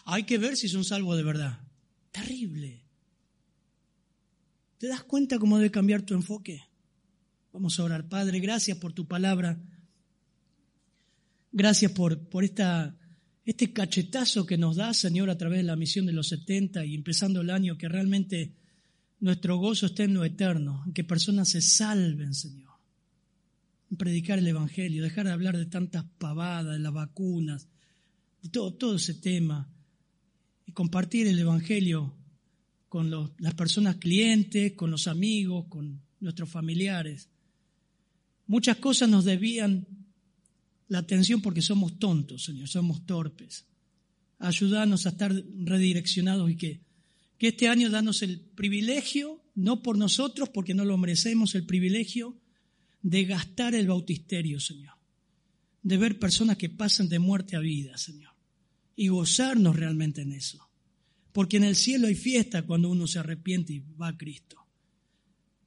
Hay 0.04 0.24
que 0.24 0.38
ver 0.38 0.56
si 0.56 0.68
son 0.68 0.84
salvos 0.84 1.16
de 1.16 1.24
verdad. 1.24 1.60
Terrible. 2.10 2.87
¿Te 4.78 4.86
das 4.86 5.02
cuenta 5.02 5.38
cómo 5.38 5.58
debe 5.58 5.72
cambiar 5.72 6.02
tu 6.02 6.14
enfoque? 6.14 6.62
Vamos 7.52 7.78
a 7.78 7.84
orar. 7.84 8.08
Padre, 8.08 8.38
gracias 8.38 8.78
por 8.78 8.92
tu 8.92 9.06
palabra. 9.06 9.60
Gracias 11.50 11.90
por, 11.90 12.28
por 12.28 12.44
esta, 12.44 12.96
este 13.44 13.72
cachetazo 13.72 14.46
que 14.46 14.56
nos 14.56 14.76
da, 14.76 14.94
Señor, 14.94 15.30
a 15.30 15.38
través 15.38 15.58
de 15.58 15.64
la 15.64 15.74
misión 15.74 16.06
de 16.06 16.12
los 16.12 16.28
70 16.28 16.84
y 16.84 16.94
empezando 16.94 17.40
el 17.40 17.50
año, 17.50 17.76
que 17.76 17.88
realmente 17.88 18.54
nuestro 19.18 19.56
gozo 19.56 19.86
esté 19.86 20.04
en 20.04 20.14
lo 20.14 20.24
eterno, 20.24 20.84
en 20.86 20.92
que 20.92 21.02
personas 21.02 21.48
se 21.48 21.60
salven, 21.60 22.32
Señor. 22.32 22.74
En 23.90 23.96
predicar 23.96 24.38
el 24.38 24.46
Evangelio, 24.46 25.02
dejar 25.02 25.26
de 25.26 25.32
hablar 25.32 25.56
de 25.56 25.66
tantas 25.66 26.04
pavadas, 26.18 26.74
de 26.74 26.78
las 26.78 26.92
vacunas, 26.92 27.66
de 28.42 28.48
todo, 28.50 28.74
todo 28.74 28.94
ese 28.94 29.14
tema, 29.14 29.68
y 30.66 30.72
compartir 30.72 31.26
el 31.26 31.38
Evangelio 31.38 32.17
con 32.88 33.10
las 33.38 33.54
personas 33.54 33.96
clientes, 33.96 34.72
con 34.72 34.90
los 34.90 35.08
amigos, 35.08 35.66
con 35.68 36.00
nuestros 36.20 36.48
familiares. 36.48 37.28
Muchas 38.46 38.78
cosas 38.78 39.08
nos 39.08 39.24
desvían 39.24 39.86
la 40.88 40.98
atención 40.98 41.42
porque 41.42 41.60
somos 41.60 41.98
tontos, 41.98 42.44
Señor, 42.44 42.68
somos 42.68 43.04
torpes. 43.04 43.66
Ayúdanos 44.38 45.04
a 45.04 45.10
estar 45.10 45.34
redireccionados 45.64 46.50
y 46.50 46.56
que, 46.56 46.80
que 47.36 47.48
este 47.48 47.68
año 47.68 47.90
danos 47.90 48.22
el 48.22 48.40
privilegio, 48.40 49.42
no 49.54 49.82
por 49.82 49.98
nosotros, 49.98 50.48
porque 50.48 50.74
no 50.74 50.84
lo 50.84 50.96
merecemos, 50.96 51.54
el 51.54 51.66
privilegio 51.66 52.36
de 53.02 53.24
gastar 53.24 53.74
el 53.74 53.86
bautisterio, 53.86 54.60
Señor. 54.60 54.94
De 55.82 55.96
ver 55.96 56.18
personas 56.18 56.56
que 56.56 56.70
pasan 56.70 57.08
de 57.08 57.18
muerte 57.18 57.56
a 57.56 57.60
vida, 57.60 57.98
Señor. 57.98 58.32
Y 58.96 59.08
gozarnos 59.08 59.76
realmente 59.76 60.22
en 60.22 60.32
eso. 60.32 60.67
Porque 61.38 61.58
en 61.58 61.62
el 61.62 61.76
cielo 61.76 62.08
hay 62.08 62.16
fiesta 62.16 62.66
cuando 62.66 62.90
uno 62.90 63.06
se 63.06 63.20
arrepiente 63.20 63.72
y 63.72 63.78
va 63.78 64.08
a 64.08 64.18
Cristo. 64.18 64.56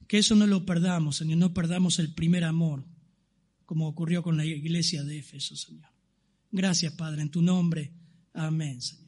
Que 0.05 0.17
eso 0.17 0.35
no 0.35 0.45
lo 0.45 0.65
perdamos, 0.65 1.15
Señor, 1.15 1.37
no 1.37 1.53
perdamos 1.53 1.97
el 1.99 2.13
primer 2.13 2.43
amor, 2.43 2.85
como 3.65 3.87
ocurrió 3.87 4.21
con 4.21 4.35
la 4.35 4.43
iglesia 4.43 5.05
de 5.05 5.19
Éfeso, 5.19 5.55
Señor. 5.55 5.87
Gracias, 6.51 6.91
Padre, 6.91 7.21
en 7.21 7.31
tu 7.31 7.41
nombre. 7.41 7.93
Amén, 8.33 8.81
Señor. 8.81 9.00